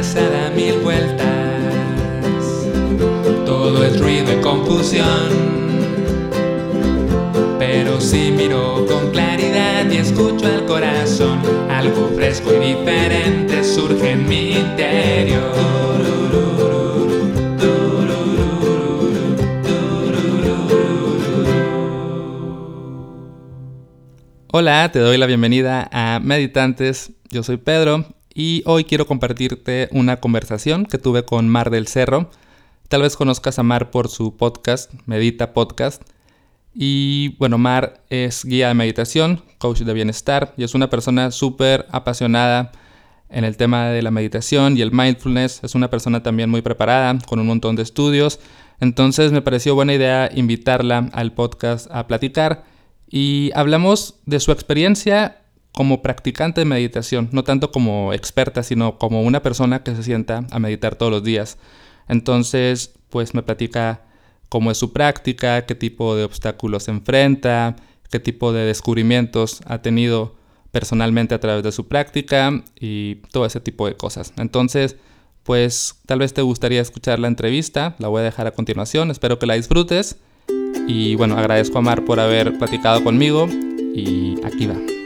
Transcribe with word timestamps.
cabeza 0.00 0.30
da 0.30 0.48
mil 0.50 0.78
vueltas. 0.78 1.26
Todo 3.44 3.84
es 3.84 4.00
ruido 4.00 4.32
y 4.32 4.40
confusión. 4.40 5.28
Pero 7.58 8.00
si 8.00 8.30
miro 8.30 8.86
con 8.88 9.10
claridad 9.10 9.90
y 9.90 9.98
escucho 9.98 10.46
al 10.46 10.64
corazón, 10.64 11.40
algo 11.68 12.08
fresco 12.16 12.50
y 12.54 12.74
diferente 12.74 13.62
surge 13.62 14.12
en 14.12 14.26
mi 14.26 14.52
interior. 14.52 15.70
Hola, 24.52 24.90
te 24.92 24.98
doy 24.98 25.18
la 25.18 25.26
bienvenida 25.26 25.90
a 25.92 26.20
Meditantes. 26.20 27.12
Yo 27.30 27.42
soy 27.42 27.58
Pedro 27.58 28.06
y 28.34 28.62
hoy 28.66 28.84
quiero 28.84 29.06
compartirte 29.06 29.88
una 29.92 30.18
conversación 30.18 30.86
que 30.86 30.98
tuve 30.98 31.24
con 31.24 31.48
Mar 31.48 31.70
del 31.70 31.86
Cerro. 31.86 32.30
Tal 32.88 33.02
vez 33.02 33.16
conozcas 33.16 33.58
a 33.58 33.62
Mar 33.62 33.90
por 33.90 34.08
su 34.08 34.36
podcast, 34.36 34.92
Medita 35.06 35.52
Podcast. 35.52 36.02
Y 36.74 37.36
bueno, 37.38 37.58
Mar 37.58 38.04
es 38.10 38.44
guía 38.44 38.68
de 38.68 38.74
meditación, 38.74 39.42
coach 39.58 39.80
de 39.80 39.92
bienestar 39.92 40.54
y 40.56 40.64
es 40.64 40.74
una 40.74 40.88
persona 40.88 41.30
súper 41.30 41.86
apasionada 41.90 42.72
en 43.28 43.44
el 43.44 43.56
tema 43.56 43.88
de 43.88 44.02
la 44.02 44.10
meditación 44.10 44.76
y 44.76 44.82
el 44.82 44.92
mindfulness. 44.92 45.62
Es 45.64 45.74
una 45.74 45.90
persona 45.90 46.22
también 46.22 46.50
muy 46.50 46.62
preparada, 46.62 47.18
con 47.26 47.40
un 47.40 47.46
montón 47.46 47.76
de 47.76 47.82
estudios. 47.82 48.40
Entonces 48.80 49.32
me 49.32 49.42
pareció 49.42 49.74
buena 49.74 49.94
idea 49.94 50.30
invitarla 50.32 51.10
al 51.12 51.32
podcast 51.32 51.90
a 51.90 52.06
platicar 52.06 52.64
y 53.08 53.50
hablamos 53.54 54.14
de 54.26 54.40
su 54.40 54.52
experiencia 54.52 55.39
como 55.72 56.02
practicante 56.02 56.60
de 56.62 56.64
meditación, 56.64 57.28
no 57.32 57.44
tanto 57.44 57.70
como 57.70 58.12
experta, 58.12 58.62
sino 58.62 58.98
como 58.98 59.22
una 59.22 59.42
persona 59.42 59.82
que 59.82 59.94
se 59.94 60.02
sienta 60.02 60.46
a 60.50 60.58
meditar 60.58 60.96
todos 60.96 61.12
los 61.12 61.22
días. 61.22 61.58
Entonces, 62.08 62.94
pues 63.08 63.34
me 63.34 63.42
platica 63.42 64.02
cómo 64.48 64.70
es 64.70 64.78
su 64.78 64.92
práctica, 64.92 65.64
qué 65.66 65.74
tipo 65.74 66.16
de 66.16 66.24
obstáculos 66.24 66.84
se 66.84 66.90
enfrenta, 66.90 67.76
qué 68.10 68.18
tipo 68.18 68.52
de 68.52 68.64
descubrimientos 68.64 69.60
ha 69.66 69.80
tenido 69.80 70.34
personalmente 70.72 71.34
a 71.34 71.40
través 71.40 71.62
de 71.62 71.72
su 71.72 71.88
práctica 71.88 72.62
y 72.78 73.16
todo 73.32 73.46
ese 73.46 73.60
tipo 73.60 73.86
de 73.86 73.96
cosas. 73.96 74.32
Entonces, 74.36 74.96
pues 75.44 75.96
tal 76.06 76.18
vez 76.18 76.34
te 76.34 76.42
gustaría 76.42 76.80
escuchar 76.80 77.18
la 77.18 77.28
entrevista, 77.28 77.96
la 77.98 78.08
voy 78.08 78.20
a 78.20 78.24
dejar 78.24 78.46
a 78.46 78.52
continuación, 78.52 79.10
espero 79.10 79.38
que 79.38 79.46
la 79.46 79.54
disfrutes 79.54 80.18
y 80.86 81.14
bueno, 81.14 81.36
agradezco 81.38 81.78
a 81.78 81.82
Mar 81.82 82.04
por 82.04 82.20
haber 82.20 82.58
platicado 82.58 83.02
conmigo 83.02 83.48
y 83.94 84.34
aquí 84.44 84.66
va. 84.66 84.99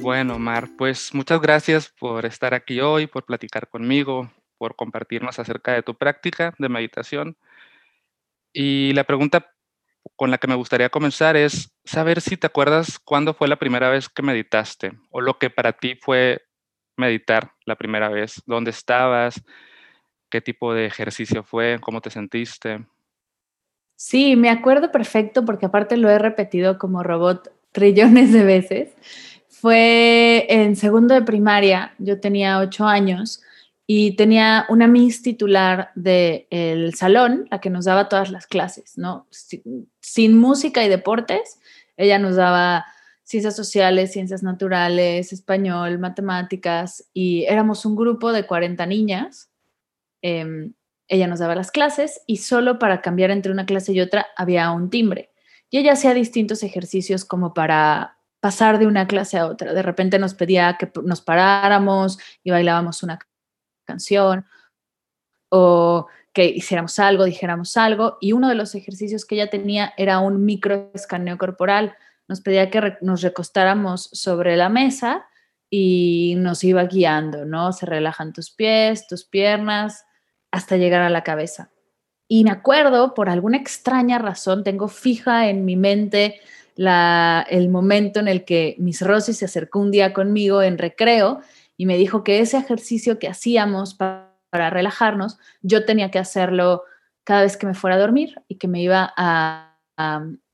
Bueno, 0.00 0.38
Mar, 0.38 0.68
pues 0.76 1.14
muchas 1.14 1.40
gracias 1.40 1.88
por 1.88 2.26
estar 2.26 2.54
aquí 2.54 2.80
hoy, 2.80 3.06
por 3.06 3.24
platicar 3.24 3.68
conmigo, 3.68 4.30
por 4.58 4.76
compartirnos 4.76 5.38
acerca 5.38 5.72
de 5.72 5.82
tu 5.82 5.94
práctica 5.94 6.54
de 6.58 6.68
meditación. 6.68 7.36
Y 8.52 8.92
la 8.94 9.04
pregunta 9.04 9.52
con 10.16 10.30
la 10.30 10.38
que 10.38 10.48
me 10.48 10.54
gustaría 10.54 10.88
comenzar 10.88 11.36
es 11.36 11.72
saber 11.84 12.20
si 12.20 12.36
te 12.36 12.46
acuerdas 12.46 12.98
cuándo 12.98 13.34
fue 13.34 13.48
la 13.48 13.58
primera 13.58 13.90
vez 13.90 14.08
que 14.08 14.22
meditaste 14.22 14.92
o 15.10 15.20
lo 15.20 15.38
que 15.38 15.50
para 15.50 15.72
ti 15.72 15.96
fue 16.00 16.42
meditar 16.96 17.52
la 17.64 17.76
primera 17.76 18.08
vez, 18.08 18.42
dónde 18.46 18.70
estabas, 18.70 19.42
¿Qué 20.30 20.40
tipo 20.40 20.72
de 20.72 20.86
ejercicio 20.86 21.42
fue? 21.42 21.78
¿Cómo 21.80 22.00
te 22.00 22.08
sentiste? 22.08 22.86
Sí, 23.96 24.36
me 24.36 24.48
acuerdo 24.48 24.92
perfecto 24.92 25.44
porque 25.44 25.66
aparte 25.66 25.96
lo 25.96 26.08
he 26.08 26.18
repetido 26.18 26.78
como 26.78 27.02
robot 27.02 27.52
trillones 27.72 28.32
de 28.32 28.44
veces. 28.44 28.94
Fue 29.60 30.46
en 30.48 30.76
segundo 30.76 31.14
de 31.14 31.22
primaria, 31.22 31.94
yo 31.98 32.20
tenía 32.20 32.58
ocho 32.58 32.86
años 32.86 33.42
y 33.86 34.16
tenía 34.16 34.66
una 34.68 34.86
Miss 34.86 35.22
titular 35.22 35.90
del 35.94 36.94
salón, 36.94 37.46
la 37.50 37.60
que 37.60 37.70
nos 37.70 37.84
daba 37.84 38.08
todas 38.08 38.30
las 38.30 38.46
clases, 38.46 38.96
¿no? 38.96 39.26
Sin, 39.30 39.90
sin 40.00 40.38
música 40.38 40.84
y 40.84 40.88
deportes, 40.88 41.60
ella 41.96 42.18
nos 42.18 42.36
daba 42.36 42.86
ciencias 43.24 43.54
sociales, 43.54 44.12
ciencias 44.12 44.42
naturales, 44.42 45.32
español, 45.32 45.98
matemáticas 45.98 47.08
y 47.12 47.44
éramos 47.44 47.84
un 47.84 47.96
grupo 47.96 48.32
de 48.32 48.46
40 48.46 48.86
niñas 48.86 49.50
Em, 50.22 50.74
ella 51.08 51.26
nos 51.26 51.40
daba 51.40 51.54
las 51.54 51.70
clases 51.70 52.22
y 52.26 52.38
solo 52.38 52.78
para 52.78 53.00
cambiar 53.00 53.30
entre 53.30 53.50
una 53.52 53.66
clase 53.66 53.92
y 53.92 54.00
otra 54.00 54.26
había 54.36 54.70
un 54.70 54.90
timbre. 54.90 55.30
Y 55.70 55.78
ella 55.78 55.92
hacía 55.92 56.14
distintos 56.14 56.62
ejercicios 56.62 57.24
como 57.24 57.54
para 57.54 58.18
pasar 58.40 58.78
de 58.78 58.86
una 58.86 59.06
clase 59.06 59.38
a 59.38 59.46
otra. 59.46 59.72
De 59.72 59.82
repente 59.82 60.18
nos 60.18 60.34
pedía 60.34 60.76
que 60.78 60.90
nos 61.04 61.20
paráramos 61.20 62.18
y 62.42 62.50
bailábamos 62.50 63.02
una 63.02 63.18
canción 63.86 64.46
o 65.50 66.06
que 66.32 66.46
hiciéramos 66.46 66.98
algo, 66.98 67.24
dijéramos 67.24 67.76
algo. 67.76 68.16
Y 68.20 68.32
uno 68.32 68.48
de 68.48 68.54
los 68.54 68.74
ejercicios 68.74 69.24
que 69.24 69.36
ella 69.36 69.50
tenía 69.50 69.92
era 69.96 70.20
un 70.20 70.44
microescaneo 70.44 71.38
corporal. 71.38 71.94
Nos 72.28 72.40
pedía 72.40 72.70
que 72.70 72.96
nos 73.02 73.22
recostáramos 73.22 74.08
sobre 74.12 74.56
la 74.56 74.68
mesa 74.68 75.26
y 75.68 76.34
nos 76.38 76.64
iba 76.64 76.84
guiando, 76.84 77.44
¿no? 77.44 77.72
Se 77.72 77.86
relajan 77.86 78.32
tus 78.32 78.50
pies, 78.50 79.06
tus 79.06 79.24
piernas, 79.24 80.04
hasta 80.50 80.76
llegar 80.76 81.02
a 81.02 81.10
la 81.10 81.22
cabeza. 81.22 81.70
Y 82.26 82.44
me 82.44 82.50
acuerdo, 82.50 83.14
por 83.14 83.28
alguna 83.28 83.56
extraña 83.56 84.18
razón, 84.18 84.62
tengo 84.62 84.86
fija 84.86 85.48
en 85.48 85.64
mi 85.64 85.76
mente 85.76 86.40
el 86.86 87.68
momento 87.68 88.20
en 88.20 88.28
el 88.28 88.44
que 88.44 88.76
Miss 88.78 89.02
Rosy 89.02 89.34
se 89.34 89.44
acercó 89.44 89.80
un 89.80 89.90
día 89.90 90.12
conmigo 90.12 90.62
en 90.62 90.78
recreo 90.78 91.40
y 91.76 91.86
me 91.86 91.96
dijo 91.96 92.24
que 92.24 92.40
ese 92.40 92.58
ejercicio 92.58 93.18
que 93.18 93.28
hacíamos 93.28 93.94
para, 93.94 94.30
relajarnos, 94.52 95.38
yo 95.62 95.84
tenía 95.84 96.10
que 96.10 96.18
hacerlo 96.18 96.82
cada 97.22 97.42
vez 97.42 97.56
que 97.56 97.66
me 97.66 97.74
fuera 97.74 97.96
a 97.96 98.00
dormir 98.00 98.42
y 98.48 98.56
que 98.56 98.66
me 98.66 98.82
iba 98.82 99.12
a 99.16 99.76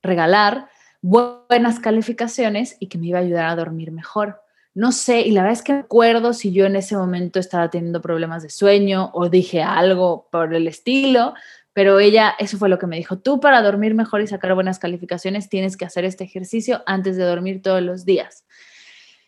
regalar 0.02 0.68
buenas 1.00 1.78
calificaciones 1.78 2.76
y 2.80 2.88
que 2.88 2.98
me 2.98 3.06
iba 3.06 3.18
a 3.18 3.22
ayudar 3.22 3.46
a 3.46 3.56
dormir 3.56 3.92
mejor. 3.92 4.42
No 4.74 4.92
sé, 4.92 5.20
y 5.20 5.30
la 5.30 5.42
verdad 5.42 5.58
es 5.58 5.62
que 5.62 5.76
recuerdo 5.76 6.32
si 6.32 6.52
yo 6.52 6.66
en 6.66 6.76
ese 6.76 6.96
momento 6.96 7.38
estaba 7.38 7.70
teniendo 7.70 8.02
problemas 8.02 8.42
de 8.42 8.50
sueño 8.50 9.10
o 9.14 9.28
dije 9.28 9.62
algo 9.62 10.28
por 10.30 10.52
el 10.54 10.68
estilo, 10.68 11.34
pero 11.76 12.00
ella, 12.00 12.34
eso 12.38 12.56
fue 12.56 12.70
lo 12.70 12.78
que 12.78 12.86
me 12.86 12.96
dijo, 12.96 13.18
tú 13.18 13.38
para 13.38 13.60
dormir 13.60 13.94
mejor 13.94 14.22
y 14.22 14.26
sacar 14.26 14.54
buenas 14.54 14.78
calificaciones 14.78 15.50
tienes 15.50 15.76
que 15.76 15.84
hacer 15.84 16.06
este 16.06 16.24
ejercicio 16.24 16.82
antes 16.86 17.18
de 17.18 17.24
dormir 17.24 17.60
todos 17.60 17.82
los 17.82 18.06
días. 18.06 18.46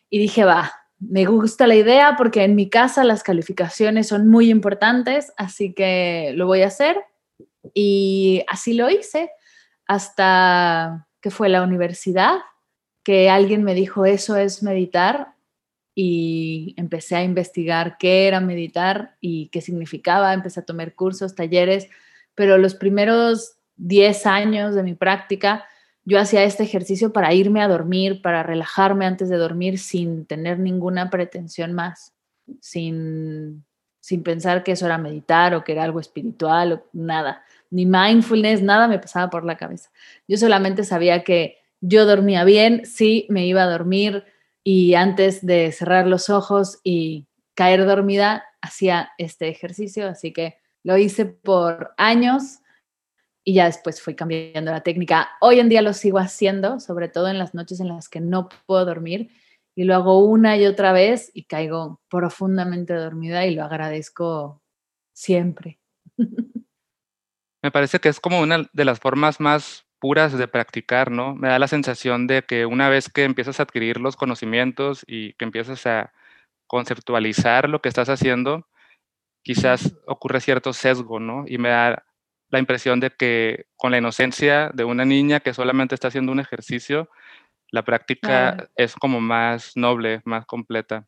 Y 0.08 0.18
dije, 0.18 0.46
va, 0.46 0.72
me 0.98 1.26
gusta 1.26 1.66
la 1.66 1.74
idea 1.74 2.14
porque 2.16 2.44
en 2.44 2.54
mi 2.54 2.70
casa 2.70 3.04
las 3.04 3.22
calificaciones 3.22 4.08
son 4.08 4.28
muy 4.28 4.48
importantes, 4.48 5.30
así 5.36 5.74
que 5.74 6.32
lo 6.36 6.46
voy 6.46 6.62
a 6.62 6.68
hacer. 6.68 6.96
Y 7.74 8.42
así 8.48 8.72
lo 8.72 8.88
hice 8.88 9.30
hasta 9.86 11.06
que 11.20 11.30
fue 11.30 11.50
la 11.50 11.60
universidad, 11.60 12.38
que 13.02 13.28
alguien 13.28 13.62
me 13.62 13.74
dijo, 13.74 14.06
eso 14.06 14.36
es 14.36 14.62
meditar 14.62 15.34
y 15.94 16.74
empecé 16.78 17.16
a 17.16 17.24
investigar 17.24 17.98
qué 17.98 18.26
era 18.26 18.40
meditar 18.40 19.18
y 19.20 19.48
qué 19.48 19.60
significaba, 19.60 20.32
empecé 20.32 20.60
a 20.60 20.64
tomar 20.64 20.94
cursos, 20.94 21.34
talleres, 21.34 21.90
pero 22.38 22.56
los 22.56 22.76
primeros 22.76 23.56
10 23.78 24.26
años 24.26 24.76
de 24.76 24.84
mi 24.84 24.94
práctica 24.94 25.64
yo 26.04 26.20
hacía 26.20 26.44
este 26.44 26.62
ejercicio 26.62 27.12
para 27.12 27.34
irme 27.34 27.62
a 27.62 27.68
dormir, 27.68 28.22
para 28.22 28.44
relajarme 28.44 29.06
antes 29.06 29.28
de 29.28 29.36
dormir 29.36 29.80
sin 29.80 30.24
tener 30.24 30.60
ninguna 30.60 31.10
pretensión 31.10 31.72
más, 31.72 32.14
sin, 32.60 33.64
sin 33.98 34.22
pensar 34.22 34.62
que 34.62 34.70
eso 34.70 34.86
era 34.86 34.98
meditar 34.98 35.52
o 35.52 35.64
que 35.64 35.72
era 35.72 35.82
algo 35.82 35.98
espiritual 35.98 36.72
o 36.74 36.84
nada, 36.92 37.42
ni 37.70 37.86
mindfulness, 37.86 38.62
nada 38.62 38.86
me 38.86 39.00
pasaba 39.00 39.30
por 39.30 39.44
la 39.44 39.56
cabeza. 39.56 39.90
Yo 40.28 40.36
solamente 40.36 40.84
sabía 40.84 41.24
que 41.24 41.58
yo 41.80 42.06
dormía 42.06 42.44
bien, 42.44 42.86
sí, 42.86 43.26
me 43.30 43.46
iba 43.48 43.64
a 43.64 43.68
dormir 43.68 44.22
y 44.62 44.94
antes 44.94 45.44
de 45.44 45.72
cerrar 45.72 46.06
los 46.06 46.30
ojos 46.30 46.78
y 46.84 47.26
caer 47.54 47.84
dormida, 47.84 48.44
hacía 48.60 49.10
este 49.18 49.48
ejercicio, 49.48 50.06
así 50.06 50.32
que 50.32 50.58
lo 50.84 50.96
hice 50.96 51.26
por 51.26 51.94
años 51.96 52.60
y 53.44 53.54
ya 53.54 53.64
después 53.64 54.02
fui 54.02 54.14
cambiando 54.14 54.70
la 54.70 54.82
técnica. 54.82 55.30
Hoy 55.40 55.60
en 55.60 55.68
día 55.68 55.82
lo 55.82 55.94
sigo 55.94 56.18
haciendo, 56.18 56.80
sobre 56.80 57.08
todo 57.08 57.28
en 57.28 57.38
las 57.38 57.54
noches 57.54 57.80
en 57.80 57.88
las 57.88 58.08
que 58.08 58.20
no 58.20 58.48
puedo 58.66 58.84
dormir 58.84 59.30
y 59.74 59.84
lo 59.84 59.94
hago 59.94 60.24
una 60.24 60.56
y 60.56 60.66
otra 60.66 60.92
vez 60.92 61.30
y 61.34 61.44
caigo 61.44 62.00
profundamente 62.08 62.94
dormida 62.94 63.46
y 63.46 63.54
lo 63.54 63.64
agradezco 63.64 64.60
siempre. 65.14 65.78
Me 67.62 67.70
parece 67.70 67.98
que 68.00 68.08
es 68.08 68.20
como 68.20 68.40
una 68.40 68.68
de 68.72 68.84
las 68.84 69.00
formas 69.00 69.40
más 69.40 69.86
puras 69.98 70.36
de 70.36 70.48
practicar, 70.48 71.10
¿no? 71.10 71.34
Me 71.34 71.48
da 71.48 71.58
la 71.58 71.68
sensación 71.68 72.26
de 72.26 72.42
que 72.42 72.66
una 72.66 72.88
vez 72.88 73.08
que 73.08 73.24
empiezas 73.24 73.60
a 73.60 73.64
adquirir 73.64 74.00
los 74.00 74.16
conocimientos 74.16 75.04
y 75.06 75.32
que 75.34 75.44
empiezas 75.44 75.86
a 75.86 76.12
conceptualizar 76.66 77.68
lo 77.68 77.80
que 77.80 77.88
estás 77.88 78.08
haciendo, 78.08 78.66
quizás 79.42 79.96
ocurre 80.06 80.40
cierto 80.40 80.72
sesgo, 80.72 81.20
¿no? 81.20 81.44
Y 81.46 81.58
me 81.58 81.70
da 81.70 82.04
la 82.50 82.58
impresión 82.58 83.00
de 83.00 83.10
que 83.10 83.66
con 83.76 83.90
la 83.90 83.98
inocencia 83.98 84.70
de 84.72 84.84
una 84.84 85.04
niña 85.04 85.40
que 85.40 85.54
solamente 85.54 85.94
está 85.94 86.08
haciendo 86.08 86.32
un 86.32 86.40
ejercicio, 86.40 87.08
La 87.70 87.84
práctica 87.84 88.68
es 88.76 88.94
como 88.94 89.20
más 89.20 89.72
noble, 89.76 90.22
más 90.24 90.46
completa. 90.46 91.06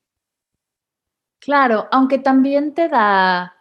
Claro, 1.39 1.89
aunque 1.91 2.19
también 2.19 2.75
te 2.75 2.89
da, 2.89 3.57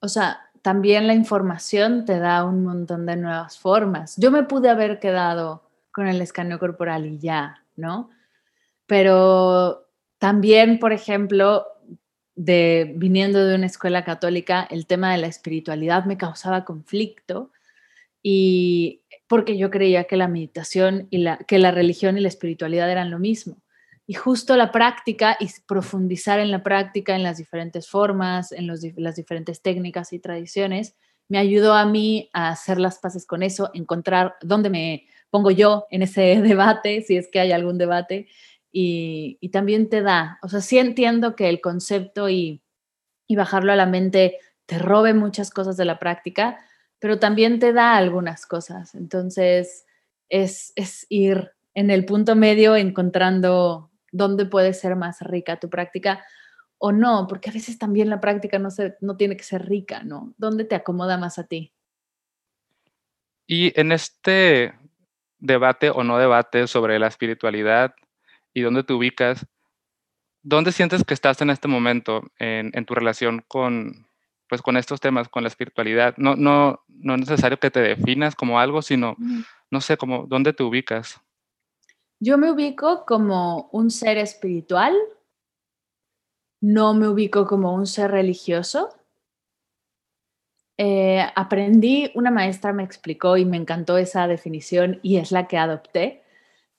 o 0.00 0.06
sea, 0.06 0.50
también 0.62 1.08
la 1.08 1.14
información 1.14 2.04
te 2.04 2.20
da 2.20 2.44
un 2.44 2.64
montón 2.64 3.06
de 3.06 3.16
nuevas 3.16 3.58
formas. 3.58 4.16
Yo 4.18 4.30
me 4.30 4.44
pude 4.44 4.70
haber 4.70 5.00
quedado 5.00 5.68
con 5.92 6.06
el 6.06 6.20
escaneo 6.20 6.60
corporal 6.60 7.06
y 7.06 7.18
ya, 7.18 7.64
¿no? 7.74 8.10
Pero 8.86 9.88
también, 10.18 10.78
por 10.78 10.92
ejemplo, 10.92 11.66
de 12.36 12.92
viniendo 12.96 13.44
de 13.46 13.54
una 13.54 13.66
escuela 13.66 14.04
católica, 14.04 14.66
el 14.70 14.86
tema 14.86 15.12
de 15.12 15.18
la 15.18 15.26
espiritualidad 15.26 16.04
me 16.04 16.16
causaba 16.16 16.64
conflicto 16.64 17.52
y 18.22 19.02
porque 19.28 19.56
yo 19.56 19.70
creía 19.70 20.04
que 20.04 20.16
la 20.16 20.28
meditación 20.28 21.06
y 21.10 21.18
la 21.18 21.38
que 21.38 21.58
la 21.58 21.70
religión 21.70 22.18
y 22.18 22.20
la 22.20 22.28
espiritualidad 22.28 22.90
eran 22.90 23.10
lo 23.10 23.18
mismo. 23.18 23.58
Y 24.06 24.14
justo 24.14 24.56
la 24.56 24.70
práctica 24.70 25.36
y 25.40 25.48
profundizar 25.66 26.38
en 26.38 26.50
la 26.50 26.62
práctica, 26.62 27.16
en 27.16 27.22
las 27.22 27.38
diferentes 27.38 27.88
formas, 27.88 28.52
en 28.52 28.66
las 28.66 29.16
diferentes 29.16 29.62
técnicas 29.62 30.12
y 30.12 30.18
tradiciones, 30.18 30.94
me 31.28 31.38
ayudó 31.38 31.74
a 31.74 31.86
mí 31.86 32.28
a 32.32 32.50
hacer 32.50 32.78
las 32.78 32.98
paces 32.98 33.26
con 33.26 33.42
eso, 33.42 33.70
encontrar 33.72 34.36
dónde 34.42 34.68
me 34.68 35.06
pongo 35.30 35.50
yo 35.50 35.86
en 35.90 36.02
ese 36.02 36.20
debate, 36.42 37.02
si 37.02 37.16
es 37.16 37.28
que 37.28 37.40
hay 37.40 37.52
algún 37.52 37.78
debate, 37.78 38.28
y, 38.76 39.48
también 39.50 39.88
te 39.88 40.02
da, 40.02 40.40
o 40.42 40.48
sea, 40.48 40.60
sí 40.60 40.78
entiendo 40.78 41.36
que 41.36 41.48
el 41.48 41.60
concepto 41.60 42.28
y, 42.28 42.60
y 43.28 43.36
bajarlo 43.36 43.72
a 43.72 43.76
la 43.76 43.86
mente 43.86 44.38
te 44.66 44.80
robe 44.80 45.14
muchas 45.14 45.50
cosas 45.50 45.76
de 45.76 45.84
la 45.84 46.00
práctica, 46.00 46.58
pero 46.98 47.20
también 47.20 47.60
te 47.60 47.72
da 47.72 47.96
algunas 47.96 48.46
cosas. 48.46 48.96
Entonces, 48.96 49.86
es, 50.28 50.72
es 50.74 51.06
ir 51.08 51.52
en 51.74 51.92
el 51.92 52.04
punto 52.04 52.34
medio 52.34 52.74
encontrando 52.74 53.92
dónde 54.10 54.44
puede 54.44 54.74
ser 54.74 54.96
más 54.96 55.20
rica 55.20 55.60
tu 55.60 55.70
práctica 55.70 56.24
o 56.78 56.90
no, 56.90 57.26
porque 57.28 57.50
a 57.50 57.52
veces 57.52 57.78
también 57.78 58.10
la 58.10 58.20
práctica 58.20 58.58
no, 58.58 58.72
se, 58.72 58.96
no 59.00 59.16
tiene 59.16 59.36
que 59.36 59.44
ser 59.44 59.66
rica, 59.68 60.02
¿no? 60.02 60.34
¿Dónde 60.36 60.64
te 60.64 60.74
acomoda 60.74 61.16
más 61.16 61.38
a 61.38 61.44
ti? 61.46 61.72
Y 63.46 63.78
en 63.78 63.92
este 63.92 64.74
debate 65.38 65.90
o 65.90 66.02
no 66.02 66.18
debate 66.18 66.66
sobre 66.66 66.98
la 66.98 67.06
espiritualidad 67.06 67.94
y 68.54 68.62
dónde 68.62 68.84
te 68.84 68.94
ubicas, 68.94 69.46
¿dónde 70.42 70.72
sientes 70.72 71.04
que 71.04 71.14
estás 71.14 71.42
en 71.42 71.50
este 71.50 71.68
momento 71.68 72.22
en, 72.38 72.70
en 72.74 72.86
tu 72.86 72.94
relación 72.94 73.44
con, 73.48 74.06
pues, 74.48 74.62
con 74.62 74.76
estos 74.76 75.00
temas, 75.00 75.28
con 75.28 75.42
la 75.42 75.48
espiritualidad? 75.48 76.14
No, 76.16 76.36
no, 76.36 76.84
no 76.88 77.14
es 77.14 77.20
necesario 77.20 77.58
que 77.58 77.70
te 77.70 77.80
definas 77.80 78.34
como 78.34 78.60
algo, 78.60 78.80
sino, 78.80 79.16
no 79.70 79.80
sé, 79.80 79.96
como, 79.96 80.26
¿dónde 80.26 80.52
te 80.52 80.62
ubicas? 80.62 81.20
Yo 82.20 82.38
me 82.38 82.50
ubico 82.50 83.04
como 83.04 83.68
un 83.72 83.90
ser 83.90 84.16
espiritual, 84.18 84.94
no 86.60 86.94
me 86.94 87.08
ubico 87.08 87.46
como 87.46 87.74
un 87.74 87.86
ser 87.86 88.10
religioso. 88.10 88.88
Eh, 90.78 91.24
aprendí, 91.36 92.10
una 92.14 92.30
maestra 92.30 92.72
me 92.72 92.82
explicó 92.82 93.36
y 93.36 93.44
me 93.44 93.56
encantó 93.56 93.98
esa 93.98 94.26
definición 94.26 94.98
y 95.02 95.18
es 95.18 95.30
la 95.30 95.46
que 95.46 95.58
adopté, 95.58 96.23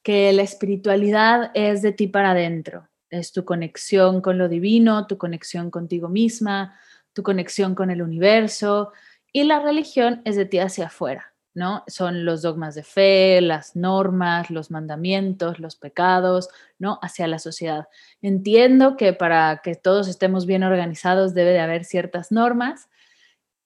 que 0.05 0.31
la 0.33 0.43
espiritualidad 0.43 1.49
es 1.55 1.81
de 1.81 1.91
ti 1.91 2.05
para 2.05 2.29
adentro, 2.29 2.87
es 3.09 3.31
tu 3.31 3.43
conexión 3.43 4.21
con 4.21 4.37
lo 4.37 4.47
divino, 4.47 5.07
tu 5.07 5.17
conexión 5.17 5.71
contigo 5.71 6.09
misma, 6.09 6.79
tu 7.11 7.23
conexión 7.23 7.73
con 7.73 7.89
el 7.89 8.03
universo 8.03 8.91
y 9.33 9.45
la 9.45 9.61
religión 9.61 10.21
es 10.23 10.35
de 10.35 10.45
ti 10.45 10.59
hacia 10.59 10.85
afuera. 10.85 11.33
¿no? 11.55 11.83
Son 11.87 12.23
los 12.23 12.43
dogmas 12.43 12.75
de 12.75 12.83
fe, 12.83 13.41
las 13.41 13.75
normas, 13.75 14.51
los 14.51 14.69
mandamientos, 14.69 15.57
los 15.57 15.75
pecados, 15.75 16.49
¿no? 16.77 16.99
Hacia 17.01 17.27
la 17.27 17.39
sociedad. 17.39 17.87
Entiendo 18.21 18.97
que 18.97 19.13
para 19.13 19.61
que 19.63 19.73
todos 19.73 20.07
estemos 20.07 20.45
bien 20.45 20.63
organizados 20.63 21.33
debe 21.33 21.51
de 21.51 21.61
haber 21.61 21.83
ciertas 21.83 22.31
normas, 22.31 22.89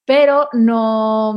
pero 0.05 0.47
no, 0.53 1.35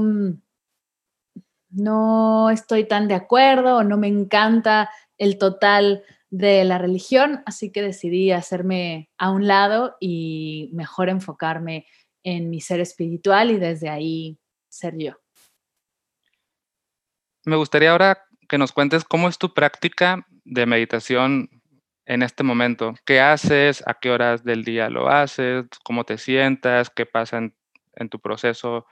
no 1.72 2.50
estoy 2.50 2.84
tan 2.84 3.08
de 3.08 3.14
acuerdo 3.14 3.78
o 3.78 3.84
no 3.84 3.96
me 3.96 4.08
encanta 4.08 4.90
el 5.19 5.38
total 5.38 6.04
de 6.30 6.64
la 6.64 6.78
religión, 6.78 7.42
así 7.44 7.70
que 7.70 7.82
decidí 7.82 8.30
hacerme 8.30 9.10
a 9.19 9.30
un 9.30 9.46
lado 9.46 9.96
y 10.00 10.70
mejor 10.72 11.08
enfocarme 11.08 11.86
en 12.22 12.48
mi 12.50 12.60
ser 12.60 12.80
espiritual 12.80 13.50
y 13.50 13.58
desde 13.58 13.90
ahí 13.90 14.38
ser 14.69 14.96
yo. 14.96 15.12
Me 17.44 17.56
gustaría 17.56 17.90
ahora 17.90 18.25
que 18.48 18.58
nos 18.58 18.72
cuentes 18.72 19.04
cómo 19.04 19.28
es 19.28 19.38
tu 19.38 19.52
práctica 19.52 20.26
de 20.44 20.66
meditación 20.66 21.50
en 22.06 22.22
este 22.22 22.44
momento. 22.44 22.94
¿Qué 23.04 23.20
haces? 23.20 23.82
¿A 23.86 23.94
qué 23.94 24.10
horas 24.10 24.44
del 24.44 24.64
día 24.64 24.90
lo 24.90 25.08
haces? 25.08 25.66
¿Cómo 25.84 26.04
te 26.04 26.18
sientas? 26.18 26.90
¿Qué 26.90 27.06
pasa 27.06 27.38
en, 27.38 28.08
tu 28.08 28.20
proceso 28.20 28.86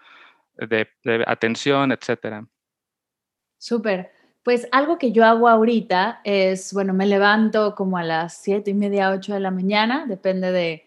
de, 0.57 0.89
atención, 1.27 1.93
etcétera? 1.93 2.47
Súper. 3.61 4.11
Pues 4.43 4.67
algo 4.73 4.97
que 4.97 5.13
yo 5.13 5.27
hago 5.27 5.47
ahorita 5.47 6.23
es, 6.25 6.73
bueno, 6.73 6.95
me 6.95 7.05
levanto 7.05 7.75
como 7.75 7.99
a 7.99 8.03
las 8.03 8.39
siete 8.39 8.71
y 8.71 8.75
media, 8.75 9.11
ocho 9.11 9.35
de 9.35 9.41
la 9.41 9.51
mañana, 9.51 10.07
depende 10.09 10.51
de 10.51 10.87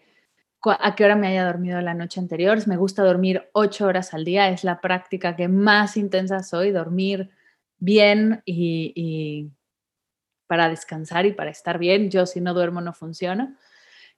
a 0.80 0.94
qué 0.96 1.04
hora 1.04 1.14
me 1.14 1.28
haya 1.28 1.44
dormido 1.44 1.80
la 1.80 1.94
noche 1.94 2.18
anterior. 2.18 2.58
Me 2.66 2.76
gusta 2.76 3.04
dormir 3.04 3.48
ocho 3.52 3.86
horas 3.86 4.12
al 4.12 4.24
día, 4.24 4.48
es 4.48 4.64
la 4.64 4.80
práctica 4.80 5.36
que 5.36 5.46
más 5.46 5.96
intensa 5.96 6.42
soy, 6.42 6.72
dormir 6.72 7.30
bien 7.78 8.42
y, 8.44 9.52
para 10.48 10.68
descansar 10.68 11.24
y 11.26 11.32
para 11.32 11.50
estar 11.50 11.78
bien. 11.78 12.10
Yo 12.10 12.26
si 12.26 12.40
no 12.40 12.54
duermo 12.54 12.80
no 12.80 12.92
funciona. 12.92 13.56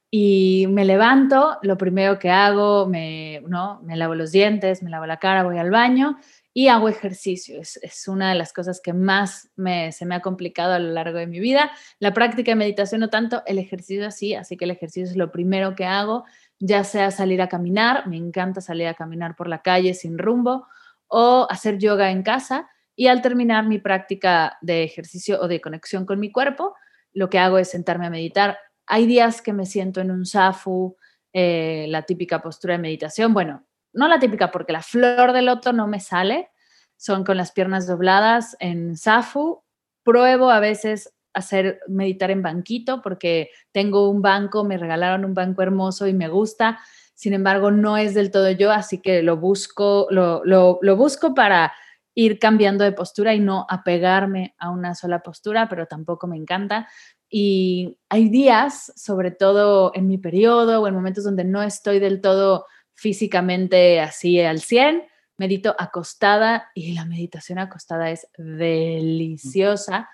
Y 0.09 0.65
me 0.69 0.83
levanto, 0.83 1.59
lo 1.61 1.77
primero 1.77 2.17
que 2.17 2.31
hago, 2.31 2.87
me, 2.87 3.43
¿no? 3.47 3.81
me 3.83 3.97
lavo 3.97 4.15
los 4.15 4.31
dientes, 4.31 4.81
me 4.81 4.89
lavo 4.89 5.05
la 5.05 5.17
cara, 5.17 5.43
voy 5.43 5.59
al 5.59 5.69
baño 5.69 6.17
y 6.57 6.69
hago 6.69 6.89
ejercicio. 6.89 7.61
Es, 7.61 8.07
una 8.07 8.29
de 8.29 8.35
las 8.35 8.51
cosas 8.51 8.81
que 8.81 8.91
más 8.91 9.51
me, 9.55 9.91
se 9.91 10.07
me 10.07 10.15
ha 10.15 10.21
complicado 10.21 10.73
a 10.73 10.79
lo 10.79 10.89
largo 10.89 11.19
de 11.19 11.27
mi 11.27 11.39
vida. 11.39 11.69
La 11.99 12.15
práctica 12.15 12.49
de 12.49 12.55
meditación 12.55 13.01
no 13.01 13.11
tanto, 13.11 13.43
el 13.45 13.59
ejercicio 13.59 14.09
sí, 14.09 14.33
así 14.33 14.57
que 14.57 14.65
el 14.65 14.71
ejercicio 14.71 15.03
es 15.03 15.15
lo 15.15 15.31
primero 15.31 15.75
que 15.75 15.85
hago, 15.85 16.25
ya 16.57 16.83
sea 16.83 17.11
salir 17.11 17.43
a 17.43 17.47
caminar, 17.47 18.07
me 18.07 18.17
encanta 18.17 18.59
salir 18.59 18.87
a 18.87 18.95
caminar 18.95 19.35
por 19.35 19.47
la 19.47 19.61
calle 19.61 19.93
sin 19.93 20.17
rumbo, 20.17 20.65
o 21.05 21.45
hacer 21.47 21.77
yoga 21.77 22.09
en 22.09 22.23
casa 22.23 22.67
y 22.95 23.05
al 23.05 23.21
terminar 23.21 23.67
mi 23.67 23.77
práctica 23.77 24.57
de 24.61 24.81
ejercicio 24.81 25.39
o 25.39 25.47
de 25.47 25.61
conexión 25.61 26.07
con 26.07 26.19
mi 26.19 26.31
cuerpo, 26.31 26.73
lo 27.13 27.29
que 27.29 27.37
hago 27.37 27.59
es 27.59 27.69
sentarme 27.69 28.07
a 28.07 28.09
meditar. 28.09 28.57
Hay 28.87 29.05
días 29.05 29.43
que 29.43 29.53
me 29.53 29.67
siento 29.67 30.01
en 30.01 30.09
un 30.09 30.25
zafu, 30.25 30.97
eh, 31.33 31.85
la 31.89 32.01
típica 32.01 32.41
postura 32.41 32.73
de 32.73 32.79
meditación. 32.79 33.31
Bueno, 33.31 33.66
no 33.97 34.07
la 34.07 34.19
típica 34.19 34.51
porque 34.51 34.73
la 34.73 34.81
flor 34.81 35.33
del 35.33 35.47
loto 35.47 35.73
no 35.73 35.87
me 35.87 35.99
sale, 35.99 36.49
son 36.95 37.23
con 37.23 37.37
las 37.37 37.51
piernas 37.51 37.87
dobladas 37.87 38.55
en 38.59 38.95
zafu. 38.97 39.63
Pruebo 40.03 40.49
a 40.49 40.59
veces 40.59 41.13
hacer 41.33 41.79
meditar 41.87 42.31
en 42.31 42.41
banquito 42.41 43.01
porque 43.01 43.49
tengo 43.71 44.09
un 44.09 44.21
banco, 44.21 44.63
me 44.63 44.77
regalaron 44.77 45.25
un 45.25 45.33
banco 45.33 45.61
hermoso 45.61 46.07
y 46.07 46.13
me 46.13 46.27
gusta. 46.27 46.79
Sin 47.13 47.33
embargo, 47.33 47.71
no 47.71 47.97
es 47.97 48.13
del 48.13 48.31
todo 48.31 48.49
yo, 48.51 48.71
así 48.71 49.01
que 49.01 49.23
lo 49.23 49.37
busco, 49.37 50.07
lo, 50.11 50.43
lo, 50.45 50.79
lo 50.81 50.95
busco 50.95 51.33
para 51.33 51.73
ir 52.13 52.39
cambiando 52.39 52.83
de 52.83 52.91
postura 52.93 53.35
y 53.35 53.39
no 53.39 53.67
apegarme 53.69 54.55
a 54.57 54.71
una 54.71 54.95
sola 54.95 55.21
postura, 55.21 55.69
pero 55.69 55.85
tampoco 55.85 56.25
me 56.25 56.35
encanta. 56.35 56.87
Y 57.29 57.97
hay 58.09 58.29
días, 58.29 58.91
sobre 58.95 59.31
todo 59.31 59.91
en 59.93 60.07
mi 60.07 60.17
periodo 60.17 60.81
o 60.81 60.87
en 60.87 60.95
momentos 60.95 61.23
donde 61.23 61.43
no 61.43 61.61
estoy 61.61 61.99
del 61.99 62.21
todo 62.21 62.65
físicamente 62.97 64.01
así 64.01 64.41
al 64.41 64.59
100, 64.59 65.03
medito 65.37 65.75
acostada 65.77 66.71
y 66.73 66.93
la 66.93 67.05
meditación 67.05 67.59
acostada 67.59 68.09
es 68.09 68.27
deliciosa. 68.37 70.09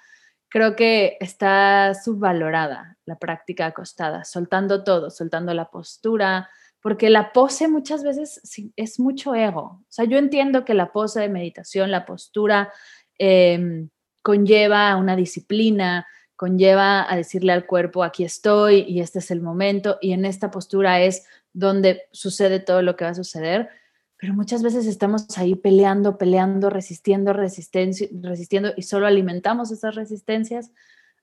Creo 0.50 0.76
que 0.76 1.18
está 1.20 1.94
subvalorada 1.96 2.98
la 3.06 3.18
práctica 3.18 3.68
acostada, 3.68 4.26
soltando 4.26 4.84
todo, 4.84 5.10
soltando 5.10 5.54
la 5.54 5.72
postura, 5.72 6.50
porque 6.82 7.10
la 7.10 7.32
pose 7.32 7.70
muchas 7.70 8.04
veces 8.04 8.42
es 8.76 9.00
mucho 9.00 9.34
ego. 9.34 9.82
O 9.82 9.86
sea, 9.88 10.04
yo 10.06 10.18
entiendo 10.18 10.66
que 10.66 10.74
la 10.74 10.92
pose 10.92 11.22
de 11.22 11.30
meditación, 11.30 11.90
la 11.90 12.06
postura, 12.06 12.74
em, 13.18 13.90
conlleva 14.22 14.96
una 14.98 15.16
disciplina, 15.16 16.06
conlleva 16.36 17.10
a 17.10 17.16
decirle 17.16 17.54
al 17.54 17.66
cuerpo, 17.66 18.04
aquí 18.04 18.26
estoy 18.26 18.82
y 18.82 19.00
este 19.00 19.20
es 19.20 19.32
el 19.32 19.42
momento 19.42 19.98
y 20.02 20.12
en 20.12 20.26
esta 20.26 20.52
postura 20.52 21.00
es 21.02 21.26
donde 21.54 22.04
sucede 22.12 22.60
todo 22.60 22.82
lo 22.82 22.96
que 22.96 23.06
va 23.06 23.12
a 23.12 23.16
suceder, 23.16 23.70
pero 24.18 24.34
muchas 24.34 24.64
veces 24.64 24.86
estamos 24.86 25.38
ahí 25.38 25.56
peleando, 25.56 26.18
peleando, 26.18 26.70
resistiendo, 26.70 27.34
resistiendo 27.34 28.70
y 28.76 28.82
solo 28.84 29.08
alimentamos 29.08 29.72
esas 29.72 29.96
resistencias. 29.96 30.72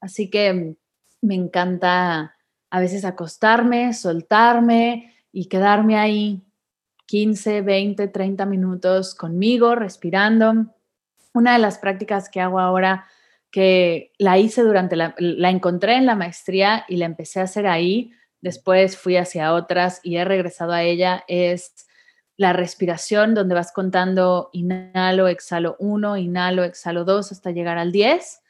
Así 0.01 0.31
que 0.31 0.77
me 1.21 1.35
encanta 1.35 2.37
a 2.71 2.81
veces 2.81 3.05
acostarme, 3.05 3.95
soltarme, 3.95 5.11
y 5.33 5.47
quedarme 5.47 5.97
ahí 5.97 6.43
15, 7.07 7.63
20, 7.63 8.09
30 8.09 8.47
minutos 8.47 9.15
conmigo, 9.15 9.75
respirando. 9.75 10.67
Una 11.33 11.55
de 11.55 11.59
las 11.59 11.79
prácticas 11.79 12.29
que 12.29 12.41
hago 12.41 12.61
ahora 12.61 13.07
que 13.51 14.13
la 14.19 14.39
hice 14.39 14.63
durante 14.63 14.97
la, 14.97 15.15
la 15.19 15.51
encontré 15.51 15.97
en 15.97 16.07
la 16.07 16.15
maestría 16.15 16.85
y 16.89 16.97
la 16.97 17.07
empecé 17.07 17.41
a 17.41 17.45
hacer 17.45 17.67
ahí, 17.67 18.13
después 18.41 18.97
fui 18.97 19.17
hacia 19.17 19.53
otras 19.53 20.01
y 20.03 20.17
he 20.17 20.25
regresado 20.25 20.73
a 20.73 20.83
ella, 20.83 21.25
es 21.29 21.87
la 22.37 22.53
respiración 22.55 23.35
donde 23.35 23.55
vas 23.55 23.71
contando 23.71 24.49
inhalo, 24.53 25.29
exhalo 25.29 25.77
1, 25.79 26.17
inhalo, 26.17 26.65
exhalo 26.65 27.05
2 27.05 27.33
hasta 27.33 27.51
llegar 27.51 27.77
al 27.77 27.93
10. 27.93 28.41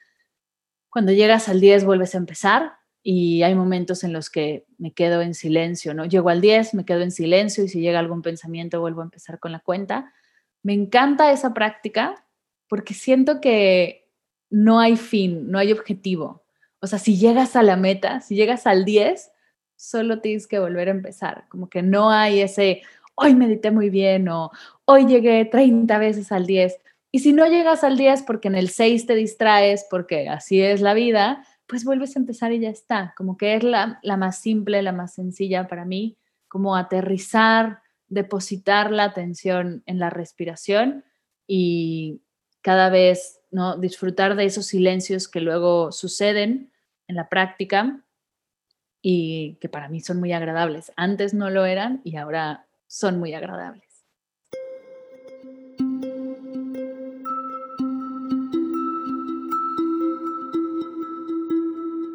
Cuando 0.91 1.11
llegas 1.13 1.49
al 1.49 1.61
10 1.61 1.85
vuelves 1.85 2.15
a 2.15 2.19
empezar 2.19 2.75
y 3.03 3.43
hay 3.43 3.55
momentos 3.55 4.05
en 4.05 4.13
los 4.13 4.31
que 4.31 4.65
me 4.79 4.93
quedo 4.93 5.23
en 5.23 5.35
silencio, 5.35 5.93
¿no? 5.93 6.05
Llego 6.05 6.29
al 6.29 6.41
10, 6.41 6.75
me 6.75 6.85
quedo 6.85 7.01
en 7.01 7.11
silencio 7.11 7.65
y 7.65 7.69
si 7.69 7.81
llega 7.81 7.99
algún 7.99 8.23
pensamiento 8.23 8.81
vuelvo 8.81 9.01
a 9.01 9.05
empezar 9.05 9.41
con 9.41 9.51
la 9.51 9.59
cuenta. 9.59 10.13
Me 10.63 10.73
encanta 10.73 11.33
esa 11.33 11.53
práctica 11.53 12.25
porque 12.69 12.95
siento 12.95 13.41
que 13.41 14.09
no 14.51 14.79
hay 14.79 14.97
fin, 14.97 15.51
no 15.51 15.59
hay 15.59 15.73
objetivo. 15.73 16.45
O 16.81 16.87
sea, 16.87 16.99
si 16.99 17.19
llegas 17.19 17.57
a 17.57 17.63
la 17.63 17.77
meta, 17.77 18.21
si 18.21 18.37
llegas 18.37 18.67
al 18.67 18.85
10, 18.85 19.33
solo 19.81 20.21
tienes 20.21 20.47
que 20.47 20.59
volver 20.59 20.89
a 20.89 20.91
empezar. 20.91 21.47
Como 21.49 21.71
que 21.71 21.83
no 21.83 22.11
hay 22.11 22.41
ese, 22.41 22.83
hoy 23.15 23.35
medité 23.35 23.71
muy 23.71 23.89
bien 23.89 24.29
o 24.29 24.51
hoy 24.85 25.07
llegué 25.07 25.47
30 25.47 25.99
veces 25.99 26.31
al 26.33 26.47
10. 26.47 26.79
Y 27.11 27.21
si 27.21 27.33
no 27.33 27.47
llegas 27.47 27.83
al 27.83 27.97
10 27.97 28.25
porque 28.25 28.49
en 28.49 28.57
el 28.57 28.69
6 28.69 29.07
te 29.07 29.15
distraes, 29.15 29.87
porque 29.91 30.29
así 30.29 30.61
es 30.61 30.83
la 30.83 30.93
vida, 30.93 31.47
pues 31.67 31.85
vuelves 31.85 32.15
a 32.15 32.19
empezar 32.19 32.53
y 32.53 32.61
ya 32.61 32.69
está. 32.69 33.15
Como 33.17 33.39
que 33.39 33.55
es 33.55 33.63
la, 33.63 33.99
la 34.03 34.19
más 34.19 34.39
simple, 34.39 34.83
la 34.83 34.93
más 34.93 35.15
sencilla 35.15 35.67
para 35.67 35.87
mí, 35.87 36.19
como 36.47 36.77
aterrizar, 36.77 37.81
depositar 38.07 38.91
la 38.91 39.05
atención 39.05 39.83
en 39.87 39.99
la 39.99 40.11
respiración 40.11 41.05
y 41.47 42.21
cada 42.61 42.91
vez 42.91 43.41
¿no? 43.51 43.79
disfrutar 43.79 44.37
de 44.37 44.45
esos 44.45 44.67
silencios 44.67 45.27
que 45.27 45.41
luego 45.41 45.91
suceden 45.91 46.71
en 47.09 47.17
la 47.17 47.31
práctica 47.31 48.05
y 49.02 49.57
que 49.61 49.69
para 49.69 49.88
mí 49.88 50.00
son 50.00 50.21
muy 50.21 50.33
agradables. 50.33 50.92
Antes 50.97 51.35
no 51.35 51.50
lo 51.50 51.64
eran 51.64 52.00
y 52.04 52.16
ahora 52.16 52.66
son 52.87 53.19
muy 53.19 53.35
agradables. 53.35 53.90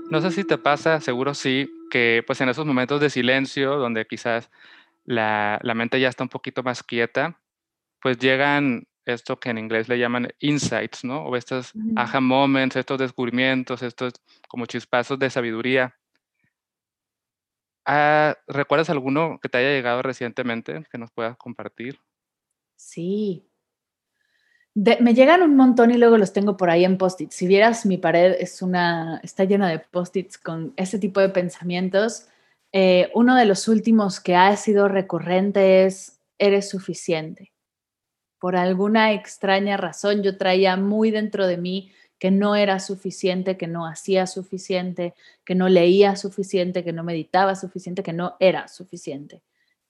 No 0.10 0.22
sé 0.22 0.32
si 0.32 0.46
te 0.46 0.58
pasa, 0.58 1.02
seguro 1.02 1.34
sí, 1.34 1.70
que 1.92 2.24
pues 2.26 2.40
en 2.40 2.48
esos 2.48 2.66
momentos 2.66 3.02
de 3.02 3.10
silencio, 3.10 3.76
donde 3.76 4.06
quizás 4.06 4.50
la, 5.04 5.60
mente 5.76 6.00
ya 6.00 6.08
está 6.08 6.24
un 6.24 6.30
poquito 6.30 6.64
más 6.64 6.84
quieta, 6.84 7.42
pues 8.02 8.18
llegan 8.18 8.88
esto 9.06 9.40
que 9.40 9.50
en 9.50 9.58
inglés 9.58 9.90
le 9.90 10.00
llaman 10.00 10.30
insights, 10.40 11.04
¿no? 11.04 11.26
O 11.26 11.36
estos 11.36 11.74
aha 11.96 12.22
moments, 12.22 12.76
estos 12.76 12.98
descubrimientos, 12.98 13.84
estos 13.84 14.14
como 14.48 14.66
chispazos 14.66 15.20
de 15.20 15.30
sabiduría. 15.30 15.96
Ah, 17.86 18.38
¿Recuerdas 18.48 18.90
alguno 18.90 19.40
que 19.42 19.50
te 19.50 19.60
haya 19.60 19.70
llegado 19.70 20.02
recientemente 20.02 20.84
que 20.92 20.98
nos 20.98 21.12
puedas 21.12 21.38
compartir? 21.38 22.00
Sí. 22.76 23.48
me 24.74 25.14
llegan 25.14 25.42
un 25.42 25.56
montón 25.56 25.92
y 25.92 25.98
luego 25.98 26.18
los 26.18 26.34
tengo 26.34 26.58
por 26.58 26.70
ahí 26.70 26.84
en 26.84 26.98
post-its. 26.98 27.36
Si 27.36 27.48
vieras 27.48 27.86
mi 27.86 27.98
pared 27.98 28.36
es 28.40 28.62
una, 28.62 29.20
está 29.24 29.46
llena 29.46 29.70
de 29.70 29.80
post-its 29.80 30.38
con 30.38 30.74
ese 30.76 31.00
tipo 31.00 31.20
de 31.20 31.30
pensamientos. 31.30 32.28
Eh, 32.74 33.10
uno 33.14 33.36
de 33.36 33.46
los 33.46 33.68
últimos 33.68 34.20
que 34.20 34.36
ha 34.36 34.56
sido 34.58 34.88
recurrente 34.88 35.86
es 35.86 36.20
eres 36.38 36.70
suficiente. 36.70 37.54
Por 38.40 38.56
alguna 38.56 39.14
extraña 39.14 39.78
razón 39.78 40.24
yo 40.24 40.38
traía 40.38 40.76
muy 40.76 41.12
dentro 41.12 41.48
de 41.48 41.58
mí 41.58 41.92
que 42.20 42.32
no 42.32 42.56
era 42.56 42.80
suficiente, 42.80 43.58
que 43.58 43.68
no 43.68 43.86
hacía 43.86 44.28
suficiente, 44.28 45.14
que 45.44 45.56
no 45.56 45.70
leía 45.70 46.16
suficiente, 46.16 46.84
que 46.84 46.94
no 46.94 47.04
meditaba 47.04 47.56
suficiente, 47.56 48.04
que 48.04 48.14
no 48.14 48.36
era 48.40 48.68
suficiente. 48.68 49.42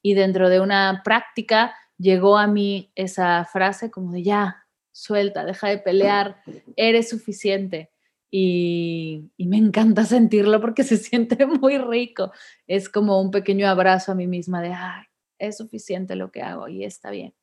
Y 0.02 0.14
dentro 0.14 0.50
de 0.50 0.60
una 0.60 1.02
práctica 1.04 1.76
llegó 1.98 2.38
a 2.38 2.48
mí 2.48 2.92
esa 2.96 3.46
frase 3.46 3.92
como 3.92 4.12
de 4.12 4.24
ya, 4.24 4.66
suelta, 4.92 5.46
deja 5.46 5.68
de 5.68 5.78
pelear, 5.78 6.38
eres 6.76 7.10
suficiente. 7.10 7.92
Y, 8.32 9.32
me 9.38 9.58
encanta 9.58 10.04
sentirlo 10.06 10.60
porque 10.62 10.84
se 10.84 10.98
siente 10.98 11.46
muy 11.46 11.78
rico. 11.78 12.32
Es 12.68 12.90
como 12.90 13.22
un 13.22 13.32
pequeño 13.32 13.68
abrazo 13.68 14.12
a 14.12 14.16
mí 14.16 14.28
misma 14.28 14.62
de, 14.62 14.74
ay, 14.74 15.06
es 15.38 15.58
suficiente 15.58 16.16
lo 16.16 16.32
que 16.32 16.42
hago 16.42 16.68
y 16.68 16.84
está 16.84 17.12
bien. 17.12 17.34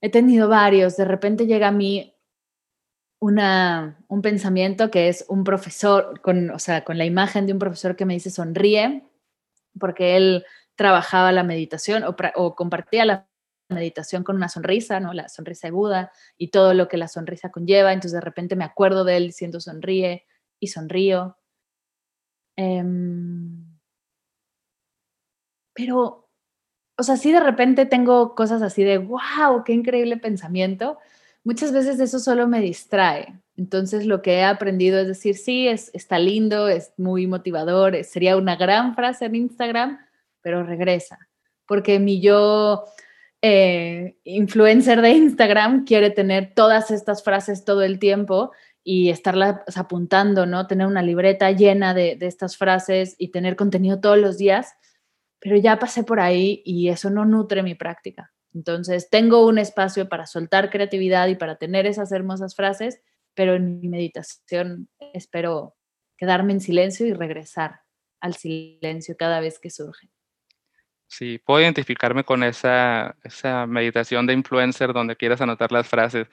He 0.00 0.10
tenido 0.10 0.48
varios, 0.48 0.96
de 0.96 1.04
repente 1.04 1.46
llega 1.46 1.68
a 1.68 1.72
mí 1.72 2.15
un 3.28 4.22
pensamiento 4.22 4.90
que 4.90 5.08
es 5.08 5.24
un 5.28 5.44
profesor, 5.44 6.20
con, 6.20 6.50
o 6.50 6.58
sea, 6.58 6.84
con 6.84 6.98
la 6.98 7.04
imagen 7.04 7.46
de 7.46 7.52
un 7.52 7.58
profesor 7.58 7.96
que 7.96 8.04
me 8.04 8.14
dice 8.14 8.30
sonríe, 8.30 9.04
porque 9.78 10.16
él 10.16 10.44
trabajaba 10.76 11.32
la 11.32 11.42
meditación 11.42 12.04
o, 12.04 12.54
compartía 12.54 13.04
la 13.04 13.28
meditación 13.68 14.22
con 14.22 14.36
una 14.36 14.48
sonrisa, 14.48 15.00
¿no? 15.00 15.12
La 15.12 15.28
sonrisa 15.28 15.68
aguda 15.68 16.12
y 16.38 16.48
todo 16.48 16.74
lo 16.74 16.88
que 16.88 16.98
la 16.98 17.08
sonrisa 17.08 17.50
conlleva. 17.50 17.92
Entonces 17.92 18.12
de 18.12 18.20
repente 18.20 18.56
me 18.56 18.64
acuerdo 18.64 19.04
de 19.04 19.16
él 19.16 19.26
diciendo 19.26 19.60
sonríe 19.60 20.24
y 20.60 20.68
sonrío. 20.68 21.36
Em, 22.56 23.76
pero, 25.74 26.28
o 26.98 27.02
sea, 27.02 27.16
sí 27.16 27.32
de 27.32 27.40
repente 27.40 27.86
tengo 27.86 28.34
cosas 28.34 28.62
así 28.62 28.84
de, 28.84 28.98
wow, 28.98 29.64
qué 29.64 29.72
increíble 29.72 30.16
pensamiento, 30.16 30.98
muchas 31.46 31.72
veces 31.72 32.00
eso 32.00 32.18
solo 32.18 32.48
me 32.48 32.60
distrae. 32.60 33.40
Entonces 33.56 34.04
lo 34.04 34.20
que 34.20 34.38
he 34.38 34.44
aprendido 34.44 34.98
es 34.98 35.06
decir, 35.06 35.36
sí, 35.36 35.68
es, 35.68 35.90
está 35.94 36.18
lindo, 36.18 36.68
es 36.68 36.92
muy 36.98 37.28
motivador, 37.28 38.02
sería 38.04 38.36
una 38.36 38.56
gran 38.56 38.96
frase 38.96 39.26
en 39.26 39.36
Instagram, 39.36 39.98
pero 40.42 40.64
regresa, 40.64 41.18
porque 41.66 42.00
mi 42.00 42.20
yo 42.20 42.84
eh, 43.42 44.18
influencer 44.24 45.00
de 45.00 45.10
Instagram 45.10 45.84
quiere 45.84 46.10
tener 46.10 46.52
todas 46.52 46.90
estas 46.90 47.22
frases 47.22 47.64
todo 47.64 47.82
el 47.82 48.00
tiempo 48.00 48.50
y 48.82 49.10
estarlas 49.10 49.76
apuntando, 49.76 50.46
¿no? 50.46 50.66
Tener 50.66 50.86
una 50.88 51.02
libreta 51.02 51.50
llena 51.52 51.94
de, 51.94 52.16
de 52.16 52.26
estas 52.26 52.56
frases 52.56 53.14
y 53.18 53.28
tener 53.28 53.54
contenido 53.54 54.00
todos 54.00 54.18
los 54.18 54.36
días, 54.36 54.74
pero 55.38 55.56
ya 55.56 55.78
pasé 55.78 56.02
por 56.02 56.18
ahí 56.18 56.62
y 56.64 56.88
eso 56.88 57.08
no 57.08 57.24
nutre 57.24 57.62
mi 57.62 57.76
práctica. 57.76 58.32
Entonces, 58.56 59.10
tengo 59.10 59.46
un 59.46 59.58
espacio 59.58 60.08
para 60.08 60.24
soltar 60.24 60.70
creatividad 60.70 61.28
y 61.28 61.34
para 61.34 61.56
tener 61.56 61.84
esas 61.84 62.10
hermosas 62.10 62.56
frases, 62.56 63.02
pero 63.34 63.54
en 63.54 63.80
mi 63.80 63.88
meditación 63.88 64.88
espero 65.12 65.76
quedarme 66.16 66.54
en 66.54 66.60
silencio 66.60 67.06
y 67.06 67.12
regresar 67.12 67.80
al 68.18 68.34
silencio 68.34 69.14
cada 69.18 69.40
vez 69.40 69.58
que 69.58 69.68
surge. 69.68 70.08
Sí, 71.06 71.38
puedo 71.38 71.60
identificarme 71.60 72.24
con 72.24 72.42
esa, 72.42 73.14
esa 73.24 73.66
meditación 73.66 74.26
de 74.26 74.32
influencer 74.32 74.94
donde 74.94 75.16
quieras 75.16 75.42
anotar 75.42 75.70
las 75.70 75.86
frases. 75.86 76.26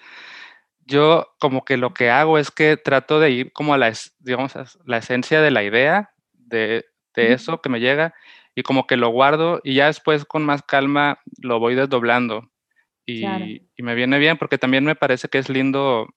Yo 0.86 1.36
como 1.39 1.65
que 1.65 1.75
lo 1.75 1.94
que 1.94 2.10
hago 2.10 2.38
es 2.38 2.51
que 2.51 2.77
trato 2.77 3.20
de 3.20 3.32
ir 3.32 3.51
como 3.51 3.74
a 3.74 3.77
la, 3.77 3.92
digamos, 4.20 4.53
la 4.86 4.98
esencia 4.98 5.42
de 5.42 5.51
la 5.51 5.63
idea, 5.63 6.13
de, 6.32 6.86
de 7.15 7.34
eso 7.34 7.62
que 7.62 7.68
me 7.68 7.82
llega, 7.82 8.15
y 8.55 8.63
como 8.63 8.88
que 8.88 8.98
lo 8.98 9.10
guardo 9.10 9.62
y 9.63 9.75
ya 9.75 9.88
después 9.88 10.25
con 10.25 10.43
más 10.43 10.62
calma 10.63 11.19
lo 11.41 11.60
voy 11.60 11.75
desdoblando. 11.75 12.50
Y, 13.05 13.25
y, 13.75 13.83
me 13.83 13.95
viene 13.95 14.17
bien 14.17 14.38
porque 14.38 14.57
también 14.57 14.86
me 14.86 14.95
parece 14.95 15.27
que 15.27 15.38
es 15.38 15.50
lindo 15.50 16.07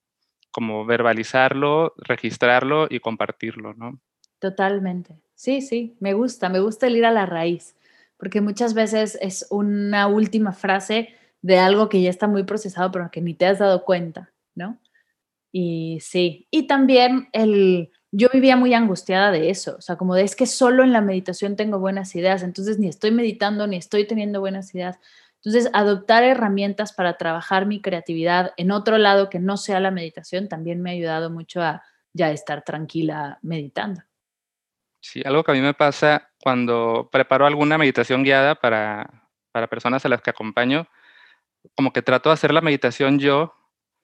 como 0.52 0.86
verbalizarlo, 0.86 1.94
registrarlo 1.96 2.86
y 2.88 3.00
compartirlo, 3.00 3.74
¿no? 3.74 4.00
Totalmente. 4.38 5.20
Sí, 5.34 5.60
sí, 5.60 5.96
me 6.00 6.14
gusta, 6.14 6.48
me 6.48 6.60
gusta 6.60 6.86
el 6.86 6.96
ir 6.96 7.04
a 7.04 7.10
la 7.10 7.26
raíz, 7.26 7.76
porque 8.16 8.40
muchas 8.40 8.72
veces 8.72 9.18
es 9.20 9.46
una 9.50 10.06
última 10.06 10.52
frase 10.52 11.14
de 11.42 11.58
algo 11.58 11.88
que 11.88 12.00
ya 12.00 12.10
está 12.10 12.26
muy 12.26 12.44
procesado, 12.44 12.90
pero 12.90 13.10
que 13.10 13.20
ni 13.20 13.34
te 13.34 13.46
has 13.46 13.58
dado 13.58 13.84
cuenta, 13.84 14.32
¿no? 14.54 14.78
Y 15.52 15.98
sí, 16.00 16.48
y 16.50 16.66
también 16.66 17.28
el 17.32 17.90
yo 18.12 18.28
vivía 18.32 18.56
muy 18.56 18.72
angustiada 18.74 19.30
de 19.30 19.50
eso, 19.50 19.76
o 19.78 19.80
sea, 19.80 19.96
como 19.96 20.14
de 20.14 20.22
es 20.22 20.36
que 20.36 20.46
solo 20.46 20.82
en 20.84 20.92
la 20.92 21.00
meditación 21.00 21.56
tengo 21.56 21.78
buenas 21.78 22.14
ideas, 22.14 22.42
entonces 22.42 22.78
ni 22.78 22.88
estoy 22.88 23.10
meditando 23.10 23.66
ni 23.66 23.76
estoy 23.76 24.06
teniendo 24.06 24.40
buenas 24.40 24.74
ideas. 24.74 24.98
Entonces, 25.44 25.70
adoptar 25.74 26.24
herramientas 26.24 26.92
para 26.92 27.18
trabajar 27.18 27.66
mi 27.66 27.80
creatividad 27.80 28.52
en 28.56 28.72
otro 28.72 28.98
lado 28.98 29.30
que 29.30 29.38
no 29.38 29.56
sea 29.56 29.78
la 29.80 29.90
meditación 29.90 30.48
también 30.48 30.82
me 30.82 30.90
ha 30.90 30.94
ayudado 30.94 31.30
mucho 31.30 31.62
a 31.62 31.82
ya 32.12 32.30
estar 32.32 32.62
tranquila 32.62 33.38
meditando. 33.42 34.02
Sí, 35.00 35.22
algo 35.24 35.44
que 35.44 35.52
a 35.52 35.54
mí 35.54 35.60
me 35.60 35.74
pasa 35.74 36.30
cuando 36.40 37.08
preparo 37.12 37.46
alguna 37.46 37.78
meditación 37.78 38.24
guiada 38.24 38.56
para, 38.56 39.28
para 39.52 39.68
personas 39.68 40.04
a 40.04 40.08
las 40.08 40.20
que 40.20 40.30
acompaño, 40.30 40.88
como 41.76 41.92
que 41.92 42.02
trato 42.02 42.30
de 42.30 42.34
hacer 42.34 42.52
la 42.52 42.60
meditación 42.60 43.18
yo 43.18 43.54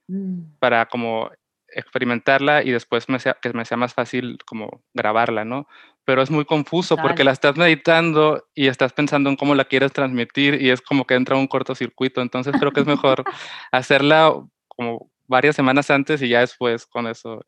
mm. 0.07 0.59
para 0.59 0.87
como 0.87 1.31
experimentarla 1.75 2.63
y 2.63 2.71
después 2.71 3.09
me 3.09 3.19
sea, 3.19 3.37
que 3.41 3.53
me 3.53 3.65
sea 3.65 3.77
más 3.77 3.95
fácil 3.95 4.39
como 4.45 4.83
grabarla, 4.95 5.45
¿no? 5.45 5.67
Pero 6.05 6.23
es 6.23 6.31
muy 6.31 6.45
confuso 6.45 6.97
porque 6.97 7.25
la 7.25 7.31
estás 7.31 7.57
meditando 7.57 8.45
y 8.55 8.67
estás 8.67 8.93
pensando 8.93 9.31
en 9.31 9.37
cómo 9.37 9.55
la 9.55 9.65
quieres 9.65 9.93
transmitir 9.93 10.61
y 10.61 10.71
es 10.71 10.81
como 10.81 11.07
que 11.07 11.15
entra 11.15 11.37
un 11.37 11.47
cortocircuito. 11.47 12.21
Entonces 12.21 12.55
creo 12.59 12.73
que 12.73 12.81
es 12.81 12.87
mejor 12.87 13.25
hacerla 13.73 14.35
como 14.69 15.11
varias 15.27 15.55
semanas 15.55 15.91
antes 15.91 16.21
y 16.23 16.29
ya 16.29 16.41
después 16.41 16.87
con 16.87 17.07
eso 17.07 17.45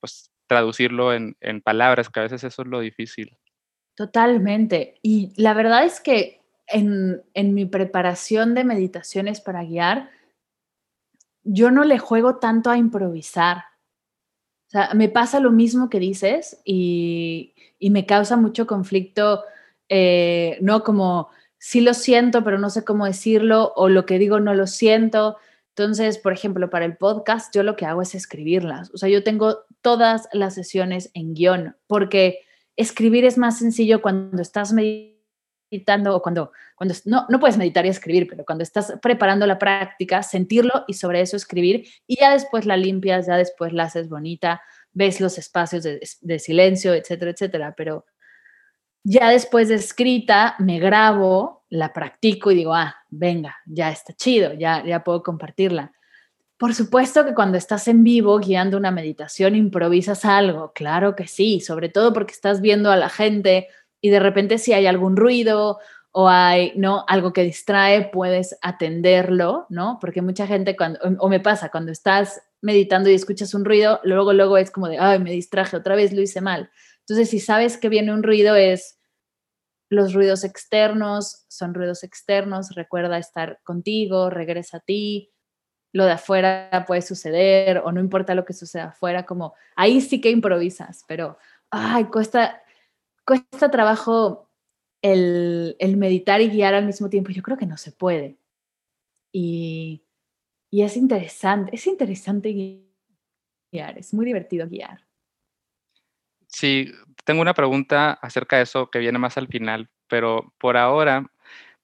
pues 0.00 0.30
traducirlo 0.46 1.14
en, 1.14 1.36
palabras, 1.62 2.10
que 2.10 2.20
a 2.20 2.24
veces 2.24 2.44
eso 2.44 2.62
es 2.62 2.68
lo 2.68 2.80
difícil. 2.80 3.38
Totalmente. 3.94 4.98
Y 5.02 5.32
la 5.40 5.54
verdad 5.54 5.84
es 5.84 6.00
que 6.00 6.40
en, 6.66 7.22
en 7.34 7.54
mi 7.54 7.64
preparación 7.64 8.54
de 8.54 8.64
meditaciones 8.64 9.40
para 9.40 9.64
guiar, 9.64 10.10
yo 11.44 11.70
no 11.70 11.84
le 11.84 11.98
juego 11.98 12.36
tanto 12.36 12.70
a 12.70 12.78
improvisar. 12.78 13.58
O 14.68 14.70
sea, 14.70 14.94
me 14.94 15.08
pasa 15.08 15.40
lo 15.40 15.50
mismo 15.50 15.90
que 15.90 15.98
dices 15.98 16.60
y, 16.64 17.54
y 17.78 17.90
me 17.90 18.06
causa 18.06 18.36
mucho 18.36 18.66
conflicto, 18.66 19.42
eh, 19.88 20.56
no 20.60 20.82
como, 20.82 21.28
sí 21.58 21.80
lo 21.80 21.94
siento, 21.94 22.42
pero 22.42 22.58
no 22.58 22.70
sé 22.70 22.84
cómo 22.84 23.06
decirlo, 23.06 23.72
o 23.76 23.88
lo 23.88 24.06
que 24.06 24.18
digo 24.18 24.40
no 24.40 24.54
lo 24.54 24.66
siento. 24.66 25.36
Entonces, 25.76 26.18
por 26.18 26.32
ejemplo, 26.32 26.70
para 26.70 26.84
el 26.84 26.96
podcast, 26.96 27.54
yo 27.54 27.62
lo 27.62 27.76
que 27.76 27.86
hago 27.86 28.02
es 28.02 28.14
escribirlas. 28.14 28.90
O 28.94 28.98
sea, 28.98 29.08
yo 29.08 29.22
tengo 29.22 29.60
todas 29.80 30.28
las 30.32 30.54
sesiones 30.54 31.10
en 31.14 31.34
guion, 31.34 31.76
porque 31.86 32.40
escribir 32.76 33.24
es 33.24 33.38
más 33.38 33.58
sencillo 33.58 34.02
cuando 34.02 34.40
estás 34.42 34.72
meditando 35.72 36.14
o 36.14 36.22
cuando, 36.22 36.52
cuando 36.76 36.94
no, 37.06 37.26
no 37.28 37.40
puedes 37.40 37.56
meditar 37.56 37.86
y 37.86 37.88
escribir, 37.88 38.26
pero 38.28 38.44
cuando 38.44 38.62
estás 38.62 38.94
preparando 39.00 39.46
la 39.46 39.58
práctica, 39.58 40.22
sentirlo 40.22 40.84
y 40.86 40.94
sobre 40.94 41.22
eso 41.22 41.36
escribir 41.36 41.86
y 42.06 42.20
ya 42.20 42.32
después 42.32 42.66
la 42.66 42.76
limpias, 42.76 43.26
ya 43.26 43.36
después 43.36 43.72
la 43.72 43.84
haces 43.84 44.08
bonita, 44.08 44.62
ves 44.92 45.20
los 45.20 45.38
espacios 45.38 45.82
de, 45.82 46.38
silencio, 46.38 46.92
etcétera, 46.92 47.30
etcétera. 47.30 47.74
Pero 47.76 48.04
ya 49.02 49.30
después 49.30 49.68
de 49.68 49.76
escrita, 49.76 50.54
me 50.58 50.78
grabo, 50.78 51.64
la 51.70 51.92
practico 51.94 52.50
y 52.50 52.56
digo, 52.56 52.74
ah, 52.74 52.94
venga, 53.08 53.56
ya 53.64 53.90
está 53.90 54.12
chido, 54.12 54.52
ya, 54.52 54.84
ya 54.84 55.02
puedo 55.02 55.22
compartirla. 55.22 55.92
Por 56.58 56.74
supuesto 56.74 57.24
que 57.24 57.34
cuando 57.34 57.58
estás 57.58 57.88
en 57.88 58.04
vivo 58.04 58.38
guiando 58.38 58.76
una 58.76 58.92
meditación 58.92 59.56
improvisas 59.56 60.24
algo, 60.24 60.72
claro 60.72 61.16
que 61.16 61.26
sí, 61.26 61.60
sobre 61.60 61.88
todo 61.88 62.12
porque 62.12 62.32
estás 62.32 62.60
viendo 62.60 62.92
a 62.92 62.96
la 62.96 63.08
gente 63.08 63.66
y 64.02 64.10
de 64.10 64.20
repente 64.20 64.58
si 64.58 64.74
hay 64.74 64.86
algún 64.86 65.16
ruido 65.16 65.78
o 66.10 66.28
hay 66.28 66.74
no 66.76 67.06
algo 67.08 67.32
que 67.32 67.42
distrae, 67.42 68.10
puedes 68.12 68.58
atenderlo, 68.60 69.64
¿no? 69.70 69.96
Porque 69.98 70.20
mucha 70.20 70.46
gente 70.46 70.76
cuando 70.76 71.00
o 71.18 71.28
me 71.30 71.40
pasa 71.40 71.70
cuando 71.70 71.90
estás 71.90 72.42
meditando 72.60 73.08
y 73.08 73.14
escuchas 73.14 73.54
un 73.54 73.64
ruido, 73.64 74.00
luego 74.04 74.34
luego 74.34 74.58
es 74.58 74.70
como 74.70 74.88
de, 74.88 74.98
ay, 74.98 75.18
me 75.20 75.32
distraje 75.32 75.76
otra 75.76 75.96
vez, 75.96 76.12
lo 76.12 76.20
hice 76.20 76.42
mal. 76.42 76.70
Entonces, 77.00 77.30
si 77.30 77.40
sabes 77.40 77.78
que 77.78 77.88
viene 77.88 78.12
un 78.12 78.22
ruido, 78.22 78.54
es 78.54 78.98
los 79.88 80.14
ruidos 80.14 80.44
externos, 80.44 81.44
son 81.48 81.74
ruidos 81.74 82.04
externos, 82.04 82.74
recuerda 82.74 83.18
estar 83.18 83.60
contigo, 83.64 84.30
regresa 84.30 84.78
a 84.78 84.80
ti, 84.80 85.32
lo 85.92 86.06
de 86.06 86.12
afuera 86.12 86.84
puede 86.86 87.02
suceder 87.02 87.78
o 87.84 87.92
no 87.92 88.00
importa 88.00 88.34
lo 88.34 88.44
que 88.44 88.54
suceda 88.54 88.84
afuera, 88.86 89.26
como 89.26 89.54
ahí 89.76 90.00
sí 90.00 90.20
que 90.20 90.30
improvisas, 90.30 91.04
pero, 91.06 91.36
ay, 91.70 92.04
cuesta, 92.06 92.61
cuesta 93.24 93.70
trabajo 93.70 94.48
el, 95.02 95.76
meditar 95.96 96.40
y 96.40 96.48
guiar 96.48 96.74
al 96.74 96.86
mismo 96.86 97.10
tiempo. 97.10 97.30
Yo 97.30 97.42
creo 97.42 97.56
que 97.56 97.66
no 97.66 97.76
se 97.76 97.92
puede. 97.92 98.38
Y, 99.32 100.02
y 100.70 100.82
es 100.82 100.96
interesante, 100.96 101.74
es 101.74 101.86
interesante 101.86 102.52
guiar, 103.72 103.98
es 103.98 104.12
muy 104.12 104.26
divertido 104.26 104.68
guiar. 104.68 105.06
Sí, 106.46 106.92
tengo 107.24 107.40
una 107.40 107.54
pregunta 107.54 108.12
acerca 108.12 108.56
de 108.56 108.62
eso 108.64 108.90
que 108.90 108.98
viene 108.98 109.18
más 109.18 109.38
al 109.38 109.48
final, 109.48 109.88
pero 110.06 110.52
por 110.58 110.76
ahora 110.76 111.30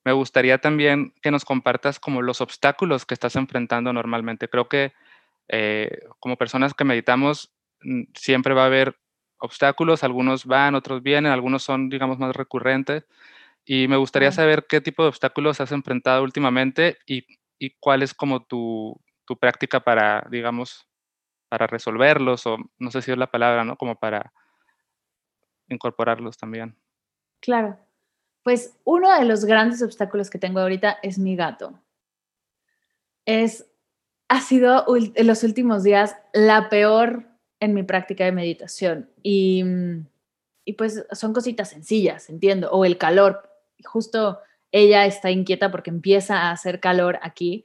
me 0.05 0.13
gustaría 0.13 0.59
también 0.59 1.13
que 1.23 1.31
nos 1.31 1.45
compartas 1.45 1.99
como 1.99 2.23
los 2.23 2.41
obstáculos 2.41 3.07
que 3.07 3.15
estás 3.15 3.37
enfrentando 3.37 3.93
normalmente. 3.93 4.49
Creo 4.49 4.69
que 4.69 4.93
eh, 5.49 6.01
como 6.21 6.37
personas 6.37 6.75
que 6.75 6.85
meditamos 6.85 7.51
mm, 7.83 8.05
siempre 8.15 8.55
va 8.55 8.63
a 8.63 8.67
haber 8.67 8.99
obstáculos, 9.39 10.05
algunos 10.05 10.45
van, 10.45 10.75
otros 10.75 11.03
vienen, 11.03 11.33
algunos 11.33 11.63
son, 11.63 11.89
digamos, 11.89 12.19
más 12.19 12.35
recurrentes. 12.35 13.05
Y 13.65 13.89
me 13.89 13.97
gustaría 13.97 14.33
saber 14.33 14.67
qué 14.69 14.81
tipo 14.81 15.03
de 15.03 15.11
obstáculos 15.11 15.61
has 15.61 15.73
enfrentado 15.73 16.23
últimamente 16.23 16.99
y, 17.07 17.25
y 17.59 17.71
cuál 17.81 18.03
es 18.03 18.15
como 18.15 18.45
tu, 18.45 18.99
tu 19.25 19.37
práctica 19.37 19.81
para, 19.81 20.27
digamos, 20.31 20.89
para 21.49 21.67
resolverlos, 21.67 22.47
o 22.47 22.59
no 22.79 22.91
sé 22.91 23.03
si 23.03 23.13
es 23.13 23.19
la 23.19 23.31
palabra, 23.31 23.65
¿no? 23.65 23.77
Como 23.77 23.99
para 23.99 24.33
incorporarlos 25.69 26.37
también. 26.37 26.77
Claro. 27.41 27.79
Pues 28.43 28.79
uno 28.85 29.17
de 29.19 29.25
los 29.25 29.45
grandes 29.45 29.83
obstáculos 29.83 30.31
que 30.31 30.39
tengo 30.39 30.61
ahorita 30.61 30.99
es 31.03 31.19
mi 31.19 31.37
gato. 31.37 31.79
Es, 33.27 33.71
ha 34.29 34.41
sido 34.41 34.87
en 34.97 35.27
los 35.27 35.43
últimos 35.43 35.83
días 35.83 36.17
la 36.33 36.71
peor 36.71 37.27
en 37.61 37.75
mi 37.75 37.83
práctica 37.83 38.25
de 38.25 38.33
meditación. 38.33 39.11
Y, 39.23 39.65
y 40.65 40.73
pues 40.75 41.05
son 41.13 41.33
cositas 41.33 41.71
sencillas, 41.71 42.31
entiendo. 42.31 42.71
O 42.71 42.85
el 42.85 42.99
calor. 42.99 43.49
Justo 43.85 44.39
ella 44.73 45.07
está 45.07 45.31
inquieta 45.31 45.71
porque 45.71 45.91
empieza 45.91 46.43
a 46.43 46.51
hacer 46.51 46.81
calor 46.81 47.19
aquí 47.23 47.65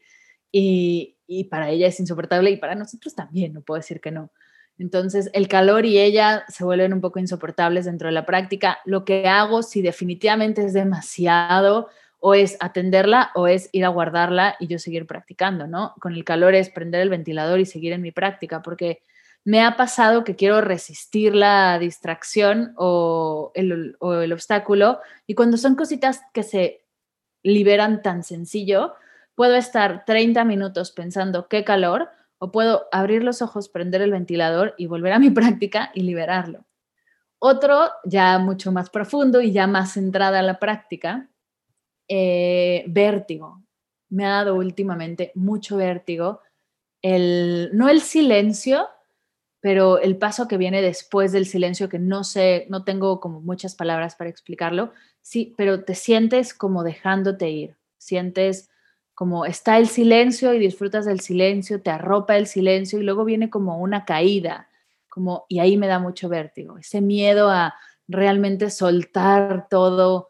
y, 0.51 1.17
y 1.27 1.45
para 1.45 1.69
ella 1.69 1.87
es 1.87 1.99
insoportable 1.99 2.51
y 2.51 2.57
para 2.57 2.75
nosotros 2.75 3.15
también, 3.15 3.53
no 3.53 3.61
puedo 3.61 3.79
decir 3.79 3.99
que 3.99 4.11
no. 4.11 4.31
Entonces, 4.79 5.29
el 5.33 5.47
calor 5.47 5.85
y 5.85 5.99
ella 5.99 6.45
se 6.47 6.63
vuelven 6.63 6.93
un 6.93 7.01
poco 7.01 7.19
insoportables 7.19 7.85
dentro 7.85 8.07
de 8.07 8.13
la 8.13 8.25
práctica. 8.25 8.79
Lo 8.85 9.05
que 9.05 9.27
hago, 9.27 9.61
si 9.61 9.81
definitivamente 9.81 10.65
es 10.65 10.73
demasiado, 10.73 11.89
o 12.25 12.33
es 12.35 12.55
atenderla 12.61 13.31
o 13.35 13.47
es 13.47 13.67
ir 13.73 13.83
a 13.83 13.89
guardarla 13.89 14.55
y 14.57 14.67
yo 14.67 14.79
seguir 14.79 15.05
practicando, 15.05 15.67
¿no? 15.67 15.93
Con 15.99 16.13
el 16.13 16.23
calor 16.23 16.55
es 16.55 16.69
prender 16.69 17.01
el 17.01 17.09
ventilador 17.09 17.59
y 17.59 17.65
seguir 17.65 17.91
en 17.91 18.01
mi 18.01 18.13
práctica, 18.13 18.61
porque 18.61 19.01
me 19.45 19.61
ha 19.61 19.75
pasado 19.75 20.23
que 20.23 20.35
quiero 20.35 20.61
resistir 20.61 21.35
la 21.35 21.77
distracción 21.77 22.73
o 22.77 23.51
el, 23.55 23.97
obstáculo, 23.99 24.99
y 25.27 25.35
cuando 25.35 25.57
son 25.57 25.75
cositas 25.75 26.21
que 26.33 26.43
se 26.43 26.85
liberan 27.43 28.01
tan 28.01 28.23
sencillo, 28.23 28.93
puedo 29.35 29.55
estar 29.55 30.05
30 30.05 30.45
minutos 30.45 30.91
pensando 30.91 31.47
qué 31.47 31.63
calor, 31.63 32.09
o 32.37 32.51
puedo 32.51 32.87
abrir 32.91 33.23
los 33.23 33.41
ojos, 33.41 33.69
prender 33.69 34.01
el 34.01 34.11
ventilador 34.11 34.75
y 34.77 34.87
volver 34.87 35.13
a 35.13 35.19
mi 35.19 35.29
práctica 35.31 35.91
y 35.93 36.03
liberarlo. 36.03 36.65
Otro, 37.39 37.89
ya 38.05 38.39
mucho 38.39 38.71
más 38.71 38.89
profundo 38.89 39.41
y 39.41 39.51
ya 39.51 39.67
más 39.67 39.93
centrada 39.93 40.39
a 40.39 40.43
la 40.43 40.59
práctica, 40.59 41.29
eh, 42.07 42.85
vértigo. 42.87 43.61
Me 44.09 44.25
ha 44.25 44.29
dado 44.29 44.55
últimamente 44.55 45.33
mucho 45.35 45.75
vértigo. 45.75 46.41
No 47.01 47.89
el 47.89 48.01
silencio, 48.01 48.87
pero 49.63 49.97
el 49.97 50.17
paso 50.17 50.49
que 50.49 50.57
viene 50.57 50.81
después 50.81 51.31
del 51.31 51.45
silencio, 51.45 51.87
que 51.87 51.97
no 51.97 52.25
sé, 52.25 52.65
no 52.69 52.83
tengo 52.83 53.21
como 53.21 53.39
muchas 53.39 53.75
palabras 53.75 54.13
para 54.13 54.29
explicarlo, 54.29 54.91
sí, 55.21 55.53
pero 55.55 55.85
te 55.85 55.95
sientes 55.95 56.53
como 56.53 56.83
dejándote 56.83 57.49
ir, 57.49 57.77
sientes 57.97 58.69
como 59.15 59.45
está 59.45 59.77
el 59.77 59.87
silencio 59.87 60.53
y 60.53 60.59
disfrutas 60.59 61.05
del 61.05 61.21
silencio, 61.21 61.81
te 61.81 61.91
arropa 61.91 62.35
el 62.35 62.47
silencio 62.47 62.99
y 62.99 63.03
luego 63.03 63.23
viene 63.23 63.49
como 63.49 63.79
una 63.79 64.03
caída, 64.03 64.67
como 65.07 65.45
y 65.47 65.59
ahí 65.59 65.77
me 65.77 65.87
da 65.87 65.97
mucho 65.97 66.27
vértigo, 66.27 66.77
ese 66.77 66.99
miedo 66.99 67.49
a 67.49 67.73
realmente 68.09 68.69
soltar 68.69 69.67
todo 69.69 70.29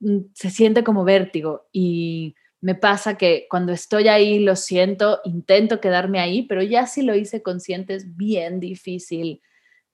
mm, 0.00 0.18
se 0.34 0.50
siente 0.50 0.84
como 0.84 1.04
vértigo 1.04 1.66
y 1.72 2.34
me 2.64 2.74
pasa 2.74 3.18
que 3.18 3.46
cuando 3.50 3.72
estoy 3.72 4.08
ahí 4.08 4.38
lo 4.38 4.56
siento, 4.56 5.20
intento 5.24 5.82
quedarme 5.82 6.18
ahí, 6.18 6.44
pero 6.44 6.62
ya 6.62 6.86
si 6.86 7.02
lo 7.02 7.14
hice 7.14 7.42
consciente 7.42 7.94
es 7.94 8.16
bien 8.16 8.58
difícil 8.58 9.42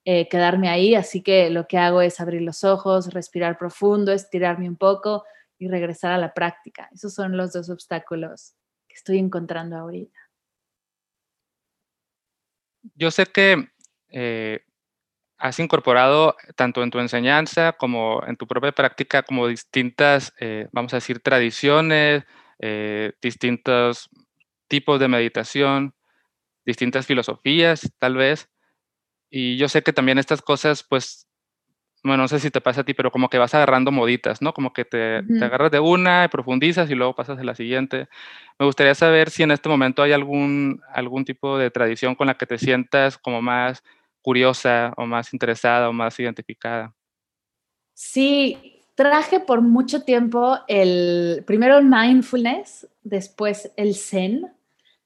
eh, 0.05 0.29
quedarme 0.29 0.69
ahí, 0.69 0.95
así 0.95 1.21
que 1.21 1.49
lo 1.49 1.67
que 1.67 1.77
hago 1.77 2.01
es 2.01 2.21
abrir 2.21 2.43
los 2.43 2.63
ojos, 2.63 3.13
respirar 3.13 3.57
profundo, 3.57 4.13
estirarme 4.13 4.69
un 4.69 4.77
poco 4.77 5.25
y 5.59 5.67
regresar 5.67 6.13
a 6.13 6.17
la 6.17 6.33
práctica. 6.33 6.87
Esos 6.93 7.13
son 7.13 7.35
los 7.35 7.51
dos 7.51 7.69
obstáculos 7.69 8.53
que 8.87 8.95
estoy 8.95 9.17
encontrando 9.17 9.75
ahorita. 9.75 10.17
Yo 12.95 13.11
sé 13.11 13.25
que 13.25 13.67
eh, 14.07 14.61
has 15.37 15.59
incorporado 15.59 16.37
tanto 16.55 16.83
en 16.83 16.89
tu 16.89 16.99
enseñanza 16.99 17.73
como 17.73 18.23
en 18.25 18.37
tu 18.37 18.47
propia 18.47 18.71
práctica 18.71 19.23
como 19.23 19.47
distintas, 19.47 20.33
eh, 20.39 20.69
vamos 20.71 20.93
a 20.93 20.97
decir, 20.97 21.19
tradiciones, 21.19 22.23
eh, 22.61 23.13
distintos 23.21 24.09
tipos 24.67 24.99
de 24.99 25.07
meditación, 25.07 25.95
distintas 26.65 27.07
filosofías, 27.07 27.91
tal 27.99 28.15
vez. 28.15 28.49
Y 29.29 29.57
yo 29.57 29.67
sé 29.67 29.81
que 29.81 29.93
también 29.93 30.19
estas 30.19 30.41
cosas, 30.41 30.83
pues, 30.83 31.27
bueno, 32.03 32.23
no 32.23 32.27
sé 32.27 32.39
si 32.39 32.51
te 32.51 32.61
pasa 32.61 32.81
a 32.81 32.83
ti, 32.83 32.93
pero 32.93 33.11
como 33.11 33.29
que 33.29 33.37
vas 33.37 33.53
agarrando 33.53 33.91
moditas, 33.91 34.41
¿no? 34.41 34.53
Como 34.53 34.73
que 34.73 34.85
te, 34.85 35.23
te 35.23 35.45
agarras 35.45 35.71
de 35.71 35.79
una, 35.79 36.29
profundizas 36.31 36.89
y 36.89 36.95
luego 36.95 37.15
pasas 37.15 37.39
a 37.39 37.43
la 37.43 37.55
siguiente. 37.55 38.07
Me 38.59 38.65
gustaría 38.65 38.95
saber 38.95 39.29
si 39.29 39.43
en 39.43 39.51
este 39.51 39.69
momento 39.69 40.03
hay 40.03 40.11
algún, 40.11 40.81
algún 40.93 41.25
tipo 41.25 41.57
de 41.57 41.71
tradición 41.71 42.15
con 42.15 42.27
la 42.27 42.35
que 42.35 42.45
te 42.45 42.57
sientas 42.57 43.17
como 43.17 43.41
más 43.41 43.83
curiosa 44.21 44.93
o 44.97 45.05
más 45.05 45.33
interesada 45.33 45.89
o 45.89 45.93
más 45.93 46.19
identificada. 46.19 46.93
Sí, 47.93 48.80
traje 48.95 49.39
por 49.39 49.61
mucho 49.61 50.03
tiempo 50.03 50.59
el, 50.67 51.43
primero 51.45 51.77
el 51.77 51.85
mindfulness, 51.85 52.87
después 53.03 53.71
el 53.75 53.95
zen. 53.95 54.51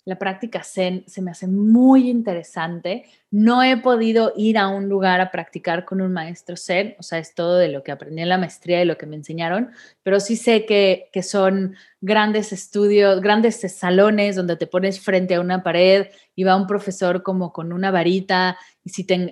la 0.08 0.19
práctica 0.19 0.63
Zen 0.63 1.04
se 1.08 1.24
me 1.24 1.32
hace 1.32 1.48
muy 1.48 2.12
interesante. 2.12 3.06
No 3.32 3.63
he 3.63 3.78
podido 3.78 4.34
ir 4.36 4.58
a 4.60 4.67
un 4.67 4.88
lugar 4.88 5.19
a 5.19 5.32
practicar 5.32 5.84
con 5.84 6.00
un 6.00 6.13
maestro 6.13 6.56
Zen, 6.58 6.95
o 7.00 7.04
sea, 7.04 7.17
es 7.17 7.34
todo 7.34 7.58
de 7.58 7.69
lo 7.69 7.84
que 7.84 7.91
aprendí 7.91 8.21
en 8.21 8.30
la 8.30 8.38
maestría 8.38 8.82
y 8.82 8.86
lo 8.86 8.98
que 8.98 9.08
me 9.08 9.15
enseñaron, 9.15 9.71
pero 10.04 10.19
sí 10.19 10.36
sé 10.36 10.65
que, 10.65 11.10
que 11.12 11.24
son 11.24 11.76
grandes 12.02 12.54
estudios, 12.54 13.19
grandes 13.19 13.62
salones 13.76 14.36
donde 14.36 14.58
te 14.58 14.67
pones 14.67 15.00
frente 15.00 15.36
a 15.36 15.41
una 15.41 15.63
pared 15.63 16.08
y 16.36 16.43
va 16.43 16.56
un 16.56 16.67
profesor 16.67 17.24
como 17.24 17.52
con 17.52 17.74
una 17.74 17.89
varita 17.89 18.58
y 18.84 18.91
si 18.91 19.06
te, 19.06 19.32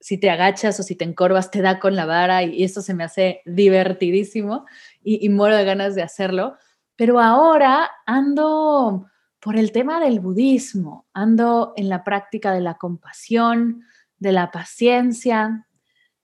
si 0.00 0.18
te 0.18 0.30
agachas 0.30 0.80
o 0.80 0.82
si 0.82 0.96
te 0.96 1.04
encorvas 1.04 1.50
te 1.50 1.62
da 1.62 1.78
con 1.78 1.94
la 1.94 2.06
vara 2.06 2.42
y, 2.42 2.64
eso 2.64 2.82
se 2.82 2.94
me 2.94 3.04
hace 3.04 3.42
divertidísimo 3.44 4.66
y, 5.02 5.28
muero 5.28 5.56
de 5.56 5.64
ganas 5.64 5.94
de 5.94 6.02
hacerlo. 6.02 6.56
Pero 6.96 7.20
ahora 7.20 7.90
ando 8.06 9.06
por 9.40 9.56
el 9.56 9.72
tema 9.72 10.00
del 10.00 10.20
budismo, 10.20 11.06
ando 11.12 11.72
en 11.76 11.88
la 11.88 12.04
práctica 12.04 12.52
de 12.52 12.60
la 12.60 12.74
compasión, 12.74 13.82
de 14.18 14.32
la 14.32 14.50
paciencia, 14.50 15.66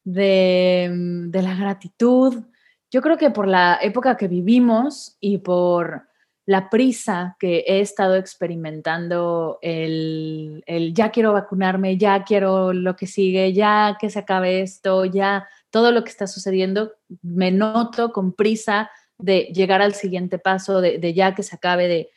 de, 0.05 0.91
mm, 0.93 1.31
la 1.33 1.55
gratitud. 1.55 2.45
Yo 2.91 3.03
creo 3.03 3.17
que 3.17 3.31
por 3.31 3.49
la 3.49 3.79
época 3.83 4.17
que 4.17 4.29
vivimos 4.29 5.17
y 5.21 5.39
por 5.39 6.09
la 6.47 6.71
prisa 6.71 7.37
que 7.41 7.65
he 7.67 7.81
estado 7.81 8.15
experimentando, 8.15 9.59
el, 9.63 10.63
el, 10.67 10.95
ya 10.95 11.11
quiero 11.11 11.33
vacunarme, 11.33 11.99
ya 11.99 12.23
quiero 12.23 12.73
lo 12.73 12.95
que 12.95 13.09
sigue, 13.09 13.53
ya 13.53 13.97
que 14.01 14.11
se 14.11 14.21
acabe 14.21 14.61
esto, 14.61 15.05
ya 15.05 15.49
todo 15.71 15.91
lo 15.91 16.05
que 16.05 16.11
está 16.11 16.29
sucediendo, 16.29 16.93
me 17.23 17.51
noto 17.51 18.13
con 18.13 18.33
prisa 18.33 18.91
de 19.19 19.51
llegar 19.53 19.83
al 19.83 19.95
siguiente 19.95 20.39
paso, 20.39 20.81
de, 20.81 20.99
de 20.99 21.15
ya 21.15 21.35
que 21.35 21.43
se 21.43 21.57
acabe, 21.57 21.89
de, 21.89 22.11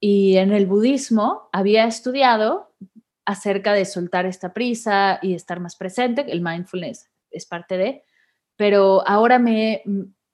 y 0.00 0.38
en 0.38 0.52
el 0.52 0.66
budismo 0.66 1.48
había 1.52 1.84
estudiado 1.84 2.72
acerca 3.24 3.74
de 3.74 3.84
soltar 3.84 4.26
esta 4.26 4.52
prisa 4.52 5.20
y 5.22 5.34
estar 5.34 5.60
más 5.60 5.76
presente, 5.76 6.26
el 6.28 6.40
mindfulness 6.40 7.10
es 7.30 7.46
parte 7.46 7.76
de, 7.76 8.02
pero 8.56 9.06
ahora 9.06 9.38
me 9.38 9.82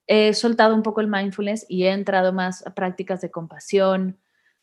he 0.07 0.35
soltado 0.35 0.75
un 0.75 0.83
poco 0.83 1.01
el 1.01 1.09
mindfulness 1.09 1.67
y 1.69 1.85
he 1.85 1.91
entrado 1.91 2.33
más 2.33 2.67
a 2.67 2.75
prácticas 2.75 3.21
de 3.21 3.31
compasión, 3.31 4.19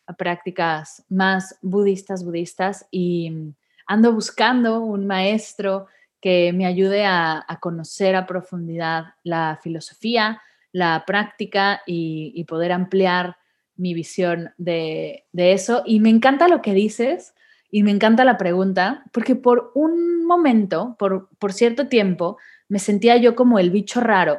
a 0.06 0.14
prácticas 0.14 1.04
más 1.10 1.58
budistas, 1.62 2.24
budistas, 2.24 2.88
y 2.92 3.54
ando 3.88 4.14
buscando 4.14 4.82
un 4.82 5.08
maestro 5.08 5.88
que 6.22 6.54
me 6.54 6.66
ayude 6.66 7.06
a, 7.06 7.46
conocer 7.60 8.16
a 8.16 8.28
profundidad 8.28 9.16
la 9.24 9.60
filosofía, 9.62 10.42
la 10.72 11.04
práctica 11.06 11.82
y, 11.86 12.44
poder 12.46 12.72
ampliar 12.72 13.38
mi 13.76 13.94
visión 13.94 14.52
de, 14.58 15.26
eso. 15.34 15.82
Y 15.86 16.00
me 16.00 16.10
encanta 16.10 16.48
lo 16.48 16.62
que 16.62 16.74
dices 16.74 17.34
y 17.72 17.84
me 17.84 17.92
encanta 17.92 18.24
la 18.24 18.38
pregunta, 18.38 19.04
porque 19.12 19.36
por 19.36 19.72
un 19.74 20.26
momento, 20.26 20.96
por, 21.00 21.30
por 21.40 21.54
cierto 21.54 21.88
tiempo, 21.88 22.38
me 22.70 22.80
sentía 22.80 23.18
yo 23.18 23.36
como 23.36 23.58
el 23.60 23.72
bicho 23.72 24.00
raro, 24.00 24.38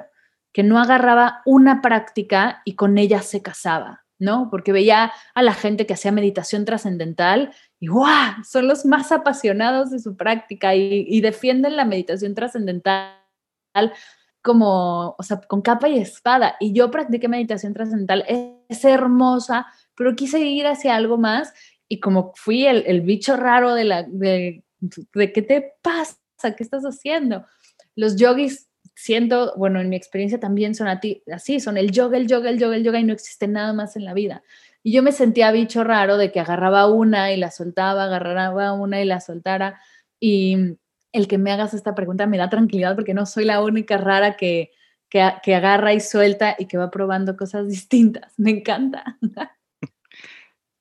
que 0.53 0.63
no 0.63 0.79
agarraba 0.79 1.43
una 1.47 1.81
práctica 1.81 2.63
y 2.65 2.75
con 2.75 2.99
ella 2.99 3.23
se 3.23 3.43
casaba, 3.43 4.05
¿no? 4.19 4.49
Porque 4.51 4.73
veía 4.73 5.13
a 5.35 5.43
la 5.43 5.55
gente 5.55 5.87
que 5.87 5.95
hacía 5.95 6.13
meditación 6.13 6.65
trascendental 6.65 7.55
y 7.81 7.89
¡guau! 7.89 8.45
Son 8.45 8.69
los 8.69 8.85
más 8.85 9.13
apasionados 9.13 9.91
de 9.91 9.99
su 9.99 10.17
práctica 10.17 10.75
y, 10.75 11.21
defienden 11.21 11.77
la 11.77 11.85
meditación 11.85 12.35
trascendental 12.35 13.15
como, 14.43 15.15
o 15.19 15.23
sea, 15.23 15.41
con 15.41 15.63
capa 15.63 15.89
y 15.89 15.99
espada. 15.99 16.57
Y 16.61 16.73
yo 16.73 16.91
practiqué 16.91 17.29
meditación 17.29 17.73
trascendental, 17.73 18.25
es, 18.69 18.85
hermosa, 18.85 19.67
pero 19.97 20.15
quise 20.17 20.41
ir 20.41 20.67
hacia 20.67 20.97
algo 20.97 21.19
más 21.19 21.53
y 21.89 22.01
como 22.01 22.33
fui 22.35 22.67
el, 22.67 22.85
el 22.87 23.03
bicho 23.03 23.37
raro 23.37 23.75
de 23.75 23.85
la, 23.85 24.03
de, 24.03 24.65
de, 24.81 25.33
¿qué 25.33 25.43
te 25.43 25.75
pasa? 25.83 26.17
¿Qué 26.57 26.63
estás 26.63 26.85
haciendo? 26.85 27.45
Los 27.95 28.17
yogis, 28.17 28.69
siento, 28.95 29.55
bueno, 29.57 29.81
en 29.81 29.89
mi 29.89 29.97
experiencia 29.97 30.39
también 30.39 30.75
son 30.75 30.89
así, 30.89 31.61
son 31.61 31.77
el 31.77 31.91
yoga, 31.91 32.19
el 32.19 32.27
yoga, 32.27 32.51
el 32.51 32.59
yoga, 32.59 32.77
el 32.77 32.85
yoga 32.85 33.01
y 33.01 33.05
no 33.05 33.13
existe 33.13 33.49
nada 33.49 33.73
más 33.73 33.97
en 33.97 34.05
la 34.05 34.15
vida. 34.15 34.43
Y 34.83 34.93
yo 34.93 35.03
me 35.03 35.13
sentía 35.13 35.53
bicho 35.53 35.85
raro 35.85 36.17
de 36.17 36.33
que 36.33 36.41
agarraba 36.41 36.87
una 36.87 37.33
y 37.33 37.37
la 37.37 37.51
soltaba, 37.51 38.05
agarraba 38.05 38.73
una 38.73 39.01
y 39.01 39.05
la 39.05 39.21
soltara. 39.21 39.81
Y, 40.19 40.77
el 41.13 41.29
que 41.29 41.39
me 41.39 41.53
hagas 41.53 41.75
esta 41.75 41.95
pregunta 41.95 42.27
me 42.27 42.39
da 42.39 42.49
tranquilidad 42.49 42.95
porque 42.95 43.15
no 43.15 43.27
soy 43.27 43.45
la 43.45 43.63
única 43.63 43.99
rara 43.99 44.37
que, 44.37 44.73
que, 45.11 45.21
agarra 45.55 45.93
y 45.93 46.01
suelta 46.01 46.57
y 46.59 46.67
que 46.67 46.79
va 46.79 46.91
probando 46.91 47.37
cosas 47.37 47.69
distintas. 47.69 48.33
Me 48.39 48.51
encanta. 48.51 49.19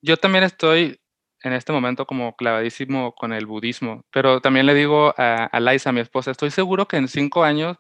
Yo 0.02 0.17
también 0.17 0.45
estoy 0.45 1.01
en 1.43 1.54
este 1.54 1.71
momento 1.71 2.06
como 2.06 2.36
clavadísimo 2.36 3.13
con 3.13 3.34
el 3.34 3.45
budismo, 3.45 4.04
pero 4.12 4.41
también 4.41 4.65
le 4.65 4.73
digo 4.73 5.13
a, 5.17 5.45
a 5.45 5.60
Laisa, 5.60 5.91
mi 5.91 6.01
esposa, 6.01 6.32
estoy 6.32 6.51
seguro 6.51 6.88
que 6.88 6.97
en 6.97 7.08
cinco 7.08 7.43
años 7.43 7.77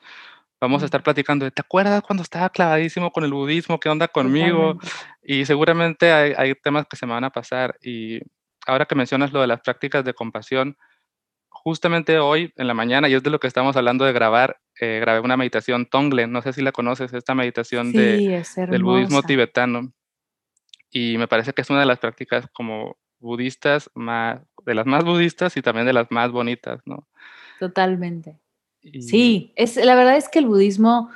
vamos 0.61 0.83
a 0.83 0.85
estar 0.85 1.01
platicando 1.01 1.49
¿te 1.49 1.61
acuerdas 1.61 2.03
cuando 2.03 2.23
estaba 2.23 2.49
clavadísimo 2.49 3.11
con 3.11 3.23
el 3.23 3.33
budismo? 3.33 3.79
¿Qué 3.79 3.89
onda 3.89 4.07
conmigo? 4.07 4.77
Y 5.23 5.45
seguramente 5.45 6.11
hay, 6.11 6.33
hay, 6.37 6.55
temas 6.55 6.85
que 6.87 6.95
se 6.95 7.05
me 7.05 7.13
van 7.13 7.23
a 7.23 7.31
pasar. 7.31 7.75
Y 7.81 8.21
ahora 8.67 8.85
que 8.85 8.95
mencionas 8.95 9.33
lo 9.33 9.41
de 9.41 9.47
las 9.47 9.61
prácticas 9.61 10.05
de 10.05 10.13
compasión, 10.13 10.77
justamente 11.49 12.19
hoy 12.19 12.53
en 12.55 12.67
la 12.67 12.73
mañana, 12.73 13.09
y 13.09 13.15
es 13.15 13.23
de 13.23 13.31
lo 13.31 13.39
que 13.39 13.47
estamos 13.47 13.75
hablando 13.75 14.05
de 14.05 14.13
grabar, 14.13 14.59
eh, 14.79 14.99
grabé 15.01 15.19
una 15.19 15.35
meditación 15.35 15.87
Tonglen, 15.87 16.31
no 16.31 16.41
sé 16.41 16.53
si 16.53 16.61
la 16.61 16.71
conoces, 16.71 17.11
esta 17.13 17.35
meditación 17.35 17.91
de, 17.91 18.43
del 18.55 18.83
budismo 18.83 19.23
tibetano. 19.23 19.91
Y 20.91 21.17
me 21.17 21.27
parece 21.27 21.53
que 21.53 21.61
es 21.61 21.69
una 21.69 21.79
de 21.79 21.85
las 21.85 21.99
prácticas 21.99 22.47
como 22.53 22.97
budistas 23.21 23.89
más, 23.93 24.41
de 24.65 24.75
las 24.75 24.85
más 24.85 25.03
budistas 25.05 25.55
y 25.55 25.61
también 25.61 25.85
de 25.85 25.93
las 25.93 26.11
más 26.11 26.31
bonitas, 26.31 26.81
¿no? 26.85 27.07
Totalmente. 27.59 28.37
Sí, 28.81 29.53
es, 29.55 29.77
la 29.77 29.95
verdad 29.95 30.17
es 30.17 30.27
que 30.27 30.39
el 30.39 30.47
budismo 30.47 31.09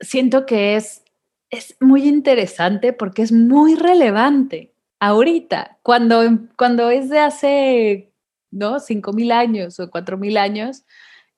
siento 0.00 0.46
que 0.46 0.76
es, 0.76 1.04
es 1.50 1.76
muy 1.80 2.08
interesante 2.08 2.92
porque 2.92 3.22
es 3.22 3.30
muy 3.30 3.74
relevante 3.74 4.72
ahorita, 4.98 5.78
cuando, 5.82 6.22
cuando 6.56 6.90
es 6.90 7.10
de 7.10 7.18
hace 7.18 8.12
¿no? 8.56 8.80
Cinco 8.80 9.12
mil 9.12 9.32
años 9.32 9.78
o 9.80 9.90
cuatro 9.90 10.16
mil 10.16 10.36
años. 10.36 10.84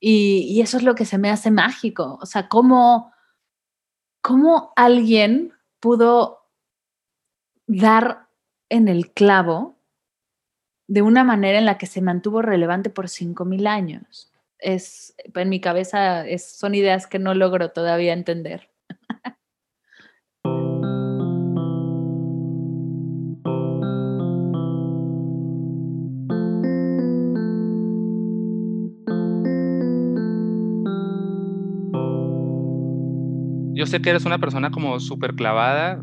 Y, 0.01 0.61
eso 0.61 0.77
es 0.77 0.85
lo 0.85 0.95
que 0.95 1.05
se 1.05 1.19
me 1.19 1.31
hace 1.31 1.51
mágico. 1.51 2.19
O 2.23 2.27
sea, 2.27 2.49
cómo, 2.49 3.13
cómo 4.23 4.73
alguien 4.77 5.53
pudo 5.81 6.47
dar 7.67 8.28
en 8.71 8.89
el 8.89 9.13
clavo 9.13 9.79
de 10.87 11.03
una 11.03 11.25
manera 11.25 11.59
en 11.59 11.67
la 11.67 11.79
que 11.79 11.87
se 11.87 12.01
mantuvo 12.01 12.43
relevante 12.43 12.91
por 12.91 13.09
cinco 13.09 13.45
mil 13.45 13.67
años. 13.67 14.33
Es, 14.59 15.15
en 15.35 15.49
mi 15.49 15.61
cabeza 15.61 16.25
son 16.39 16.75
ideas 16.75 17.07
que 17.07 17.19
no 17.19 17.35
logro 17.35 17.71
todavía 17.71 18.13
entender. 18.13 18.71
yo 33.79 33.87
sé 33.87 34.03
que 34.03 34.11
eres 34.11 34.25
una 34.25 34.41
persona 34.41 34.73
como 34.73 34.99
súper 34.99 35.35
clavada. 35.35 36.01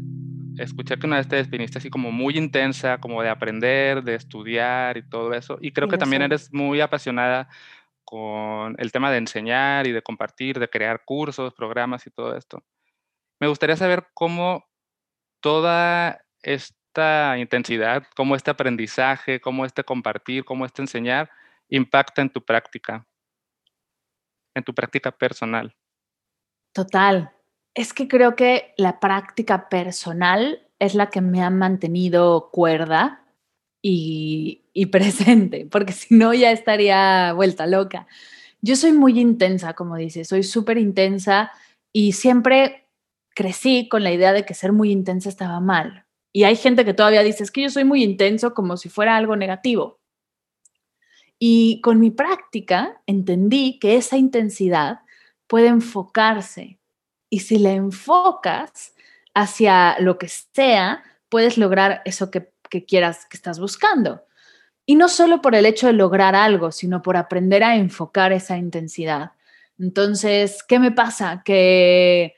Escuché 0.58 0.98
que 0.98 1.08
una 1.08 1.18
vez 1.18 1.28
te 1.28 1.36
definiste 1.36 1.78
así 1.78 1.90
como 1.90 2.12
muy 2.12 2.38
intensa, 2.38 3.00
como 3.00 3.22
de 3.22 3.30
aprender, 3.30 4.04
de 4.04 4.16
estudiar 4.16 4.98
y 4.98 5.08
todo 5.08 5.34
eso. 5.34 5.58
Y 5.62 5.72
creo 5.72 5.88
que 5.88 5.98
también 5.98 6.22
eres 6.22 6.54
muy 6.54 6.82
apasionada 6.82 7.50
con 8.04 8.76
el 8.78 8.92
tema 8.92 9.12
de 9.12 9.18
enseñar 9.18 9.88
y 9.88 9.92
de 9.92 10.02
compartir, 10.02 10.60
de 10.60 10.70
crear 10.70 11.04
cursos, 11.04 11.54
programas 11.54 12.06
y 12.08 12.12
todo 12.12 12.38
esto. 12.38 12.64
Me 13.40 13.48
gustaría 13.48 13.76
saber 13.76 14.08
cómo 14.14 14.66
toda 15.42 16.24
esta 16.42 17.38
intensidad, 17.38 18.04
cómo 18.16 18.36
este 18.36 18.52
aprendizaje, 18.52 19.42
cómo 19.42 19.66
este 19.66 19.84
compartir, 19.84 20.46
cómo 20.46 20.66
este 20.66 20.82
enseñar 20.82 21.30
impacta 21.68 22.22
en 22.22 22.30
tu 22.30 22.44
práctica, 22.44 23.06
en 24.54 24.64
tu 24.64 24.74
práctica 24.74 25.12
personal. 25.12 25.76
Total, 26.72 27.32
es 27.76 27.94
que 27.94 28.08
creo 28.08 28.36
que 28.36 28.74
la 28.78 29.00
práctica 29.00 29.70
personal 29.70 30.66
es 30.80 30.96
la 30.96 31.10
que 31.10 31.22
me 31.22 31.44
ha 31.44 31.50
mantenido 31.50 32.50
cuerda 32.52 33.26
y, 33.82 34.64
presente, 34.92 35.68
porque 35.70 35.94
si 35.94 36.16
no 36.16 36.34
ya 36.34 36.52
estaría 36.52 37.34
vuelta 37.34 37.68
loca. 37.68 38.08
Yo 38.62 38.76
soy 38.76 38.94
muy 38.94 39.20
intensa, 39.20 39.74
como 39.74 39.98
dices, 39.98 40.28
soy 40.28 40.42
súper 40.42 40.78
intensa 40.78 41.52
y 41.94 42.14
siempre 42.14 42.88
crecí 43.36 43.88
con 43.90 44.04
la 44.04 44.12
idea 44.12 44.34
de 44.34 44.46
que 44.46 44.54
ser 44.54 44.72
muy 44.72 44.92
intensa 44.92 45.30
estaba 45.30 45.60
mal. 45.60 46.06
Y 46.34 46.46
hay 46.46 46.56
gente 46.56 46.84
que 46.84 46.94
todavía 46.94 47.22
dice, 47.22 47.44
es 47.44 47.52
que 47.52 47.62
yo 47.62 47.70
soy 47.70 47.84
muy 47.84 48.04
intenso 48.04 48.54
como 48.54 48.78
si 48.78 48.90
fuera 48.90 49.16
algo 49.16 49.36
negativo. 49.36 50.00
Y 51.38 51.82
con 51.82 52.00
mi 52.00 52.12
práctica 52.12 53.02
entendí 53.06 53.78
que 53.80 53.98
esa 53.98 54.18
intensidad 54.18 55.02
puede 55.48 55.68
enfocarse 55.68 56.80
y 57.36 57.40
si 57.40 57.60
le 57.60 57.74
enfocas 57.74 58.94
hacia 59.34 60.00
lo 60.00 60.18
que 60.18 60.30
sea, 60.30 61.04
puedes 61.28 61.58
lograr 61.58 62.02
eso 62.06 62.32
que, 62.32 62.54
que 62.70 62.86
quieras, 62.86 63.26
que 63.26 63.36
estás 63.36 63.60
buscando. 63.60 64.24
Y 64.86 64.96
no 64.96 65.10
solo 65.10 65.42
por 65.42 65.54
el 65.54 65.66
hecho 65.66 65.88
de 65.88 65.92
lograr 65.92 66.34
algo, 66.34 66.72
sino 66.72 67.02
por 67.02 67.18
aprender 67.18 67.62
a 67.62 67.76
enfocar 67.76 68.32
esa 68.32 68.56
intensidad. 68.56 69.32
Entonces, 69.78 70.64
¿qué 70.66 70.80
me 70.80 70.94
pasa? 70.94 71.42
Que 71.44 72.36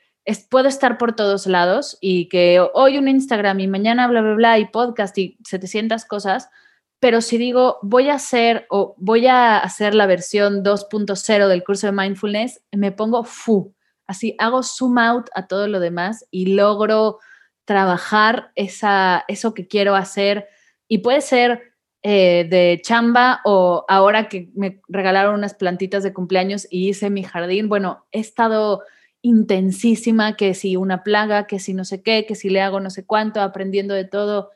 puedo 0.50 0.66
estar 0.66 0.98
por 0.98 1.14
todos 1.14 1.46
lados 1.46 1.96
y 2.00 2.28
que 2.28 2.60
hoy 2.74 2.98
un 2.98 3.06
Instagram 3.06 3.60
y 3.60 3.68
mañana 3.68 4.08
bla, 4.08 4.20
bla, 4.20 4.34
bla 4.34 4.58
y 4.58 4.66
podcast 4.66 5.16
y 5.16 5.38
700 5.44 6.06
cosas, 6.06 6.50
pero 6.98 7.20
si 7.20 7.38
digo 7.38 7.78
voy 7.82 8.08
a 8.08 8.14
hacer 8.14 8.66
o 8.68 8.96
voy 8.98 9.28
a 9.28 9.58
hacer 9.58 9.94
la 9.94 10.06
versión 10.06 10.64
2.0 10.64 11.46
del 11.46 11.62
curso 11.62 11.86
de 11.86 11.92
mindfulness, 11.92 12.62
me 12.72 12.90
pongo 12.90 13.22
fu, 13.22 13.72
así 14.08 14.34
hago 14.38 14.64
zoom 14.64 14.98
out 14.98 15.28
a 15.34 15.46
todo 15.46 15.68
lo 15.68 15.78
demás 15.78 16.26
y 16.32 16.54
logro 16.54 17.18
trabajar 17.64 18.50
esa, 18.56 19.24
eso 19.28 19.54
que 19.54 19.68
quiero 19.68 19.94
hacer 19.94 20.48
y 20.88 20.98
puede 20.98 21.20
ser 21.20 21.74
eh, 22.02 22.46
de 22.48 22.80
chamba 22.82 23.40
o 23.44 23.84
ahora 23.88 24.28
que 24.28 24.50
me 24.54 24.80
regalaron 24.88 25.34
unas 25.34 25.54
plantitas 25.54 26.02
de 26.02 26.14
cumpleaños 26.14 26.66
y 26.70 26.88
hice 26.88 27.10
mi 27.10 27.22
jardín, 27.22 27.68
bueno, 27.68 28.06
he 28.10 28.20
estado 28.20 28.82
intensísima, 29.20 30.36
que 30.36 30.54
si 30.54 30.76
una 30.76 31.02
plaga, 31.02 31.46
que 31.46 31.58
si 31.58 31.74
no 31.74 31.84
sé 31.84 32.02
qué, 32.02 32.24
que 32.26 32.34
si 32.34 32.48
le 32.48 32.62
hago 32.62 32.80
no 32.80 32.90
sé 32.90 33.04
cuánto, 33.04 33.42
aprendiendo 33.42 33.94
de 33.94 34.04
todo. 34.04 34.50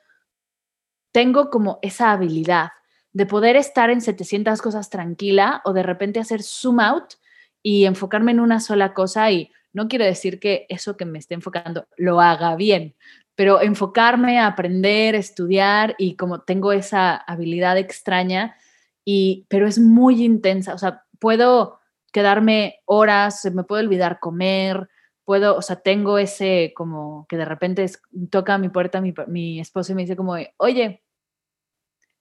Tengo 1.12 1.50
como 1.50 1.78
esa 1.82 2.12
habilidad 2.12 2.70
de 3.12 3.26
poder 3.26 3.56
estar 3.56 3.90
en 3.90 4.00
700 4.00 4.62
cosas 4.62 4.88
tranquila 4.88 5.60
o 5.64 5.72
de 5.72 5.82
repente 5.82 6.20
hacer 6.20 6.42
zoom 6.42 6.80
out 6.80 7.14
y 7.62 7.84
enfocarme 7.84 8.32
en 8.32 8.40
una 8.40 8.60
sola 8.60 8.94
cosa 8.94 9.30
y 9.30 9.50
no 9.72 9.88
quiero 9.88 10.04
decir 10.04 10.38
que 10.40 10.66
eso 10.68 10.96
que 10.96 11.04
me 11.04 11.18
esté 11.18 11.34
enfocando 11.34 11.86
lo 11.96 12.20
haga 12.20 12.56
bien, 12.56 12.94
pero 13.34 13.62
enfocarme 13.62 14.38
a 14.38 14.46
aprender, 14.46 15.14
estudiar 15.14 15.94
y 15.98 16.16
como 16.16 16.40
tengo 16.40 16.72
esa 16.72 17.16
habilidad 17.16 17.78
extraña 17.78 18.56
y 19.04 19.46
pero 19.48 19.66
es 19.66 19.78
muy 19.78 20.24
intensa, 20.24 20.74
o 20.74 20.78
sea, 20.78 21.04
puedo 21.18 21.80
quedarme 22.12 22.80
horas, 22.84 23.44
me 23.52 23.64
puede 23.64 23.84
olvidar 23.84 24.20
comer, 24.20 24.88
puedo, 25.24 25.56
o 25.56 25.62
sea, 25.62 25.76
tengo 25.76 26.18
ese 26.18 26.72
como 26.76 27.26
que 27.28 27.36
de 27.36 27.44
repente 27.44 27.90
toca 28.30 28.54
a 28.54 28.58
mi 28.58 28.68
puerta 28.68 29.00
mi, 29.00 29.14
mi 29.28 29.60
esposo 29.60 29.92
y 29.92 29.94
me 29.94 30.02
dice 30.02 30.16
como, 30.16 30.36
oye, 30.58 31.02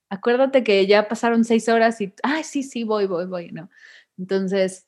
acuérdate 0.10 0.64
que 0.64 0.86
ya 0.88 1.08
pasaron 1.08 1.44
seis 1.44 1.68
horas 1.70 2.00
y, 2.02 2.14
ay, 2.24 2.44
sí, 2.44 2.64
sí, 2.64 2.84
voy, 2.84 3.08
voy, 3.08 3.26
voy, 3.26 3.52
¿no? 3.52 3.70
Entonces, 4.18 4.88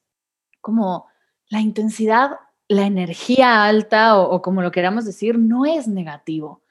como 0.64 1.08
la 1.50 1.60
intensidad, 1.60 2.32
la 2.68 2.88
energía 2.88 3.66
alta 3.66 4.18
o, 4.18 4.42
como 4.42 4.62
lo 4.64 4.72
queramos 4.72 5.06
decir, 5.06 5.38
no 5.38 5.66
es 5.66 5.88
negativo. 5.88 6.64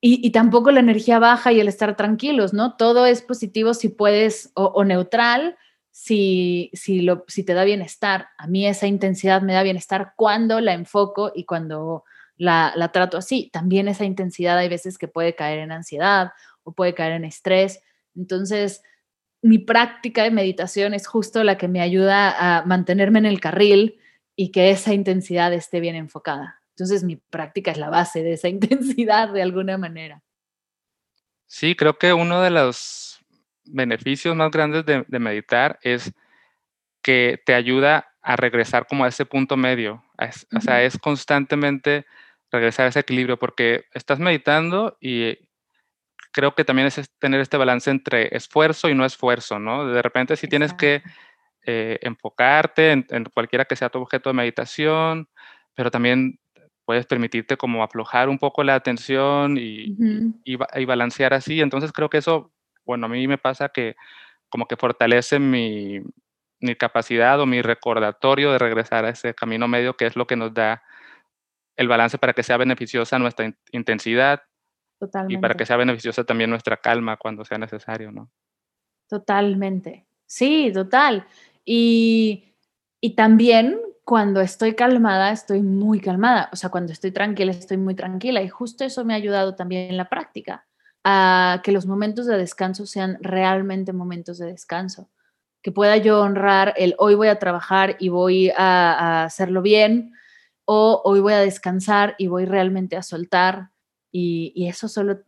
Y, 0.00 0.30
tampoco 0.30 0.70
la 0.70 0.78
energía 0.78 1.18
baja 1.18 1.50
y 1.50 1.58
el 1.58 1.66
estar 1.66 1.96
tranquilos, 1.96 2.52
¿no? 2.52 2.76
Todo 2.76 3.06
es 3.06 3.22
positivo 3.22 3.74
si 3.74 3.88
puedes, 3.88 4.52
o 4.54 4.84
neutral, 4.84 5.56
si, 5.90 6.70
si, 6.74 7.00
lo, 7.00 7.24
si 7.26 7.42
te 7.42 7.54
da 7.54 7.64
bienestar. 7.64 8.28
A 8.38 8.46
mí 8.46 8.68
esa 8.68 8.86
intensidad 8.86 9.42
me 9.42 9.54
da 9.54 9.64
bienestar 9.64 10.12
cuando 10.14 10.60
la 10.60 10.74
enfoco 10.74 11.32
y 11.34 11.44
cuando 11.44 12.04
la, 12.36 12.72
la, 12.76 12.92
trato 12.92 13.16
así. 13.16 13.50
También 13.52 13.88
esa 13.88 14.04
intensidad 14.04 14.58
hay 14.58 14.68
veces 14.68 14.96
que 14.96 15.08
puede 15.08 15.34
caer 15.34 15.58
en 15.58 15.72
ansiedad 15.72 16.30
o 16.62 16.70
puede 16.70 16.94
caer 16.94 17.14
en 17.14 17.24
estrés. 17.24 17.80
Entonces, 18.14 18.82
mi 19.42 19.58
práctica 19.58 20.24
de 20.24 20.30
meditación 20.30 20.94
es 20.94 21.06
justo 21.06 21.44
la 21.44 21.58
que 21.58 21.68
me 21.68 21.80
ayuda 21.80 22.58
a 22.58 22.64
mantenerme 22.64 23.18
en 23.18 23.26
el 23.26 23.40
carril 23.40 24.00
y 24.36 24.50
que 24.50 24.70
esa 24.70 24.94
intensidad 24.94 25.52
esté 25.52 25.80
bien 25.80 25.96
enfocada. 25.96 26.62
Entonces, 26.70 27.02
mi 27.02 27.16
práctica 27.16 27.70
es 27.70 27.78
la 27.78 27.90
base 27.90 28.22
de 28.22 28.34
esa 28.34 28.48
intensidad 28.48 29.32
de 29.32 29.42
alguna 29.42 29.78
manera. 29.78 30.22
Sí, 31.46 31.74
creo 31.74 31.98
que 31.98 32.12
uno 32.12 32.42
de 32.42 32.50
los 32.50 33.18
beneficios 33.64 34.36
más 34.36 34.50
grandes 34.50 34.84
de, 34.84 35.18
meditar 35.18 35.78
es 35.82 36.12
que 37.02 37.40
te 37.44 37.54
ayuda 37.54 38.08
a 38.22 38.36
regresar 38.36 38.86
como 38.86 39.04
a 39.04 39.08
ese 39.08 39.24
punto 39.24 39.56
medio. 39.56 40.04
O 40.56 40.60
sea, 40.60 40.82
es 40.82 40.98
constantemente 40.98 42.06
regresar 42.50 42.86
a 42.86 42.88
ese 42.90 43.00
equilibrio 43.00 43.38
porque 43.38 43.86
estás 43.92 44.18
meditando 44.18 44.98
y 45.00 45.38
creo 46.32 46.54
que 46.54 46.64
también 46.64 46.88
es 46.88 47.10
tener 47.18 47.40
este 47.40 47.56
balance 47.56 47.90
entre 47.90 48.34
esfuerzo 48.36 48.88
y 48.88 48.94
no 48.94 49.04
esfuerzo, 49.04 49.58
¿no? 49.58 49.86
De 49.86 50.02
repente 50.02 50.36
si 50.36 50.48
tienes 50.48 50.72
que 50.72 51.02
eh, 51.66 51.98
enfocarte 52.02 52.92
en, 52.92 53.24
cualquiera 53.34 53.64
que 53.64 53.76
sea 53.76 53.90
tu 53.90 54.00
objeto 54.00 54.30
de 54.30 54.34
meditación, 54.34 55.28
pero 55.74 55.90
también 55.90 56.38
puedes 56.84 57.06
permitirte 57.06 57.56
como 57.56 57.82
aflojar 57.82 58.28
un 58.28 58.38
poco 58.38 58.62
la 58.64 58.74
atención 58.74 59.58
y, 59.58 59.96
y 60.44 60.84
balancear 60.86 61.34
así. 61.34 61.60
Entonces 61.60 61.92
creo 61.92 62.08
que 62.08 62.18
eso 62.18 62.52
bueno, 62.88 63.04
a 63.04 63.08
mí 63.10 63.28
me 63.28 63.36
pasa 63.36 63.68
que 63.68 63.96
como 64.48 64.66
que 64.66 64.76
fortalece 64.76 65.38
mi, 65.38 66.02
capacidad 66.78 67.38
o 67.38 67.46
mi 67.46 67.60
recordatorio 67.60 68.50
de 68.50 68.58
regresar 68.58 69.04
a 69.04 69.10
ese 69.10 69.34
camino 69.34 69.68
medio 69.68 69.96
que 69.96 70.06
es 70.06 70.16
lo 70.16 70.26
que 70.26 70.36
nos 70.36 70.54
da 70.54 70.82
el 71.76 71.86
balance 71.86 72.18
para 72.18 72.32
que 72.32 72.42
sea 72.42 72.56
beneficiosa 72.56 73.18
nuestra 73.18 73.54
intensidad 73.72 74.42
y 75.28 75.38
para 75.38 75.54
que 75.54 75.66
sea 75.66 75.76
beneficiosa 75.76 76.24
también 76.24 76.50
nuestra 76.50 76.76
calma 76.76 77.16
cuando 77.16 77.44
sea 77.44 77.58
necesario, 77.58 78.10
¿no? 78.10 78.30
Totalmente. 79.08 80.06
Sí, 80.26 80.70
total. 80.72 81.26
Y, 81.64 82.54
y 83.00 83.14
también 83.14 83.80
cuando 84.04 84.40
estoy 84.40 84.74
calmada, 84.74 85.32
estoy 85.32 85.62
muy 85.62 86.00
calmada. 86.00 86.48
O 86.52 86.56
sea, 86.56 86.70
cuando 86.70 86.92
estoy 86.92 87.12
tranquila, 87.12 87.52
estoy 87.52 87.76
muy 87.76 87.94
tranquila. 87.94 88.42
Y 88.42 88.48
justo 88.48 88.84
eso 88.84 89.04
me 89.04 89.12
ha 89.12 89.16
ayudado 89.16 89.54
también 89.54 89.90
en 89.90 89.96
la 89.98 90.08
práctica 90.08 90.66
a 91.04 91.60
que 91.62 91.72
los 91.72 91.86
momentos 91.86 92.26
de 92.26 92.36
descanso 92.36 92.86
sean 92.86 93.18
realmente 93.20 93.92
momentos 93.92 94.38
de 94.38 94.46
descanso, 94.46 95.10
que 95.62 95.72
pueda 95.72 95.96
yo 95.96 96.20
honrar 96.20 96.74
el 96.76 96.94
hoy 96.98 97.14
voy 97.14 97.28
a 97.28 97.38
trabajar 97.38 97.96
y 97.98 98.08
voy 98.08 98.50
a, 98.56 99.24
hacerlo 99.24 99.62
bien, 99.62 100.12
o 100.64 101.02
hoy 101.04 101.20
voy 101.20 101.34
a 101.34 101.40
descansar 101.40 102.14
y 102.18 102.26
voy 102.26 102.44
realmente 102.44 102.96
a 102.96 103.02
soltar. 103.02 103.70
Y, 104.10 104.66
eso 104.68 104.88
solo, 104.88 105.20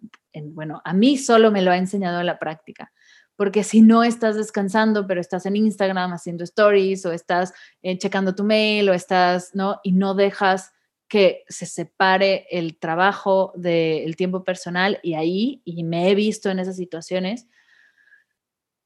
bueno, 0.52 0.80
a 0.84 0.92
mí 0.92 1.16
solo 1.16 1.50
me 1.50 1.62
lo 1.62 1.70
ha 1.70 1.76
enseñado 1.76 2.22
la 2.22 2.38
práctica 2.38 2.92
porque 3.36 3.64
si 3.64 3.80
no 3.80 4.04
estás 4.04 4.36
descansando, 4.36 5.06
pero 5.06 5.18
estás 5.18 5.46
en 5.46 5.56
Instagram 5.56 6.12
haciendo 6.12 6.44
stories 6.44 7.06
o 7.06 7.12
estás 7.12 7.54
eh, 7.80 7.96
checando 7.96 8.34
tu 8.34 8.44
mail 8.44 8.90
o 8.90 8.92
estás, 8.92 9.54
¿no? 9.54 9.80
Y 9.82 9.92
no 9.92 10.14
dejas 10.14 10.72
que 11.10 11.44
se 11.48 11.66
separe 11.66 12.46
el 12.50 12.78
trabajo 12.78 13.52
del 13.56 14.14
tiempo 14.14 14.44
personal 14.44 15.00
y 15.02 15.14
ahí, 15.14 15.60
y 15.64 15.82
me 15.84 16.10
he 16.10 16.14
visto 16.14 16.50
en 16.50 16.60
esas 16.60 16.76
situaciones, 16.76 17.48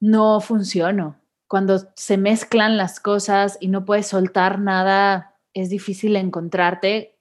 no 0.00 0.40
funciono. 0.40 1.20
Cuando 1.48 1.92
se 1.96 2.16
mezclan 2.16 2.76
las 2.76 2.98
cosas 2.98 3.58
y 3.60 3.66
no 3.66 3.84
puedes 3.84 4.06
soltar 4.06 4.58
nada, 4.58 5.34
es 5.52 5.68
difícil 5.68 6.16
encontrarte 6.16 7.13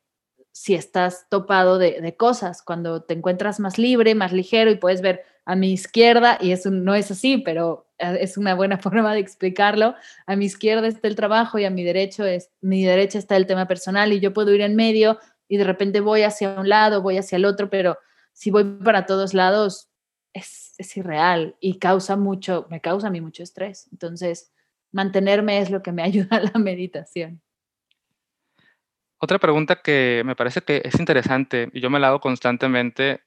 si 0.53 0.75
estás 0.75 1.27
topado 1.29 1.79
de, 1.79 2.15
cosas. 2.15 2.61
Cuando 2.61 3.01
te 3.01 3.15
encuentras 3.15 3.59
más 3.59 3.77
libre, 3.77 4.15
más 4.15 4.31
ligero 4.31 4.71
y 4.71 4.75
puedes 4.75 5.01
ver 5.01 5.23
a 5.45 5.55
mi 5.55 5.73
izquierda, 5.73 6.37
y 6.39 6.51
eso 6.53 6.71
no 6.71 6.95
es 6.95 7.11
así, 7.11 7.39
pero 7.39 7.89
eh, 7.97 8.19
es 8.21 8.37
una 8.37 8.53
buena 8.55 8.77
forma 8.79 9.13
de 9.13 9.19
explicarlo. 9.19 9.95
A 10.27 10.35
mi 10.35 10.45
izquierda 10.45 10.87
está 10.87 11.07
el 11.07 11.15
trabajo 11.15 11.59
y 11.59 11.65
a 11.65 11.69
mi, 11.69 11.83
derecho 11.83 12.23
es, 12.23 12.51
mi 12.61 12.85
derecha 12.85 13.19
está 13.19 13.35
el 13.35 13.47
tema 13.47 13.67
personal 13.67 14.13
y 14.13 14.19
yo 14.19 14.31
puedo 14.31 14.53
ir 14.53 14.61
en 14.61 14.75
medio 14.75 15.19
y 15.49 15.57
de 15.57 15.65
repente 15.65 15.99
voy 15.99 16.21
hacia 16.21 16.51
un 16.51 16.69
lado, 16.69 17.01
voy 17.01 17.17
hacia 17.17 17.35
el 17.35 17.45
otro, 17.45 17.69
pero 17.69 17.97
si 18.31 18.51
voy 18.51 18.63
para 18.63 19.05
todos 19.05 19.33
lados 19.33 19.89
es, 20.33 20.75
es 20.77 20.95
irreal 20.95 21.57
y 21.59 21.79
causa 21.79 22.15
mucho, 22.15 22.67
me 22.69 22.79
causa 22.79 23.07
a 23.07 23.11
mí 23.11 23.21
mucho 23.21 23.43
estrés. 23.43 23.87
Entonces, 23.91 24.53
mantenerme 24.91 25.59
es 25.59 25.71
lo 25.71 25.81
que 25.81 25.91
me 25.91 26.03
ayuda 26.03 26.37
a 26.37 26.41
la 26.41 26.59
meditación. 26.59 27.42
Otra 29.23 29.39
pregunta 29.39 29.77
que 29.77 30.21
me 30.25 30.35
parece 30.35 30.63
que 30.63 30.81
es 30.83 30.99
interesante 30.99 31.69
y 31.71 31.79
yo 31.79 31.89
me 31.89 31.97
la 31.97 32.09
hago 32.09 32.19
constantemente 32.19 33.21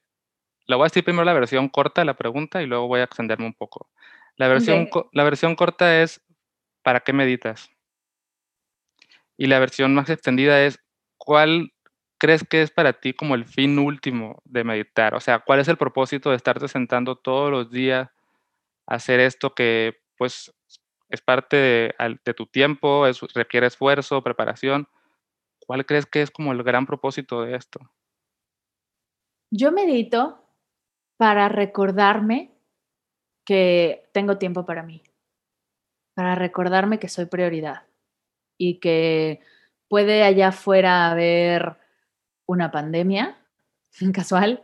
la 0.67 0.75
voy 0.75 0.83
a 0.83 0.89
decir 0.89 1.03
primero 1.03 1.25
la 1.25 1.33
versión 1.33 1.69
corta 1.69 2.01
de 2.01 2.05
la 2.05 2.13
pregunta 2.13 2.61
y 2.61 2.67
luego 2.67 2.87
voy 2.87 2.99
a 2.99 3.05
extenderme 3.05 3.47
un 3.47 3.55
poco. 3.55 3.89
La 4.35 4.47
versión, 4.47 4.89
la 5.11 5.23
versión 5.23 5.55
corta 5.55 6.03
es, 6.03 6.21
¿para 6.83 6.99
qué 6.99 7.13
meditas? 7.13 7.71
Y 9.37 9.47
la 9.47 9.57
versión 9.57 9.95
más 9.95 10.07
extendida 10.11 10.63
es, 10.63 10.79
¿cuál 11.17 11.73
crees 12.19 12.43
que 12.47 12.61
es 12.61 12.69
para 12.69 12.93
ti 12.93 13.13
como 13.13 13.33
el 13.33 13.45
fin 13.45 13.79
último 13.79 14.43
de 14.45 14.63
meditar? 14.63 15.15
O 15.15 15.19
sea, 15.19 15.39
¿cuál 15.39 15.61
es 15.61 15.67
el 15.67 15.77
propósito 15.77 16.29
de 16.29 16.35
estarte 16.35 16.67
sentando 16.67 17.15
todos 17.15 17.49
los 17.49 17.71
días 17.71 18.07
a 18.85 18.95
hacer 18.95 19.19
esto 19.19 19.55
que 19.55 19.97
pues 20.15 20.53
es 21.09 21.21
parte 21.21 21.57
de, 21.57 22.19
de 22.23 22.33
tu 22.35 22.45
tiempo, 22.45 23.07
es, 23.07 23.19
requiere 23.33 23.65
esfuerzo, 23.65 24.21
preparación? 24.21 24.87
¿Cuál 25.67 25.85
crees 25.85 26.05
que 26.05 26.21
es 26.21 26.31
como 26.31 26.53
el 26.53 26.63
gran 26.63 26.85
propósito 26.85 27.43
de 27.43 27.55
esto? 27.55 27.79
Yo 29.51 29.71
medito 29.71 30.43
para 31.17 31.49
recordarme 31.49 32.57
que 33.45 34.09
tengo 34.13 34.37
tiempo 34.37 34.65
para 34.65 34.83
mí, 34.83 35.03
para 36.15 36.35
recordarme 36.35 36.99
que 36.99 37.09
soy 37.09 37.25
prioridad 37.25 37.85
y 38.57 38.79
que 38.79 39.41
puede 39.89 40.23
allá 40.23 40.49
afuera 40.49 41.11
haber 41.11 41.77
una 42.45 42.71
pandemia 42.71 43.37
casual, 44.13 44.63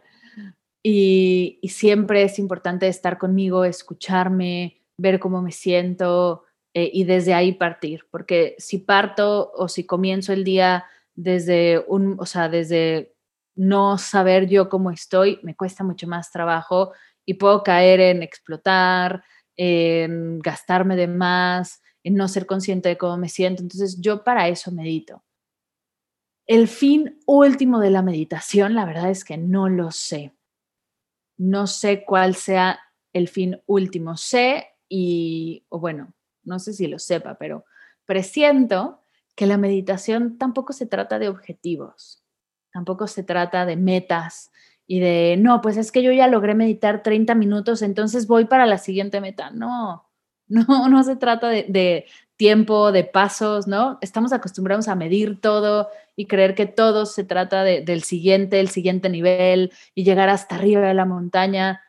y, 0.85 1.59
siempre 1.69 2.23
es 2.23 2.39
importante 2.39 2.89
estar 2.89 3.17
conmigo, 3.17 3.63
escucharme, 3.63 4.81
ver 4.97 5.19
cómo 5.19 5.41
me 5.41 5.53
siento 5.53 6.43
eh, 6.73 6.89
y 6.91 7.05
desde 7.05 7.33
ahí 7.33 7.53
partir, 7.53 8.05
porque 8.11 8.55
si 8.57 8.79
parto 8.79 9.53
o 9.55 9.69
si 9.69 9.85
comienzo 9.85 10.33
el 10.33 10.43
día 10.43 10.85
desde 11.15 11.83
un, 11.87 12.15
o 12.19 12.25
sea, 12.25 12.49
desde 12.49 13.15
no 13.55 13.97
saber 13.97 14.47
yo 14.47 14.69
cómo 14.69 14.91
estoy, 14.91 15.39
me 15.43 15.55
cuesta 15.55 15.83
mucho 15.83 16.07
más 16.07 16.31
trabajo 16.31 16.91
y 17.25 17.35
puedo 17.35 17.63
caer 17.63 17.99
en 17.99 18.23
explotar, 18.23 19.23
en 19.55 20.39
gastarme 20.39 20.95
de 20.95 21.07
más, 21.07 21.81
en 22.03 22.15
no 22.15 22.27
ser 22.27 22.45
consciente 22.45 22.89
de 22.89 22.97
cómo 22.97 23.17
me 23.17 23.29
siento. 23.29 23.61
Entonces 23.61 23.99
yo 24.01 24.23
para 24.23 24.47
eso 24.47 24.71
medito. 24.71 25.23
El 26.45 26.67
fin 26.67 27.19
último 27.25 27.79
de 27.79 27.89
la 27.89 28.01
meditación, 28.01 28.75
la 28.75 28.85
verdad 28.85 29.09
es 29.09 29.23
que 29.23 29.37
no 29.37 29.69
lo 29.69 29.91
sé. 29.91 30.35
No 31.37 31.67
sé 31.67 32.03
cuál 32.03 32.35
sea 32.35 32.79
el 33.13 33.29
fin 33.29 33.61
último. 33.65 34.17
Sé 34.17 34.67
y, 34.89 35.65
o 35.69 35.79
bueno, 35.79 36.13
no 36.43 36.59
sé 36.59 36.73
si 36.73 36.87
lo 36.87 36.99
sepa, 36.99 37.37
pero 37.37 37.65
presiento 38.05 39.02
que 39.35 39.45
la 39.45 39.57
meditación 39.57 40.37
tampoco 40.37 40.73
se 40.73 40.85
trata 40.85 41.19
de 41.19 41.29
objetivos, 41.29 42.23
tampoco 42.71 43.07
se 43.07 43.23
trata 43.23 43.65
de 43.65 43.77
metas 43.77 44.51
y 44.85 44.99
de, 44.99 45.37
no, 45.39 45.61
pues 45.61 45.77
es 45.77 45.91
que 45.91 46.03
yo 46.03 46.11
ya 46.11 46.27
logré 46.27 46.55
meditar 46.55 47.03
30 47.03 47.35
minutos, 47.35 47.81
entonces 47.81 48.27
voy 48.27 48.45
para 48.45 48.65
la 48.65 48.77
siguiente 48.77 49.21
meta. 49.21 49.49
No, 49.51 50.09
no, 50.47 50.89
no 50.89 51.03
se 51.03 51.15
trata 51.15 51.49
de, 51.49 52.05
tiempo, 52.35 52.91
de 52.91 53.03
pasos, 53.03 53.67
¿no? 53.67 53.97
Estamos 54.01 54.33
acostumbrados 54.33 54.87
a 54.87 54.95
medir 54.95 55.39
todo 55.39 55.89
y 56.15 56.25
creer 56.25 56.55
que 56.55 56.65
todo 56.65 57.05
se 57.05 57.23
trata 57.23 57.63
del 57.63 58.03
siguiente, 58.03 58.59
el 58.59 58.69
siguiente 58.69 59.09
nivel 59.09 59.71
y 59.95 60.03
llegar 60.03 60.29
hasta 60.29 60.55
arriba 60.55 60.81
de 60.81 60.93
la 60.93 61.05
montaña. 61.05 61.81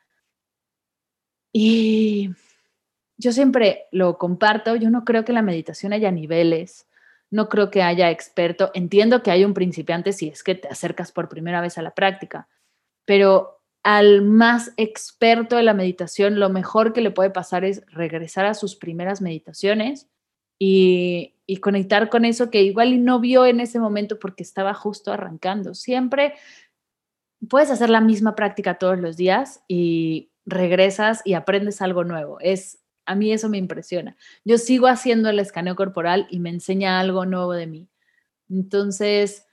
Y 1.52 2.30
yo 3.16 3.32
siempre 3.32 3.86
lo 3.90 4.18
comparto, 4.18 4.76
yo 4.76 4.90
no 4.90 5.04
creo 5.04 5.24
que 5.24 5.32
la 5.32 5.42
meditación 5.42 5.92
haya 5.92 6.10
niveles, 6.10 6.86
no 7.34 7.48
creo 7.48 7.68
que 7.68 7.82
haya 7.82 8.12
experto, 8.12 8.70
entiendo 8.74 9.24
que 9.24 9.32
hay 9.32 9.44
un 9.44 9.54
principiante 9.54 10.12
si 10.12 10.28
es 10.28 10.44
que 10.44 10.54
te 10.54 10.68
acercas 10.68 11.10
por 11.10 11.28
primera 11.28 11.60
vez 11.60 11.78
a 11.78 11.82
la 11.82 11.90
práctica, 11.90 12.46
pero 13.04 13.60
al 13.82 14.22
más 14.22 14.72
experto 14.76 15.56
de 15.56 15.64
la 15.64 15.74
meditación, 15.74 16.38
lo 16.38 16.48
mejor 16.48 16.92
que 16.92 17.00
le 17.00 17.10
puede 17.10 17.30
pasar 17.30 17.64
es 17.64 17.84
regresar 17.88 18.46
a 18.46 18.54
sus 18.54 18.76
primeras 18.76 19.20
meditaciones 19.20 20.08
y, 20.60 21.32
conectar 21.60 22.08
con 22.08 22.24
eso 22.24 22.50
que 22.50 22.62
igual 22.62 23.04
no 23.04 23.18
vio 23.18 23.46
en 23.46 23.58
ese 23.58 23.80
momento 23.80 24.18
porque 24.20 24.44
estaba 24.44 24.72
justo 24.72 25.12
arrancando. 25.12 25.74
Siempre 25.74 26.34
puedes 27.50 27.70
hacer 27.70 27.90
la 27.90 28.00
misma 28.00 28.36
práctica 28.36 28.78
todos 28.78 28.98
los 28.98 29.16
días 29.16 29.62
y 29.66 30.30
regresas 30.46 31.20
y 31.24 31.34
aprendes 31.34 31.82
algo 31.82 32.04
nuevo. 32.04 32.38
Es 32.40 32.83
a 33.06 33.14
mí 33.14 33.32
eso 33.32 33.48
me 33.48 33.58
impresiona. 33.58 34.16
Yo 34.44 34.58
sigo 34.58 34.86
haciendo 34.86 35.28
el 35.28 35.38
escaneo 35.38 35.76
corporal 35.76 36.26
y 36.30 36.40
me 36.40 36.50
enseña 36.50 37.00
algo 37.00 37.26
nuevo 37.26 37.52
de 37.52 37.66
mí. 37.66 37.88
Entonces, 38.48 39.46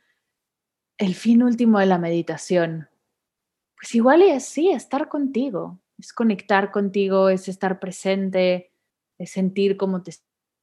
el 0.98 1.16
fin 1.16 1.44
último 1.44 1.80
de 1.80 1.86
la 1.86 1.98
meditación, 1.98 2.90
pues 3.76 3.96
igual 3.96 4.22
es 4.22 4.46
sí, 4.46 4.70
estar 4.70 5.10
contigo, 5.10 5.80
es 5.98 6.14
conectar 6.14 6.72
contigo, 6.72 7.30
es 7.30 7.48
estar 7.48 7.80
presente, 7.80 8.72
es 9.18 9.32
sentir 9.32 9.78
cómo 9.78 10.04
te 10.04 10.14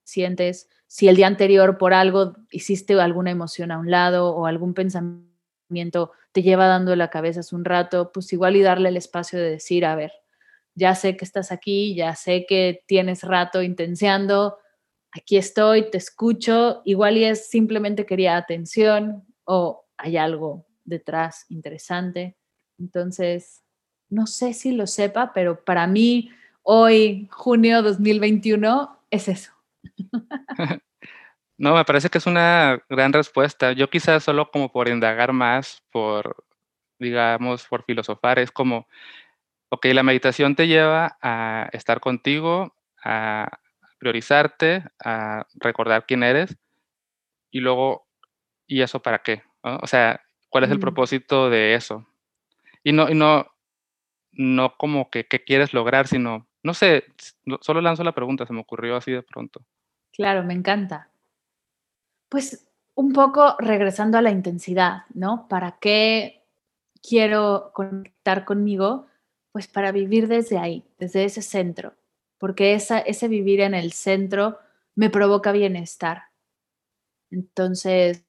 sientes. 0.04 0.68
Si 0.86 1.08
el 1.08 1.16
día 1.16 1.26
anterior 1.26 1.78
por 1.78 1.94
algo 1.94 2.36
hiciste 2.50 3.00
alguna 3.00 3.30
emoción 3.30 3.70
a 3.70 3.78
un 3.78 3.90
lado 3.90 4.34
o 4.34 4.46
algún 4.46 4.74
pensamiento 4.74 6.12
te 6.32 6.42
lleva 6.42 6.66
dando 6.66 6.94
la 6.96 7.10
cabeza 7.10 7.40
hace 7.40 7.54
un 7.54 7.64
rato, 7.64 8.12
pues 8.12 8.32
igual 8.32 8.56
y 8.56 8.62
darle 8.62 8.88
el 8.88 8.96
espacio 8.96 9.38
de 9.38 9.50
decir, 9.50 9.84
a 9.84 9.94
ver, 9.96 10.12
ya 10.78 10.94
sé 10.94 11.16
que 11.16 11.24
estás 11.24 11.52
aquí, 11.52 11.94
ya 11.94 12.14
sé 12.14 12.46
que 12.46 12.82
tienes 12.86 13.24
rato 13.24 13.62
intenciando, 13.62 14.58
aquí 15.12 15.36
estoy, 15.36 15.90
te 15.90 15.98
escucho, 15.98 16.82
igual 16.84 17.16
y 17.16 17.24
es 17.24 17.50
simplemente 17.50 18.06
quería 18.06 18.36
atención 18.36 19.26
o 19.44 19.84
hay 19.96 20.16
algo 20.16 20.66
detrás 20.84 21.46
interesante. 21.48 22.36
Entonces, 22.78 23.64
no 24.08 24.26
sé 24.26 24.54
si 24.54 24.72
lo 24.72 24.86
sepa, 24.86 25.32
pero 25.34 25.64
para 25.64 25.86
mí 25.86 26.30
hoy, 26.62 27.28
junio 27.30 27.82
2021, 27.82 29.04
es 29.10 29.28
eso. 29.28 29.52
No, 31.60 31.74
me 31.74 31.84
parece 31.84 32.08
que 32.08 32.18
es 32.18 32.26
una 32.26 32.80
gran 32.88 33.12
respuesta. 33.12 33.72
Yo 33.72 33.90
quizás 33.90 34.22
solo 34.22 34.48
como 34.52 34.70
por 34.70 34.88
indagar 34.88 35.32
más, 35.32 35.82
por, 35.90 36.44
digamos, 37.00 37.66
por 37.66 37.82
filosofar, 37.82 38.38
es 38.38 38.52
como, 38.52 38.86
ok, 39.70 39.86
la 39.86 40.02
meditación 40.02 40.54
te 40.56 40.66
lleva 40.66 41.18
a 41.20 41.68
estar 41.72 42.00
contigo, 42.00 42.74
a 43.04 43.58
priorizarte, 43.98 44.84
a 45.04 45.46
recordar 45.54 46.06
quién 46.06 46.22
eres, 46.22 46.56
y 47.50 47.60
luego, 47.60 48.06
¿y 48.66 48.82
eso 48.82 49.00
para 49.00 49.20
qué? 49.20 49.42
O 49.62 49.86
sea, 49.86 50.20
¿cuál 50.48 50.64
es 50.64 50.70
el 50.70 50.78
mm. 50.78 50.80
propósito 50.80 51.50
de 51.50 51.74
eso? 51.74 52.06
Y 52.84 52.92
no, 52.92 53.08
y 53.10 53.14
no, 53.14 53.46
no 54.32 54.76
como 54.76 55.10
que 55.10 55.26
qué 55.26 55.44
quieres 55.44 55.74
lograr, 55.74 56.06
sino, 56.06 56.46
no 56.62 56.74
sé, 56.74 57.04
solo 57.60 57.80
lanzo 57.80 58.04
la 58.04 58.14
pregunta, 58.14 58.46
se 58.46 58.52
me 58.52 58.60
ocurrió 58.60 58.96
así 58.96 59.12
de 59.12 59.22
pronto. 59.22 59.62
Claro, 60.12 60.44
me 60.44 60.54
encanta. 60.54 61.08
Pues 62.28 62.68
un 62.94 63.12
poco 63.12 63.56
regresando 63.58 64.18
a 64.18 64.22
la 64.22 64.30
intensidad, 64.30 65.04
¿no? 65.14 65.46
¿Para 65.48 65.78
qué 65.80 66.44
quiero 67.00 67.70
conectar 67.72 68.44
conmigo? 68.44 69.06
Pues 69.52 69.66
para 69.66 69.92
vivir 69.92 70.28
desde 70.28 70.58
ahí, 70.58 70.84
desde 70.98 71.24
ese 71.24 71.42
centro, 71.42 71.94
porque 72.38 72.74
esa, 72.74 72.98
ese 72.98 73.28
vivir 73.28 73.60
en 73.60 73.74
el 73.74 73.92
centro 73.92 74.58
me 74.94 75.10
provoca 75.10 75.52
bienestar. 75.52 76.24
Entonces, 77.30 78.24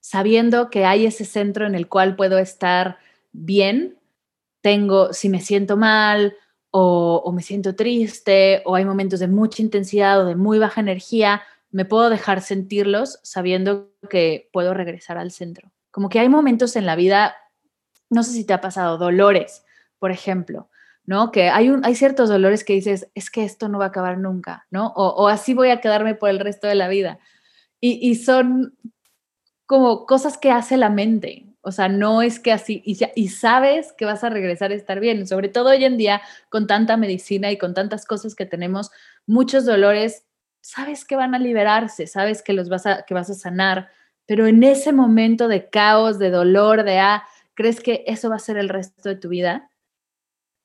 sabiendo 0.00 0.70
que 0.70 0.84
hay 0.84 1.06
ese 1.06 1.24
centro 1.24 1.66
en 1.66 1.74
el 1.74 1.88
cual 1.88 2.14
puedo 2.14 2.38
estar 2.38 2.98
bien, 3.32 3.98
tengo, 4.60 5.12
si 5.12 5.28
me 5.28 5.40
siento 5.40 5.76
mal 5.76 6.36
o, 6.70 7.32
me 7.32 7.42
siento 7.42 7.74
triste 7.74 8.62
o 8.64 8.74
hay 8.74 8.84
momentos 8.84 9.20
de 9.20 9.28
mucha 9.28 9.62
intensidad 9.62 10.20
o 10.20 10.26
de 10.26 10.36
muy 10.36 10.58
baja 10.58 10.80
energía, 10.80 11.42
me 11.70 11.84
puedo 11.84 12.10
dejar 12.10 12.40
sentirlos 12.40 13.18
sabiendo 13.22 13.90
que 14.08 14.48
puedo 14.52 14.74
regresar 14.74 15.18
al 15.18 15.32
centro. 15.32 15.72
Como 15.90 16.08
que 16.08 16.20
hay 16.20 16.28
momentos 16.28 16.76
en 16.76 16.86
la 16.86 16.96
vida, 16.96 17.34
no 18.10 18.22
sé 18.22 18.32
si 18.32 18.44
te 18.44 18.52
ha 18.52 18.60
pasado, 18.60 18.98
dolores, 18.98 19.63
por 20.04 20.10
ejemplo, 20.10 20.68
¿no? 21.06 21.32
Que 21.32 21.48
hay, 21.48 21.70
un, 21.70 21.82
hay 21.82 21.94
ciertos 21.94 22.28
dolores 22.28 22.62
que 22.62 22.74
dices, 22.74 23.08
es 23.14 23.30
que 23.30 23.42
esto 23.42 23.70
no 23.70 23.78
va 23.78 23.86
a 23.86 23.88
acabar 23.88 24.18
nunca, 24.18 24.66
¿no? 24.70 24.88
O, 24.96 25.28
así 25.28 25.54
voy 25.54 25.70
a 25.70 25.80
quedarme 25.80 26.14
por 26.14 26.28
el 26.28 26.40
resto 26.40 26.66
de 26.66 26.74
la 26.74 26.88
vida. 26.88 27.18
Y, 27.80 28.14
son 28.16 28.76
como 29.64 30.04
cosas 30.04 30.36
que 30.36 30.50
hace 30.50 30.76
la 30.76 30.90
mente, 30.90 31.46
o 31.62 31.72
sea, 31.72 31.88
no 31.88 32.20
es 32.20 32.38
que 32.38 32.52
así, 32.52 32.82
y, 32.84 32.98
y, 33.14 33.28
sabes 33.28 33.94
que 33.96 34.04
vas 34.04 34.24
a 34.24 34.28
regresar 34.28 34.72
a 34.72 34.74
estar 34.74 35.00
bien, 35.00 35.26
sobre 35.26 35.48
todo 35.48 35.70
hoy 35.70 35.86
en 35.86 35.96
día 35.96 36.20
con 36.50 36.66
tanta 36.66 36.98
medicina 36.98 37.50
y 37.50 37.56
con 37.56 37.72
tantas 37.72 38.04
cosas 38.04 38.34
que 38.34 38.44
tenemos, 38.44 38.90
muchos 39.24 39.64
dolores, 39.64 40.26
sabes 40.60 41.06
que 41.06 41.16
van 41.16 41.34
a 41.34 41.38
liberarse, 41.38 42.06
sabes 42.06 42.42
que 42.42 42.52
los 42.52 42.68
vas 42.68 42.84
a, 42.84 43.06
que 43.06 43.14
vas 43.14 43.30
a 43.30 43.34
sanar, 43.34 43.88
pero 44.26 44.46
en 44.46 44.64
ese 44.64 44.92
momento 44.92 45.48
de 45.48 45.70
caos, 45.70 46.18
de 46.18 46.28
dolor, 46.28 46.84
de 46.84 46.98
ah, 46.98 47.24
¿crees 47.54 47.80
que 47.80 48.04
eso 48.06 48.28
va 48.28 48.36
a 48.36 48.38
ser 48.38 48.58
el 48.58 48.68
resto 48.68 49.08
de 49.08 49.16
tu 49.16 49.30
vida? 49.30 49.70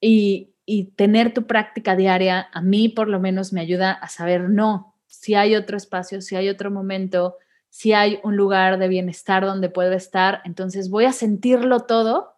Y, 0.01 0.53
y 0.65 0.91
tener 0.91 1.33
tu 1.33 1.47
práctica 1.47 1.95
diaria, 1.95 2.49
a 2.53 2.62
mí 2.62 2.89
por 2.89 3.07
lo 3.07 3.19
menos 3.19 3.53
me 3.53 3.62
ayuda 3.62 3.91
a 3.91 4.07
saber, 4.07 4.49
no, 4.49 4.95
si 5.07 5.35
hay 5.35 5.55
otro 5.55 5.77
espacio, 5.77 6.21
si 6.21 6.35
hay 6.35 6.49
otro 6.49 6.71
momento, 6.71 7.38
si 7.69 7.93
hay 7.93 8.19
un 8.23 8.35
lugar 8.35 8.77
de 8.77 8.88
bienestar 8.88 9.45
donde 9.45 9.69
puedo 9.69 9.93
estar, 9.93 10.41
entonces 10.45 10.89
voy 10.89 11.05
a 11.05 11.12
sentirlo 11.12 11.81
todo 11.81 12.38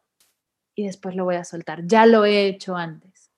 y 0.76 0.86
después 0.86 1.16
lo 1.16 1.26
voy 1.26 1.36
a 1.36 1.44
soltar. 1.44 1.86
Ya 1.86 2.06
lo 2.06 2.26
he 2.26 2.48
hecho 2.48 2.76
antes. 2.76 3.32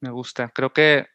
Me 0.00 0.10
gusta. 0.10 0.48
Creo 0.48 0.72
que, 0.72 1.06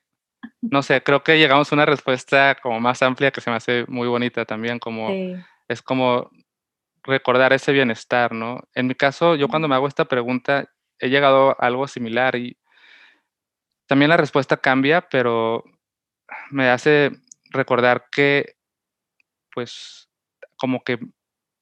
no 0.61 0.84
sé, 0.84 1.03
creo 1.03 1.23
que 1.23 1.38
llegamos 1.38 1.71
a 1.71 1.75
una 1.75 1.86
respuesta 1.86 2.57
como 2.61 2.79
más 2.79 3.01
amplia 3.01 3.31
que 3.31 3.41
se 3.41 3.49
me 3.49 3.57
hace 3.57 3.86
muy 3.88 4.07
bonita 4.07 4.45
también, 4.45 4.79
como 4.79 5.09
es 5.67 5.81
como 5.81 6.29
recordar 7.04 7.54
ese 7.54 7.72
bienestar, 7.72 8.34
¿no? 8.34 8.62
En 8.74 8.88
mi 8.88 8.95
caso, 8.95 9.36
yo 9.36 9.47
cuando 9.47 9.68
me 9.68 9.76
hago 9.76 9.88
esta 9.88 10.06
pregunta, 10.06 10.66
he 10.99 11.10
llegado 11.10 11.51
a 11.51 11.66
algo 11.66 11.88
similar 11.88 12.36
y 12.36 12.58
también 13.88 14.10
la 14.10 14.18
respuesta 14.18 14.58
cambia, 14.58 15.01
pero 15.10 15.64
me 16.49 16.70
hace 16.70 17.12
recordar 17.51 18.06
que, 18.12 18.56
pues, 19.54 20.10
como 20.58 20.84
que 20.84 20.99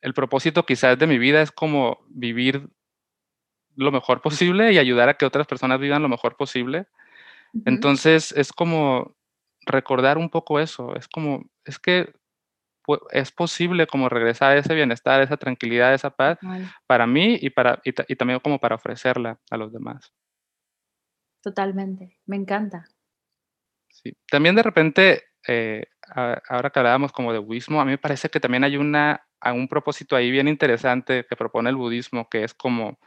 el 0.02 0.14
propósito 0.14 0.66
quizás 0.66 0.98
de 0.98 1.08
mi 1.08 1.18
vida 1.18 1.42
es 1.42 1.52
como 1.52 2.00
vivir 2.10 2.70
lo 3.76 3.92
mejor 3.92 4.22
posible 4.22 4.72
y 4.72 4.78
ayudar 4.78 5.10
a 5.10 5.16
que 5.16 5.26
otras 5.26 5.48
personas 5.48 5.80
vivan 5.80 6.02
lo 6.02 6.10
mejor 6.10 6.36
posible. 6.36 6.86
Entonces, 7.66 8.32
es 8.32 8.54
como 8.54 9.16
recordar 9.66 10.18
un 10.18 10.30
poco 10.30 10.60
eso, 10.60 10.96
es 10.96 11.08
como, 11.08 11.50
es 11.66 11.80
que 11.80 12.14
es 13.12 13.32
posible 13.32 13.88
como 13.88 14.10
regresar 14.10 14.52
a 14.52 14.58
ese 14.58 14.74
bienestar, 14.74 15.22
esa 15.22 15.38
tranquilidad, 15.38 15.94
esa 15.94 16.10
paz 16.10 16.40
para 16.88 17.08
mí 17.08 17.38
y, 17.42 17.50
para, 17.50 17.82
y, 17.84 18.16
también 18.16 18.40
como 18.40 18.60
para 18.60 18.76
ofrecerla 18.76 19.40
a 19.50 19.58
los 19.58 19.72
demás. 19.72 20.14
Totalmente, 21.42 22.20
me 22.26 22.36
encanta. 22.36 22.86
Sí. 23.90 24.14
También 24.30 24.56
de 24.56 24.64
repente, 24.64 25.24
eh, 25.48 25.86
ahora 26.16 26.70
que 26.70 26.80
hablábamos 26.80 27.12
como 27.12 27.34
de 27.34 27.40
budismo, 27.40 27.82
a 27.82 27.86
mí 27.86 27.92
me 27.92 27.98
parece 27.98 28.30
que 28.30 28.40
también 28.40 28.64
hay 28.64 28.78
una, 28.78 29.26
un 29.44 29.68
propósito 29.68 30.16
ahí 30.16 30.32
bien 30.32 30.48
interesante 30.48 31.26
que 31.28 31.36
propone 31.36 31.70
el 31.70 31.76
budismo, 31.76 32.30
que 32.30 32.44
es 32.44 32.54
como 32.54 33.00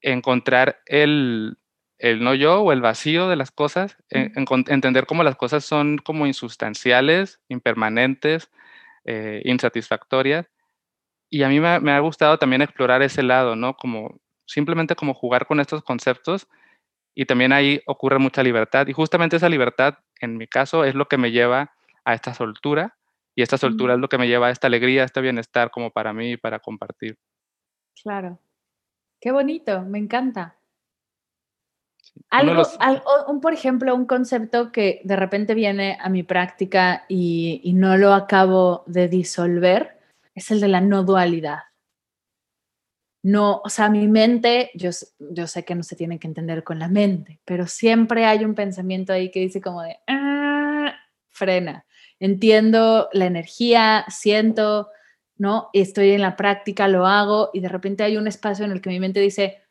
encontrar 0.00 0.80
el, 0.86 1.58
el 1.98 2.22
no 2.22 2.34
yo 2.34 2.60
o 2.60 2.72
el 2.72 2.80
vacío 2.80 3.28
de 3.28 3.36
las 3.36 3.50
cosas, 3.50 3.96
entender 4.10 5.06
cómo 5.06 5.22
las 5.22 5.36
cosas 5.36 5.64
son 5.64 5.98
como 5.98 6.26
insustanciales, 6.26 7.40
impermanentes, 7.48 8.50
eh, 9.04 9.42
insatisfactorias. 9.44 10.46
Y 11.30 11.42
a 11.42 11.48
mí 11.48 11.58
me, 11.60 11.92
ha 11.92 11.98
gustado 12.00 12.38
también 12.38 12.62
explorar 12.62 13.02
ese 13.02 13.22
lado, 13.22 13.56
¿no? 13.56 13.74
Como 13.74 14.20
simplemente 14.46 14.94
como 14.94 15.14
jugar 15.14 15.46
con 15.46 15.58
estos 15.58 15.82
conceptos 15.82 16.48
y 17.14 17.24
también 17.24 17.52
ahí 17.52 17.82
ocurre 17.86 18.18
mucha 18.18 18.42
libertad. 18.42 18.86
Y 18.86 18.92
justamente 18.92 19.36
esa 19.36 19.48
libertad, 19.48 19.98
en 20.20 20.36
mi 20.36 20.46
caso, 20.46 20.84
es 20.84 20.94
lo 20.94 21.06
que 21.08 21.18
me 21.18 21.32
lleva 21.32 21.72
a 22.04 22.14
esta 22.14 22.34
soltura 22.34 22.96
y 23.34 23.42
esta 23.42 23.58
soltura 23.58 23.94
es 23.94 24.00
lo 24.00 24.08
que 24.08 24.18
me 24.18 24.28
lleva 24.28 24.48
a 24.48 24.50
esta 24.50 24.66
alegría, 24.66 25.02
a 25.02 25.06
este 25.06 25.20
bienestar 25.20 25.70
como 25.70 25.90
para 25.90 26.12
mí 26.12 26.32
y 26.32 26.36
para 26.36 26.58
compartir. 26.58 27.18
Claro. 28.02 28.38
Qué 29.20 29.32
bonito, 29.32 29.82
me 29.82 29.98
encanta. 29.98 30.56
Algo, 32.30 32.62
un, 33.28 33.40
por 33.40 33.54
ejemplo, 33.54 33.94
un 33.94 34.06
concepto 34.06 34.72
que 34.72 35.00
de 35.04 35.16
repente 35.16 35.54
viene 35.54 35.96
a 36.00 36.08
mi 36.08 36.22
práctica 36.22 37.04
y, 37.08 37.72
no 37.74 37.96
lo 37.96 38.12
acabo 38.14 38.84
de 38.86 39.08
disolver 39.08 39.96
es 40.34 40.50
el 40.50 40.60
de 40.60 40.68
la 40.68 40.80
no 40.80 41.02
dualidad. 41.02 41.60
No, 43.22 43.60
o 43.64 43.68
sea, 43.68 43.88
mi 43.88 44.06
mente, 44.06 44.70
yo, 44.74 44.90
yo 45.18 45.46
sé 45.46 45.64
que 45.64 45.74
no 45.74 45.82
se 45.82 45.96
tiene 45.96 46.18
que 46.18 46.28
entender 46.28 46.62
con 46.62 46.78
la 46.78 46.88
mente, 46.88 47.40
pero 47.44 47.66
siempre 47.66 48.24
hay 48.24 48.44
un 48.44 48.54
pensamiento 48.54 49.12
ahí 49.12 49.30
que 49.30 49.40
dice 49.40 49.60
como 49.60 49.82
de, 49.82 49.96
ah", 50.06 50.94
frena. 51.30 51.86
Entiendo 52.20 53.08
la 53.12 53.26
energía, 53.26 54.04
siento, 54.08 54.90
¿no? 55.38 55.70
Estoy 55.72 56.12
en 56.12 56.22
la 56.22 56.36
práctica, 56.36 56.86
lo 56.86 57.06
hago 57.06 57.50
y 57.52 57.60
de 57.60 57.68
repente 57.68 58.04
hay 58.04 58.16
un 58.16 58.28
espacio 58.28 58.64
en 58.64 58.72
el 58.72 58.80
que 58.80 58.90
mi 58.90 59.00
mente 59.00 59.20
dice, 59.20 59.65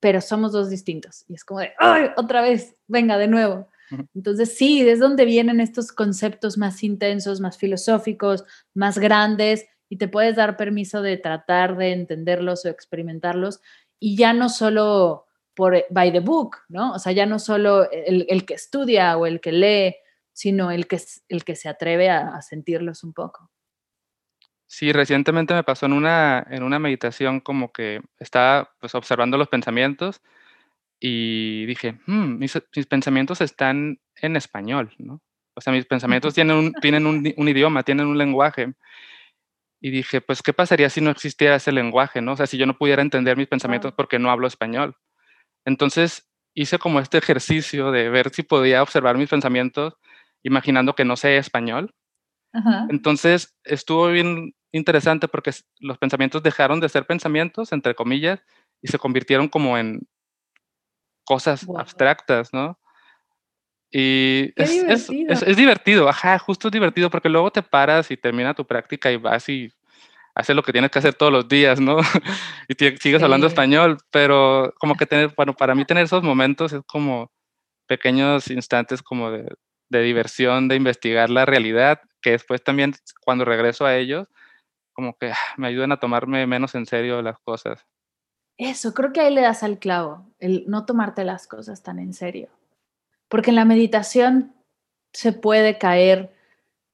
pero 0.00 0.20
somos 0.20 0.52
dos 0.52 0.70
distintos. 0.70 1.24
Y 1.28 1.34
es 1.34 1.44
como 1.44 1.60
de, 1.60 1.72
¡ay! 1.78 2.10
Otra 2.16 2.42
vez, 2.42 2.76
venga, 2.86 3.18
de 3.18 3.28
nuevo. 3.28 3.68
Entonces, 4.14 4.56
sí, 4.56 4.86
es 4.86 5.00
donde 5.00 5.24
vienen 5.24 5.60
estos 5.60 5.92
conceptos 5.92 6.58
más 6.58 6.82
intensos, 6.84 7.40
más 7.40 7.56
filosóficos, 7.56 8.44
más 8.74 8.98
grandes, 8.98 9.66
y 9.88 9.96
te 9.96 10.08
puedes 10.08 10.36
dar 10.36 10.56
permiso 10.56 11.00
de 11.00 11.16
tratar 11.16 11.76
de 11.76 11.92
entenderlos 11.92 12.64
o 12.64 12.68
experimentarlos, 12.68 13.60
y 13.98 14.16
ya 14.16 14.34
no 14.34 14.50
solo 14.50 15.26
por 15.54 15.74
eh, 15.74 15.86
by 15.90 16.12
the 16.12 16.20
book, 16.20 16.58
¿no? 16.68 16.92
O 16.92 16.98
sea, 16.98 17.12
ya 17.12 17.26
no 17.26 17.38
solo 17.38 17.90
el, 17.90 18.44
que 18.44 18.54
estudia 18.54 19.16
o 19.16 19.26
el 19.26 19.40
que 19.40 19.52
lee, 19.52 19.96
sino 20.32 20.70
el 20.70 20.86
que, 20.86 21.00
el 21.28 21.44
que 21.44 21.56
se 21.56 21.68
atreve 21.68 22.10
a 22.10 22.40
sentirlos 22.42 23.02
un 23.02 23.12
poco. 23.12 23.50
Sí, 24.68 24.92
recientemente 24.92 25.54
me 25.54 25.64
pasó 25.64 25.86
en 25.86 25.94
una, 25.94 26.46
en 26.50 26.62
una 26.62 26.78
meditación 26.78 27.40
como 27.40 27.72
que 27.72 28.02
estaba 28.18 28.70
pues 28.80 28.94
observando 28.94 29.38
los 29.38 29.48
pensamientos 29.48 30.20
y 31.00 31.64
dije, 31.66 31.98
hmm, 32.06 32.38
mis, 32.38 32.52
pensamientos 32.88 33.40
están 33.40 34.00
en 34.16 34.36
español, 34.36 34.94
¿no? 34.98 35.22
O 35.54 35.60
sea, 35.60 35.72
mis 35.72 35.86
pensamientos 35.86 36.34
tienen, 36.34 36.56
un, 36.56 36.72
tienen 36.74 37.06
un, 37.06 37.48
idioma, 37.48 37.82
tienen 37.82 38.06
un 38.06 38.18
lenguaje. 38.18 38.74
Y 39.80 39.90
dije, 39.90 40.20
pues, 40.20 40.42
¿qué 40.42 40.52
pasaría 40.52 40.90
si 40.90 41.00
no 41.00 41.10
existiera 41.10 41.56
ese 41.56 41.72
lenguaje, 41.72 42.20
no? 42.20 42.32
O 42.32 42.36
sea, 42.36 42.46
si 42.46 42.58
yo 42.58 42.66
no 42.66 42.76
pudiera 42.76 43.02
entender 43.02 43.36
mis 43.36 43.48
pensamientos 43.48 43.92
porque 43.94 44.18
no 44.18 44.30
hablo 44.30 44.46
español. 44.46 44.96
Entonces, 45.64 46.28
hice 46.54 46.78
como 46.78 47.00
este 47.00 47.18
ejercicio 47.18 47.90
de 47.92 48.10
ver 48.10 48.30
si 48.30 48.42
podía 48.42 48.82
observar 48.82 49.16
mis 49.16 49.30
pensamientos 49.30 49.94
imaginando 50.42 50.94
que 50.94 51.04
no 51.04 51.16
sé 51.16 51.38
español. 51.38 51.94
Entonces, 52.88 53.56
estuvo 53.64 54.08
bien 54.08 54.54
interesante 54.72 55.28
porque 55.28 55.52
los 55.80 55.98
pensamientos 55.98 56.42
dejaron 56.42 56.80
de 56.80 56.88
ser 56.88 57.06
pensamientos, 57.06 57.72
entre 57.72 57.94
comillas, 57.94 58.40
y 58.82 58.88
se 58.88 58.98
convirtieron 58.98 59.48
como 59.48 59.78
en 59.78 60.06
cosas 61.24 61.66
abstractas, 61.76 62.52
¿no? 62.52 62.78
Y 63.90 64.52
es 64.56 64.70
divertido. 64.70 65.32
Es, 65.32 65.56
divertido, 65.56 66.08
ajá, 66.08 66.38
justo 66.38 66.68
es 66.68 66.72
divertido 66.72 67.10
porque 67.10 67.28
luego 67.28 67.50
te 67.50 67.62
paras 67.62 68.10
y 68.10 68.16
termina 68.16 68.54
tu 68.54 68.66
práctica 68.66 69.10
y 69.10 69.16
vas 69.16 69.48
y 69.48 69.72
haces 70.34 70.54
lo 70.54 70.62
que 70.62 70.72
tienes 70.72 70.90
que 70.90 70.98
hacer 70.98 71.14
todos 71.14 71.32
los 71.32 71.48
días, 71.48 71.80
¿no? 71.80 71.98
y 72.68 72.74
sigues 72.98 73.22
hablando 73.22 73.46
español, 73.46 73.98
pero 74.10 74.74
como 74.78 74.94
que 74.94 75.06
tener, 75.06 75.32
bueno, 75.36 75.54
para 75.54 75.74
mí 75.74 75.84
tener 75.86 76.04
esos 76.04 76.22
momentos 76.22 76.72
es 76.72 76.82
como 76.86 77.30
pequeños 77.86 78.50
instantes 78.50 79.02
como 79.02 79.30
de, 79.30 79.48
de 79.88 80.02
diversión, 80.02 80.68
de 80.68 80.76
investigar 80.76 81.30
la 81.30 81.46
realidad, 81.46 82.00
que 82.20 82.32
después 82.32 82.62
también 82.62 82.94
cuando 83.20 83.44
regreso 83.44 83.86
a 83.86 83.96
ellos, 83.96 84.28
como 84.92 85.16
que 85.16 85.30
ah, 85.30 85.54
me 85.56 85.68
ayuden 85.68 85.92
a 85.92 86.00
tomarme 86.00 86.46
menos 86.46 86.74
en 86.74 86.86
serio 86.86 87.22
las 87.22 87.38
cosas. 87.38 87.86
Eso, 88.56 88.92
creo 88.92 89.12
que 89.12 89.20
ahí 89.20 89.32
le 89.32 89.42
das 89.42 89.62
al 89.62 89.78
clavo, 89.78 90.26
el 90.40 90.64
no 90.66 90.84
tomarte 90.84 91.24
las 91.24 91.46
cosas 91.46 91.82
tan 91.82 92.00
en 92.00 92.12
serio. 92.12 92.48
Porque 93.28 93.50
en 93.50 93.56
la 93.56 93.64
meditación 93.64 94.54
se 95.12 95.32
puede 95.32 95.78
caer 95.78 96.32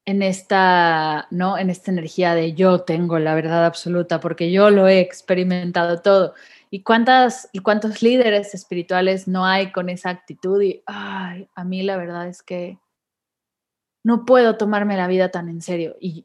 en 0.05 0.21
esta, 0.21 1.27
¿no? 1.31 1.57
En 1.57 1.71
esta 1.71 1.91
energía 1.91 2.35
de 2.35 2.53
yo 2.53 2.81
tengo 2.81 3.17
la 3.17 3.33
verdad 3.33 3.65
absoluta 3.65 4.19
porque 4.19 4.51
yo 4.51 4.69
lo 4.69 4.87
he 4.87 4.99
experimentado 4.99 6.01
todo. 6.01 6.35
¿Y 6.69 6.83
cuántas 6.83 7.49
y 7.51 7.59
cuántos 7.59 8.03
líderes 8.03 8.53
espirituales 8.53 9.27
no 9.27 9.45
hay 9.45 9.71
con 9.71 9.89
esa 9.89 10.11
actitud? 10.11 10.61
Y 10.61 10.83
ay, 10.85 11.49
a 11.55 11.63
mí 11.63 11.81
la 11.81 11.97
verdad 11.97 12.27
es 12.27 12.43
que 12.43 12.77
no 14.05 14.23
puedo 14.23 14.55
tomarme 14.55 14.97
la 14.97 15.07
vida 15.07 15.31
tan 15.31 15.49
en 15.49 15.63
serio. 15.63 15.97
Y, 15.99 16.23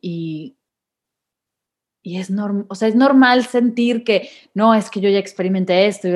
y 2.03 2.19
es, 2.19 2.29
normal, 2.31 2.67
o 2.69 2.75
sea, 2.75 2.89
es 2.89 2.95
normal 2.95 3.47
sentir 3.47 4.05
que, 4.05 4.29
no, 4.53 4.75
es 4.75 4.91
que 4.91 5.01
yo 5.01 5.09
ya 5.09 5.19
experimenté 5.19 5.87
esto, 5.87 6.07
y 6.07 6.13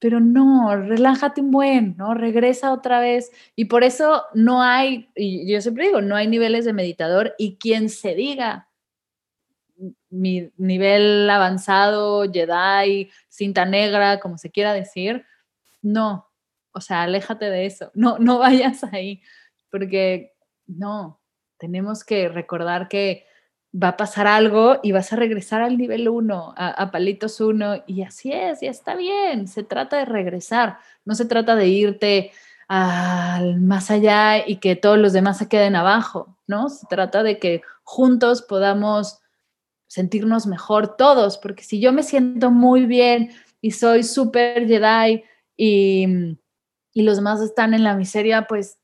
pero 0.00 0.18
no, 0.18 0.74
relájate 0.74 1.40
un 1.40 1.52
buen, 1.52 1.96
¿no? 1.96 2.14
Regresa 2.14 2.72
otra 2.72 2.98
vez. 2.98 3.30
Y 3.54 3.66
por 3.66 3.84
eso 3.84 4.24
no 4.34 4.60
hay, 4.60 5.10
y 5.14 5.48
yo 5.52 5.60
siempre 5.60 5.86
digo, 5.86 6.00
no 6.00 6.16
hay 6.16 6.26
niveles 6.26 6.64
de 6.64 6.72
meditador 6.72 7.34
y 7.38 7.56
quien 7.56 7.88
se 7.88 8.16
diga 8.16 8.68
mi 10.08 10.50
nivel 10.56 11.30
avanzado, 11.30 12.24
Jedi, 12.32 13.08
cinta 13.28 13.66
negra, 13.66 14.18
como 14.18 14.36
se 14.36 14.50
quiera 14.50 14.72
decir, 14.72 15.24
no, 15.80 16.28
o 16.72 16.80
sea, 16.80 17.02
aléjate 17.02 17.50
de 17.50 17.66
eso, 17.66 17.92
no, 17.94 18.18
no 18.18 18.38
vayas 18.38 18.82
ahí, 18.82 19.22
porque 19.70 20.32
no, 20.76 21.20
tenemos 21.58 22.04
que 22.04 22.28
recordar 22.28 22.88
que 22.88 23.26
va 23.72 23.88
a 23.88 23.96
pasar 23.96 24.26
algo 24.26 24.80
y 24.82 24.92
vas 24.92 25.12
a 25.12 25.16
regresar 25.16 25.62
al 25.62 25.78
nivel 25.78 26.08
1, 26.08 26.54
a, 26.56 26.90
palitos 26.90 27.40
1, 27.40 27.84
y 27.86 28.02
así 28.02 28.32
es, 28.32 28.60
ya 28.60 28.70
está 28.70 28.96
bien, 28.96 29.46
se 29.46 29.62
trata 29.62 29.98
de 29.98 30.04
regresar, 30.06 30.78
no 31.04 31.14
se 31.14 31.24
trata 31.24 31.54
de 31.54 31.68
irte 31.68 32.32
al 32.66 33.60
más 33.60 33.90
allá 33.90 34.46
y 34.46 34.56
que 34.56 34.76
todos 34.76 34.98
los 34.98 35.12
demás 35.12 35.38
se 35.38 35.48
queden 35.48 35.76
abajo, 35.76 36.36
¿no? 36.46 36.68
Se 36.68 36.86
trata 36.88 37.22
de 37.22 37.38
que 37.38 37.62
juntos 37.82 38.42
podamos 38.42 39.20
sentirnos 39.86 40.46
mejor 40.46 40.96
todos, 40.96 41.38
porque 41.38 41.64
si 41.64 41.80
yo 41.80 41.92
me 41.92 42.02
siento 42.02 42.50
muy 42.50 42.86
bien 42.86 43.32
y 43.60 43.72
soy 43.72 44.02
súper 44.04 44.66
Jedi 44.66 45.24
y, 45.56 46.06
y 46.92 47.02
los 47.02 47.16
demás 47.16 47.40
están 47.40 47.74
en 47.74 47.84
la 47.84 47.94
miseria, 47.94 48.46
pues, 48.48 48.79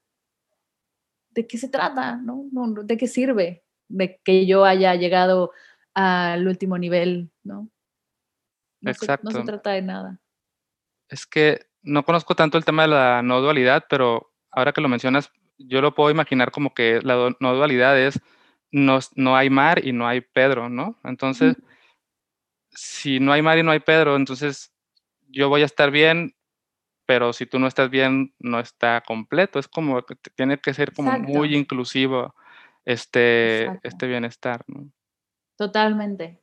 ¿de 1.36 1.46
qué 1.46 1.58
se 1.58 1.68
trata? 1.68 2.16
¿No? 2.16 2.44
¿De 2.82 2.96
qué 2.96 3.06
sirve? 3.06 3.62
de 3.88 4.20
que 4.24 4.46
yo 4.46 4.64
haya 4.64 4.94
llegado 4.94 5.52
al 5.94 6.46
último 6.46 6.78
nivel, 6.78 7.30
¿no? 7.42 7.68
Exacto. 8.82 9.24
no 9.24 9.30
se 9.30 9.42
trata 9.42 9.70
de 9.70 9.82
nada. 9.82 10.20
Es 11.08 11.26
que 11.26 11.66
no 11.82 12.04
conozco 12.04 12.34
tanto 12.34 12.58
el 12.58 12.64
tema 12.64 12.82
de 12.82 12.88
la 12.88 13.22
no 13.22 13.40
dualidad, 13.40 13.84
pero 13.88 14.32
ahora 14.50 14.72
que 14.72 14.80
lo 14.80 14.88
mencionas, 14.88 15.30
yo 15.58 15.80
lo 15.80 15.94
puedo 15.94 16.10
imaginar 16.10 16.50
como 16.50 16.74
que 16.74 17.00
la 17.02 17.34
no 17.40 17.54
dualidad 17.54 17.98
es 17.98 18.20
no, 18.70 18.98
no 19.14 19.36
hay 19.36 19.48
mar 19.48 19.84
y 19.84 19.92
no 19.92 20.06
hay 20.06 20.20
Pedro, 20.20 20.68
¿no? 20.68 20.98
Entonces, 21.04 21.56
si 22.70 23.20
no 23.20 23.32
hay 23.32 23.40
mar 23.40 23.58
y 23.58 23.62
no 23.62 23.70
hay 23.70 23.80
Pedro, 23.80 24.16
entonces 24.16 24.72
yo 25.28 25.48
voy 25.48 25.62
a 25.62 25.66
estar 25.66 25.90
bien, 25.90 26.35
pero 27.06 27.32
si 27.32 27.46
tú 27.46 27.58
no 27.58 27.68
estás 27.68 27.88
bien, 27.88 28.34
no 28.40 28.58
está 28.58 29.00
completo. 29.00 29.58
Es 29.58 29.68
como 29.68 30.02
que 30.02 30.16
tiene 30.34 30.58
que 30.58 30.74
ser 30.74 30.92
como 30.92 31.18
muy 31.18 31.54
inclusivo 31.56 32.34
este, 32.84 33.66
este 33.82 34.06
bienestar. 34.06 34.64
¿no? 34.66 34.90
Totalmente. 35.56 36.42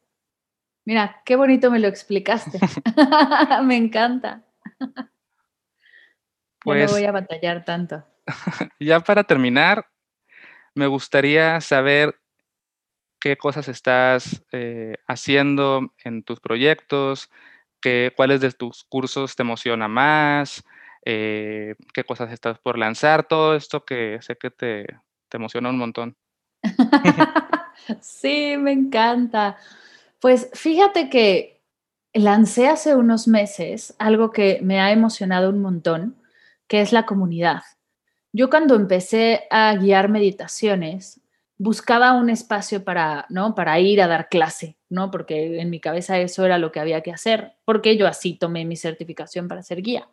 Mira, 0.86 1.22
qué 1.26 1.36
bonito 1.36 1.70
me 1.70 1.80
lo 1.80 1.88
explicaste. 1.88 2.60
me 3.64 3.76
encanta. 3.76 4.44
Pues, 6.60 6.90
no 6.90 6.98
voy 6.98 7.06
a 7.06 7.12
batallar 7.12 7.66
tanto. 7.66 8.06
ya 8.80 9.02
para 9.02 9.26
terminar, 9.26 9.86
me 10.76 10.88
gustaría 10.88 11.60
saber 11.60 12.16
qué 13.20 13.38
cosas 13.38 13.68
estás 13.68 14.46
eh, 14.52 14.96
haciendo 15.08 15.94
en 16.04 16.24
tus 16.24 16.40
proyectos, 16.40 17.30
cuáles 18.16 18.42
de 18.42 18.52
tus 18.52 18.84
cursos 18.84 19.36
te 19.36 19.44
emociona 19.44 19.88
más, 19.88 20.64
eh, 21.06 21.76
qué 21.94 22.04
cosas 22.04 22.32
estás 22.32 22.60
por 22.60 22.78
lanzar, 22.78 23.28
todo 23.28 23.56
esto 23.56 23.84
que 23.86 24.20
sé 24.22 24.36
que 24.38 24.52
te, 24.52 24.86
te 25.30 25.38
emociona 25.38 25.70
un 25.70 25.78
montón. 25.78 26.16
sí, 28.02 28.56
me 28.58 28.72
encanta. 28.72 29.58
Pues 30.20 30.50
fíjate 30.54 31.10
que 31.10 31.62
lancé 32.14 32.70
hace 32.70 32.96
unos 32.96 33.28
meses 33.28 33.96
algo 34.00 34.32
que 34.32 34.60
me 34.62 34.80
ha 34.80 34.92
emocionado 34.92 35.50
un 35.50 35.62
montón, 35.62 36.16
que 36.68 36.82
es 36.82 36.94
la 36.94 37.06
comunidad. 37.06 37.64
Yo 38.32 38.50
cuando 38.50 38.76
empecé 38.76 39.48
a 39.52 39.76
guiar 39.76 40.10
meditaciones, 40.10 41.20
buscaba 41.64 42.12
un 42.12 42.30
espacio 42.30 42.84
para, 42.84 43.26
¿no? 43.30 43.56
para 43.56 43.80
ir 43.80 44.02
a 44.02 44.08
dar 44.08 44.28
clase, 44.28 44.76
¿no? 44.90 45.12
Porque 45.12 45.62
en 45.62 45.70
mi 45.70 45.80
cabeza 45.80 46.20
eso 46.20 46.46
era 46.46 46.58
lo 46.58 46.74
que 46.74 46.82
había 46.82 47.00
que 47.00 47.14
hacer, 47.14 47.54
porque 47.64 47.96
yo 47.96 48.06
así 48.06 48.34
tomé 48.34 48.66
mi 48.66 48.76
certificación 48.76 49.48
para 49.48 49.64
ser 49.64 49.82
guía. 49.82 50.10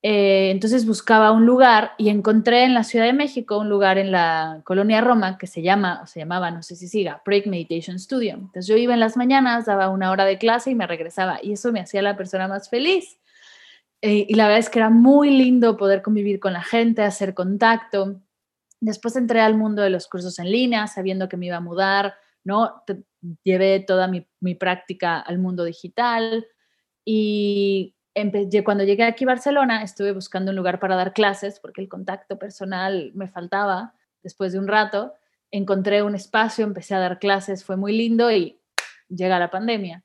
Eh, 0.00 0.52
entonces 0.52 0.86
buscaba 0.86 1.32
un 1.32 1.44
lugar 1.44 1.90
y 1.98 2.08
encontré 2.08 2.62
en 2.62 2.72
la 2.72 2.84
Ciudad 2.84 3.06
de 3.06 3.12
México 3.12 3.58
un 3.58 3.68
lugar 3.68 3.98
en 3.98 4.12
la 4.12 4.60
colonia 4.62 5.00
Roma 5.00 5.38
que 5.38 5.48
se 5.48 5.60
llama, 5.60 6.06
se 6.06 6.20
llamaba, 6.20 6.52
no 6.52 6.62
sé 6.62 6.76
si 6.76 6.86
siga, 6.86 7.20
Break 7.26 7.48
Meditation 7.48 7.98
Studio. 7.98 8.34
Entonces 8.34 8.68
yo 8.68 8.76
iba 8.76 8.94
en 8.94 9.00
las 9.00 9.16
mañanas, 9.16 9.66
daba 9.66 9.88
una 9.88 10.12
hora 10.12 10.24
de 10.24 10.38
clase 10.38 10.70
y 10.70 10.76
me 10.76 10.86
regresaba 10.86 11.40
y 11.42 11.54
eso 11.54 11.72
me 11.72 11.80
hacía 11.80 12.00
la 12.00 12.16
persona 12.16 12.46
más 12.46 12.70
feliz. 12.70 13.18
Eh, 14.02 14.26
y 14.28 14.34
la 14.34 14.44
verdad 14.44 14.60
es 14.60 14.70
que 14.70 14.78
era 14.78 14.90
muy 14.90 15.30
lindo 15.30 15.76
poder 15.76 16.00
convivir 16.00 16.38
con 16.38 16.52
la 16.52 16.62
gente, 16.62 17.02
hacer 17.02 17.34
contacto. 17.34 18.20
Después 18.80 19.16
entré 19.16 19.40
al 19.40 19.56
mundo 19.56 19.82
de 19.82 19.90
los 19.90 20.06
cursos 20.06 20.38
en 20.38 20.50
línea, 20.50 20.86
sabiendo 20.86 21.28
que 21.28 21.36
me 21.36 21.46
iba 21.46 21.56
a 21.56 21.60
mudar, 21.60 22.14
¿no? 22.44 22.82
llevé 23.44 23.80
toda 23.80 24.08
mi, 24.08 24.54
práctica 24.54 25.20
al 25.20 25.38
mundo 25.38 25.64
digital 25.64 26.46
y 27.04 27.94
cuando 28.64 28.84
llegué 28.84 29.04
aquí 29.04 29.24
Barcelona, 29.24 29.82
estuve 29.82 30.12
buscando 30.12 30.50
un 30.50 30.56
lugar 30.56 30.80
para 30.80 30.96
dar 30.96 31.12
clases 31.12 31.60
porque 31.60 31.80
el 31.80 31.88
contacto 31.88 32.38
personal 32.38 33.12
me 33.14 33.28
faltaba 33.28 33.94
después 34.22 34.52
de 34.52 34.58
un 34.58 34.68
rato. 34.68 35.14
Encontré 35.50 36.02
un 36.02 36.14
espacio, 36.14 36.64
empecé 36.64 36.94
a 36.94 36.98
dar 36.98 37.18
clases, 37.18 37.64
fue 37.64 37.76
muy 37.76 37.96
lindo 37.96 38.30
y 38.30 38.60
llega 39.08 39.38
la 39.38 39.50
pandemia. 39.50 40.04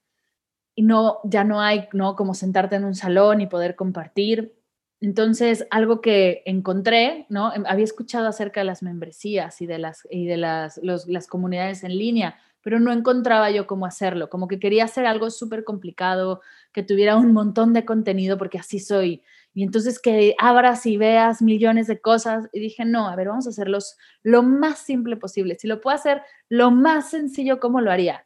Y 0.76 0.84
no, 0.84 1.20
ya 1.24 1.44
no 1.44 1.62
hay, 1.62 1.88
¿no? 1.94 2.16
Como 2.16 2.34
sentarte 2.34 2.76
en 2.76 2.86
un 2.86 2.96
salón 2.96 3.42
y 3.42 3.48
poder 3.48 3.76
compartir. 3.76 4.56
Entonces, 5.04 5.68
algo 5.70 6.00
que 6.00 6.44
encontré, 6.46 7.26
¿no? 7.28 7.54
Em, 7.54 7.66
había 7.68 7.84
escuchado 7.84 8.26
acerca 8.26 8.62
de 8.62 8.66
las 8.66 8.82
membresías 8.82 9.62
y 9.62 9.66
de 9.66 9.78
las, 9.78 10.08
y 10.10 10.28
de 10.28 10.38
las, 10.38 10.80
las 10.82 11.28
comunidades 11.28 11.84
en 11.84 11.98
línea, 11.98 12.38
pero 12.62 12.80
no 12.80 12.94
encontraba 12.94 13.52
yo 13.52 13.68
cómo 13.68 13.86
hacerlo, 13.86 14.30
como 14.30 14.48
que 14.48 14.60
quería 14.60 14.86
hacer 14.86 15.06
algo 15.06 15.30
súper 15.30 15.66
complicado, 15.66 16.40
que 16.72 16.84
tuviera 16.84 17.18
un 17.18 17.34
montón 17.34 17.74
de 17.74 17.84
contenido, 17.84 18.38
porque 18.38 18.58
así 18.58 18.80
soy. 18.80 19.22
Y 19.54 19.64
entonces 19.64 20.00
que 20.00 20.36
abras 20.40 20.86
y 20.86 20.96
veas 20.96 21.42
millones 21.42 21.88
de 21.88 22.00
cosas. 22.00 22.48
Y 22.54 22.62
dije, 22.62 22.86
no, 22.86 23.10
a 23.10 23.16
ver, 23.18 23.28
vamos 23.28 23.46
a 23.46 23.50
hacerlos 23.50 23.98
lo 24.24 24.42
más 24.42 24.80
simple 24.80 25.18
posible. 25.18 25.58
Si 25.60 25.68
lo 25.68 25.82
puedo 25.82 25.98
hacer 25.98 26.22
lo 26.48 26.72
más 26.72 27.10
sencillo, 27.10 27.60
¿cómo 27.60 27.82
lo 27.82 27.92
haría? 27.92 28.26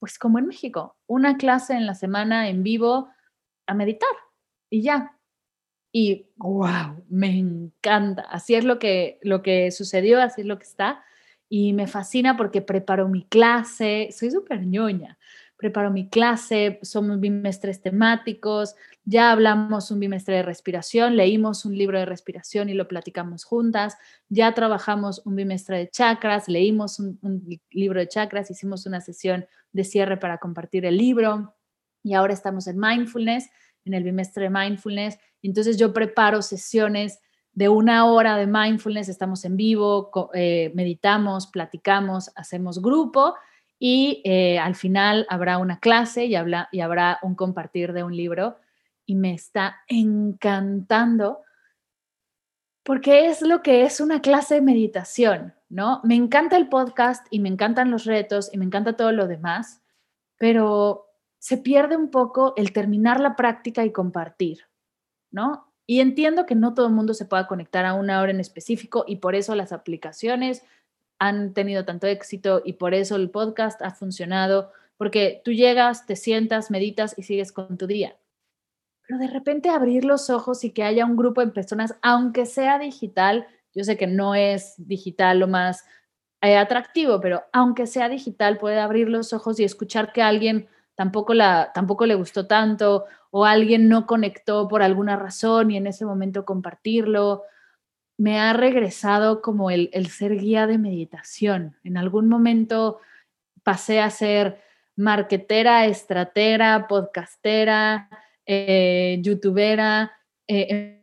Pues 0.00 0.18
como 0.18 0.38
en 0.38 0.46
México, 0.46 0.96
una 1.06 1.36
clase 1.36 1.74
en 1.74 1.84
la 1.84 1.94
semana 1.94 2.48
en 2.48 2.62
vivo 2.62 3.10
a 3.66 3.74
meditar 3.74 4.08
y 4.70 4.80
ya. 4.80 5.18
Y 5.92 6.26
wow, 6.36 7.04
me 7.08 7.38
encanta. 7.38 8.22
Así 8.22 8.54
es 8.54 8.64
lo 8.64 8.78
que, 8.78 9.18
lo 9.22 9.42
que 9.42 9.70
sucedió, 9.70 10.20
así 10.20 10.40
es 10.40 10.46
lo 10.46 10.58
que 10.58 10.64
está 10.64 11.04
y 11.54 11.74
me 11.74 11.86
fascina 11.86 12.34
porque 12.38 12.62
preparo 12.62 13.08
mi 13.08 13.26
clase, 13.26 14.08
soy 14.10 14.30
súper 14.30 14.66
ñoña, 14.66 15.18
preparo 15.58 15.90
mi 15.90 16.08
clase, 16.08 16.78
somos 16.80 17.20
bimestres 17.20 17.82
temáticos, 17.82 18.74
ya 19.04 19.30
hablamos 19.30 19.90
un 19.90 20.00
bimestre 20.00 20.36
de 20.36 20.42
respiración, 20.44 21.14
leímos 21.14 21.66
un 21.66 21.76
libro 21.76 21.98
de 21.98 22.06
respiración 22.06 22.70
y 22.70 22.72
lo 22.72 22.88
platicamos 22.88 23.44
juntas, 23.44 23.98
ya 24.30 24.54
trabajamos 24.54 25.20
un 25.26 25.36
bimestre 25.36 25.76
de 25.76 25.90
chakras, 25.90 26.48
leímos 26.48 26.98
un, 26.98 27.60
libro 27.70 28.00
de 28.00 28.08
chakras, 28.08 28.50
hicimos 28.50 28.86
una 28.86 29.02
sesión 29.02 29.44
de 29.72 29.84
cierre 29.84 30.16
para 30.16 30.38
compartir 30.38 30.86
el 30.86 30.96
libro 30.96 31.54
y 32.02 32.14
ahora 32.14 32.32
estamos 32.32 32.66
en 32.66 32.78
mindfulness, 32.78 33.50
en 33.84 33.94
el 33.94 34.04
bimestre 34.04 34.44
de 34.44 34.50
mindfulness, 34.50 35.18
entonces 35.42 35.76
yo 35.76 35.92
preparo 35.92 36.42
sesiones 36.42 37.20
de 37.52 37.68
una 37.68 38.06
hora 38.06 38.36
de 38.36 38.46
mindfulness, 38.46 39.08
estamos 39.08 39.44
en 39.44 39.56
vivo, 39.56 40.10
eh, 40.34 40.72
meditamos, 40.74 41.46
platicamos, 41.48 42.30
hacemos 42.34 42.80
grupo 42.80 43.34
y 43.78 44.22
eh, 44.24 44.58
al 44.58 44.74
final 44.74 45.26
habrá 45.28 45.58
una 45.58 45.78
clase 45.78 46.24
y, 46.24 46.34
habrá 46.34 47.18
un 47.22 47.34
compartir 47.34 47.92
de 47.92 48.04
un 48.04 48.16
libro 48.16 48.56
y 49.04 49.16
me 49.16 49.34
está 49.34 49.80
encantando 49.88 51.42
porque 52.84 53.26
es 53.26 53.42
lo 53.42 53.62
que 53.62 53.84
es 53.84 54.00
una 54.00 54.20
clase 54.20 54.56
de 54.56 54.60
meditación, 54.62 55.54
¿no? 55.68 56.00
Me 56.04 56.14
encanta 56.14 56.56
el 56.56 56.68
podcast 56.68 57.26
y 57.30 57.38
me 57.38 57.48
encantan 57.48 57.90
los 57.90 58.06
retos 58.06 58.50
y 58.52 58.58
me 58.58 58.64
encanta 58.64 58.96
todo 58.96 59.12
lo 59.12 59.28
demás, 59.28 59.82
pero 60.36 61.11
se 61.42 61.56
pierde 61.56 61.96
un 61.96 62.08
poco 62.08 62.54
el 62.56 62.72
terminar 62.72 63.18
la 63.18 63.34
práctica 63.34 63.84
y 63.84 63.90
compartir, 63.90 64.68
¿no? 65.32 65.66
Y 65.88 65.98
entiendo 65.98 66.46
que 66.46 66.54
no 66.54 66.72
todo 66.72 66.86
el 66.86 66.92
mundo 66.92 67.14
se 67.14 67.24
pueda 67.24 67.48
conectar 67.48 67.84
a 67.84 67.94
una 67.94 68.20
hora 68.20 68.30
en 68.30 68.38
específico 68.38 69.04
y 69.08 69.16
por 69.16 69.34
eso 69.34 69.56
las 69.56 69.72
aplicaciones 69.72 70.62
han 71.18 71.52
tenido 71.52 71.84
tanto 71.84 72.06
éxito 72.06 72.62
y 72.64 72.74
por 72.74 72.94
eso 72.94 73.16
el 73.16 73.28
podcast 73.28 73.82
ha 73.82 73.90
funcionado, 73.90 74.70
porque 74.96 75.42
tú 75.44 75.50
llegas, 75.50 76.06
te 76.06 76.14
sientas, 76.14 76.70
meditas 76.70 77.18
y 77.18 77.24
sigues 77.24 77.50
con 77.50 77.76
tu 77.76 77.88
día. 77.88 78.16
Pero 79.08 79.18
de 79.18 79.26
repente 79.26 79.68
abrir 79.68 80.04
los 80.04 80.30
ojos 80.30 80.62
y 80.62 80.70
que 80.70 80.84
haya 80.84 81.04
un 81.04 81.16
grupo 81.16 81.40
de 81.40 81.50
personas, 81.50 81.96
aunque 82.02 82.46
sea 82.46 82.78
digital, 82.78 83.48
yo 83.74 83.82
sé 83.82 83.96
que 83.96 84.06
no 84.06 84.36
es 84.36 84.74
digital 84.78 85.40
lo 85.40 85.48
más 85.48 85.84
eh, 86.40 86.56
atractivo, 86.56 87.20
pero 87.20 87.42
aunque 87.52 87.88
sea 87.88 88.08
digital, 88.08 88.58
puede 88.58 88.78
abrir 88.78 89.08
los 89.08 89.32
ojos 89.32 89.58
y 89.58 89.64
escuchar 89.64 90.12
que 90.12 90.22
alguien 90.22 90.68
tampoco, 90.94 91.34
la, 91.34 91.70
tampoco 91.74 92.06
le 92.06 92.14
gustó 92.14 92.46
tanto 92.46 93.04
o 93.30 93.44
alguien 93.44 93.88
no 93.88 94.06
conectó 94.06 94.68
por 94.68 94.82
alguna 94.82 95.16
razón 95.16 95.70
y 95.70 95.76
en 95.76 95.86
ese 95.86 96.04
momento 96.04 96.44
compartirlo. 96.44 97.42
Me 98.18 98.38
ha 98.38 98.52
regresado 98.52 99.42
como 99.42 99.70
el, 99.70 99.90
ser 100.10 100.36
guía 100.36 100.66
de 100.66 100.78
meditación. 100.78 101.76
En 101.84 101.96
algún 101.96 102.28
momento 102.28 103.00
pasé 103.62 104.00
a 104.00 104.10
ser 104.10 104.60
marketera, 104.96 105.86
estratera, 105.86 106.86
podcastera, 106.88 108.10
eh, 108.44 109.18
youtubera, 109.22 110.12
eh, 110.46 111.02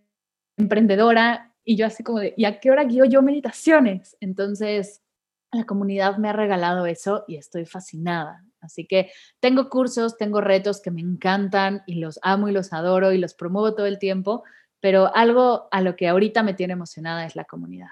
emprendedora, 0.58 1.50
y 1.70 1.76
yo 1.76 1.86
así 1.86 2.04
como 2.04 2.20
de, 2.20 2.34
¿y 2.36 2.46
a 2.46 2.60
qué 2.60 2.72
hora 2.72 2.84
guío 2.84 3.06
yo 3.06 3.22
meditaciones? 3.22 4.18
Entonces, 4.20 5.04
la 5.52 5.66
comunidad 5.66 6.18
me 6.18 6.30
ha 6.30 6.34
regalado 6.34 6.88
eso 6.88 7.26
y 7.28 7.36
estoy 7.36 7.68
fascinada. 7.68 8.44
Así 8.62 8.86
que 8.86 9.12
tengo 9.40 9.70
cursos, 9.70 10.18
tengo 10.18 10.42
retos 10.42 10.82
que 10.82 10.92
me 10.92 11.02
encantan 11.02 11.84
y 11.86 11.96
los 11.96 12.20
amo 12.22 12.50
y 12.50 12.52
los 12.52 12.74
adoro 12.74 13.12
y 13.12 13.18
los 13.18 13.34
promuevo 13.34 13.76
todo 13.76 13.86
el 13.86 14.00
tiempo, 14.00 14.44
pero 14.80 15.16
algo 15.16 15.68
a 15.72 15.82
lo 15.82 15.96
que 15.96 16.08
ahorita 16.08 16.44
me 16.44 16.54
tiene 16.54 16.74
emocionada 16.74 17.26
es 17.26 17.36
la 17.36 17.46
comunidad. 17.46 17.90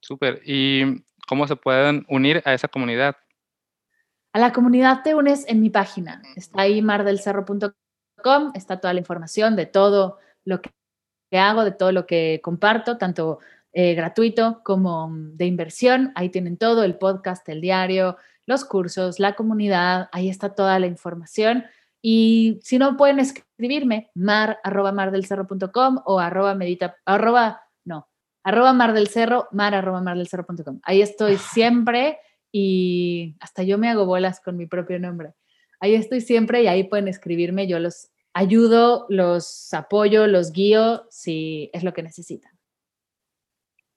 Súper. 0.00 0.42
¿Y 0.44 1.04
cómo 1.26 1.46
se 1.46 1.56
pueden 1.56 2.04
unir 2.08 2.42
a 2.44 2.54
esa 2.54 2.68
comunidad? 2.68 3.16
A 4.32 4.38
la 4.38 4.52
comunidad 4.52 5.02
te 5.02 5.14
unes 5.14 5.46
en 5.48 5.60
mi 5.60 5.70
página. 5.70 6.20
Está 6.36 6.62
ahí 6.62 6.82
mardelcerro.com, 6.82 8.52
está 8.54 8.80
toda 8.80 8.92
la 8.92 9.00
información 9.00 9.56
de 9.56 9.66
todo 9.66 10.18
lo 10.44 10.60
que 10.60 10.70
hago, 11.38 11.64
de 11.64 11.72
todo 11.72 11.92
lo 11.92 12.06
que 12.06 12.40
comparto, 12.42 12.98
tanto 12.98 13.38
eh, 13.72 13.94
gratuito 13.94 14.60
como 14.64 15.08
de 15.10 15.46
inversión. 15.46 16.12
Ahí 16.14 16.28
tienen 16.30 16.56
todo, 16.56 16.84
el 16.84 16.96
podcast, 16.96 17.48
el 17.48 17.60
diario, 17.60 18.16
los 18.46 18.64
cursos, 18.64 19.18
la 19.18 19.34
comunidad, 19.34 20.08
ahí 20.12 20.28
está 20.28 20.54
toda 20.54 20.78
la 20.78 20.86
información. 20.86 21.64
Y 22.02 22.60
si 22.62 22.78
no, 22.78 22.96
pueden 22.96 23.18
escribirme 23.18 24.10
mar 24.14 24.58
arroba 24.62 24.92
mardelcerro.com 24.92 26.02
o 26.04 26.20
arroba 26.20 26.54
medita, 26.54 26.96
arroba, 27.06 27.62
no, 27.84 28.08
arroba 28.42 28.72
mar 28.72 28.92
del 28.92 29.08
cerro, 29.08 29.48
mar 29.52 29.74
arroba 29.74 30.02
mar 30.02 30.16
del 30.16 30.28
cerro.com. 30.28 30.80
Ahí 30.82 31.00
estoy 31.00 31.38
siempre 31.38 32.18
y 32.52 33.36
hasta 33.40 33.62
yo 33.62 33.78
me 33.78 33.88
hago 33.88 34.04
bolas 34.06 34.40
con 34.40 34.56
mi 34.56 34.66
propio 34.66 34.98
nombre. 34.98 35.34
Ahí 35.80 35.94
estoy 35.94 36.20
siempre 36.20 36.62
y 36.62 36.66
ahí 36.66 36.84
pueden 36.84 37.08
escribirme. 37.08 37.66
Yo 37.66 37.78
los 37.78 38.10
ayudo, 38.34 39.06
los 39.08 39.72
apoyo, 39.72 40.26
los 40.26 40.52
guío 40.52 41.06
si 41.10 41.70
es 41.72 41.84
lo 41.84 41.94
que 41.94 42.02
necesitan. 42.02 42.52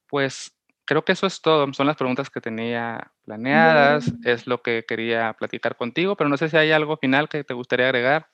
Pues 0.10 0.57
creo 0.88 1.06
que 1.06 1.12
eso 1.12 1.28
es 1.28 1.42
todo. 1.42 1.72
Son 1.74 1.86
las 1.86 1.98
preguntas 1.98 2.32
que 2.32 2.42
tenía 2.42 3.12
planeadas, 3.26 4.12
es 4.24 4.48
lo 4.48 4.64
que 4.64 4.86
quería 4.88 5.34
platicar 5.34 5.76
contigo, 5.76 6.16
pero 6.16 6.30
no 6.30 6.38
sé 6.38 6.50
si 6.50 6.58
hay 6.58 6.72
algo 6.72 6.98
final 6.98 7.30
que 7.30 7.44
te 7.44 7.54
gustaría 7.54 7.86
agregar. 7.86 8.28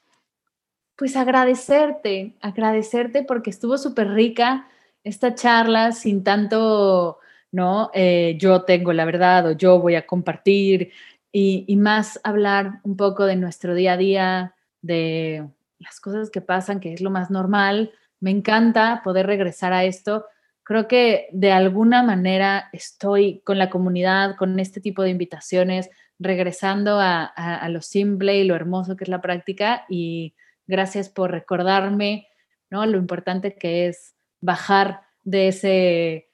Pues 0.95 1.17
agradecerte, 1.17 2.37
agradecerte 2.39 3.23
porque 3.23 3.49
estuvo 3.49 3.77
súper 3.77 4.09
rica 4.11 4.67
esta 5.03 5.35
charla 5.35 5.91
sin 5.91 6.23
tanto 6.23 7.19
¿no? 7.53 7.91
Eh, 7.93 8.35
yo 8.39 8.63
tengo 8.63 8.93
la 8.93 9.05
verdad 9.05 9.47
o 9.47 9.51
yo 9.51 9.79
voy 9.79 9.95
a 9.95 10.07
compartir 10.07 10.91
y, 11.31 11.65
y, 11.67 11.75
más 11.77 12.19
hablar 12.23 12.79
un 12.83 12.97
poco 12.97 13.25
de 13.25 13.35
nuestro 13.35 13.75
día 13.75 13.93
a 13.93 13.97
día, 13.97 14.55
de 14.81 15.47
las 15.77 15.99
cosas 15.99 16.29
que 16.31 16.41
pasan, 16.41 16.79
que 16.79 16.93
es 16.93 17.01
lo 17.01 17.11
más 17.11 17.29
normal. 17.29 17.91
Me 18.19 18.31
encanta 18.31 19.01
poder 19.03 19.27
regresar 19.27 19.71
a 19.71 19.83
esto. 19.83 20.25
Creo 20.63 20.87
que 20.87 21.27
de 21.31 21.51
alguna 21.51 22.03
manera 22.03 22.69
estoy 22.71 23.41
con 23.41 23.57
la 23.57 23.69
comunidad, 23.69 24.35
con 24.37 24.59
este 24.59 24.79
tipo 24.79 25.03
de 25.03 25.09
invitaciones, 25.09 25.89
regresando 26.19 26.99
a, 26.99 27.67
lo 27.69 27.81
simple 27.81 28.37
y 28.37 28.43
lo 28.43 28.55
hermoso 28.55 28.95
que 28.95 29.03
es 29.03 29.09
la 29.09 29.21
práctica 29.21 29.85
y 29.89 30.35
gracias 30.67 31.09
por 31.09 31.31
recordarme 31.31 32.27
¿no? 32.69 32.85
lo 32.85 32.97
importante 32.97 33.55
que 33.55 33.87
es 33.87 34.15
bajar 34.39 35.01
de 35.23 35.49
ese 35.49 36.29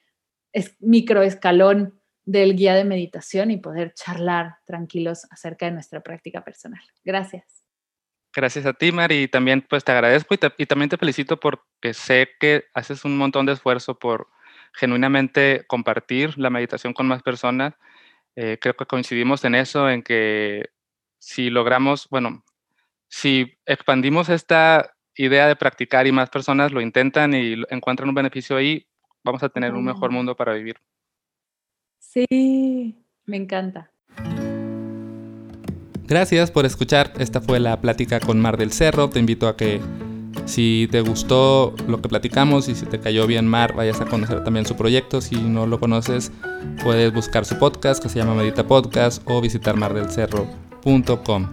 es, 0.52 0.76
micro 0.80 1.22
escalón 1.22 2.00
del 2.24 2.56
guía 2.56 2.74
de 2.74 2.84
meditación 2.84 3.50
y 3.50 3.56
poder 3.56 3.94
charlar 3.94 4.56
tranquilos 4.64 5.26
acerca 5.30 5.66
de 5.66 5.72
nuestra 5.72 6.00
práctica 6.00 6.44
personal. 6.44 6.82
Gracias. 7.04 7.59
Gracias 8.32 8.64
a 8.66 8.72
ti, 8.72 8.92
Mari, 8.92 9.24
y 9.24 9.28
también 9.28 9.64
pues 9.68 9.82
te 9.82 9.90
agradezco 9.90 10.34
y, 10.34 10.38
te, 10.38 10.52
y, 10.56 10.66
también 10.66 10.88
te 10.88 10.96
felicito 10.96 11.40
porque 11.40 11.94
sé 11.94 12.30
que 12.38 12.64
haces 12.74 13.04
un 13.04 13.16
montón 13.18 13.46
de 13.46 13.52
esfuerzo 13.52 13.98
por 13.98 14.28
genuinamente 14.72 15.64
compartir 15.66 16.38
la 16.38 16.50
meditación 16.50 16.92
con 16.92 17.08
más 17.08 17.22
personas. 17.22 17.74
Eh, 18.36 18.58
creo 18.60 18.74
que 18.74 18.86
coincidimos 18.86 19.44
en 19.44 19.56
eso, 19.56 19.90
en 19.90 20.02
que 20.02 20.70
si 21.18 21.50
logramos, 21.50 22.08
bueno, 22.08 22.44
si 23.08 23.58
expandimos 23.66 24.28
esta 24.28 24.94
idea 25.16 25.48
de 25.48 25.56
practicar 25.56 26.06
y 26.06 26.12
más 26.12 26.30
personas 26.30 26.70
lo 26.70 26.80
intentan 26.80 27.34
y 27.34 27.62
encuentran 27.68 28.08
un 28.08 28.14
beneficio 28.14 28.56
ahí, 28.56 28.86
vamos 29.24 29.42
a 29.42 29.48
tener 29.48 29.74
un 29.74 29.84
mejor 29.84 30.12
mundo 30.12 30.36
para 30.36 30.54
vivir. 30.54 30.76
Sí, 31.98 33.04
me 33.26 33.36
encanta. 33.36 33.90
Gracias 36.10 36.50
por 36.50 36.66
escuchar. 36.66 37.12
Esta 37.20 37.40
fue 37.40 37.60
la 37.60 37.80
plática 37.80 38.18
con 38.18 38.40
Mar 38.40 38.56
del 38.56 38.72
Cerro. 38.72 39.08
Te 39.08 39.20
invito 39.20 39.46
a 39.46 39.56
que 39.56 39.80
si 40.44 40.88
te 40.90 41.02
gustó 41.02 41.72
lo 41.86 42.02
que 42.02 42.08
platicamos 42.08 42.68
y 42.68 42.74
si 42.74 42.84
te 42.84 42.98
cayó 42.98 43.28
bien 43.28 43.46
Mar, 43.46 43.76
vayas 43.76 44.00
a 44.00 44.06
conocer 44.06 44.42
también 44.42 44.66
su 44.66 44.74
proyecto. 44.74 45.20
Si 45.20 45.36
no 45.36 45.68
lo 45.68 45.78
conoces, 45.78 46.32
puedes 46.82 47.14
buscar 47.14 47.44
su 47.44 47.56
podcast 47.60 48.02
que 48.02 48.08
se 48.08 48.18
llama 48.18 48.34
Medita 48.34 48.66
Podcast 48.66 49.22
o 49.26 49.40
visitar 49.40 49.76
mardelcerro.com. 49.76 51.46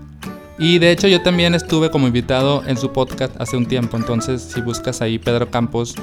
Y 0.57 0.79
de 0.79 0.91
hecho 0.91 1.07
yo 1.07 1.21
también 1.21 1.53
estuve 1.53 1.91
como 1.91 2.07
invitado 2.07 2.63
en 2.65 2.77
su 2.77 2.91
podcast 2.91 3.39
hace 3.39 3.57
un 3.57 3.67
tiempo, 3.67 3.95
entonces 3.95 4.41
si 4.41 4.61
buscas 4.61 5.03
ahí 5.03 5.19
Pedro 5.19 5.51
Campos 5.51 5.93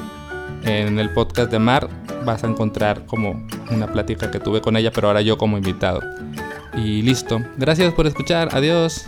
en 0.62 1.00
el 1.00 1.11
podcast 1.11 1.50
de 1.50 1.59
Mar, 1.59 1.88
vas 2.24 2.44
a 2.44 2.46
encontrar 2.46 3.05
como 3.07 3.48
una 3.72 3.88
plática 3.88 4.30
que 4.30 4.38
tuve 4.38 4.61
con 4.61 4.76
ella, 4.76 4.92
pero 4.92 5.09
ahora 5.09 5.22
yo 5.22 5.36
como 5.38 5.59
invitado. 5.59 6.00
Y 6.76 7.02
listo. 7.02 7.42
Gracias 7.56 7.92
por 7.94 8.06
escuchar. 8.06 8.48
Adiós. 8.52 9.06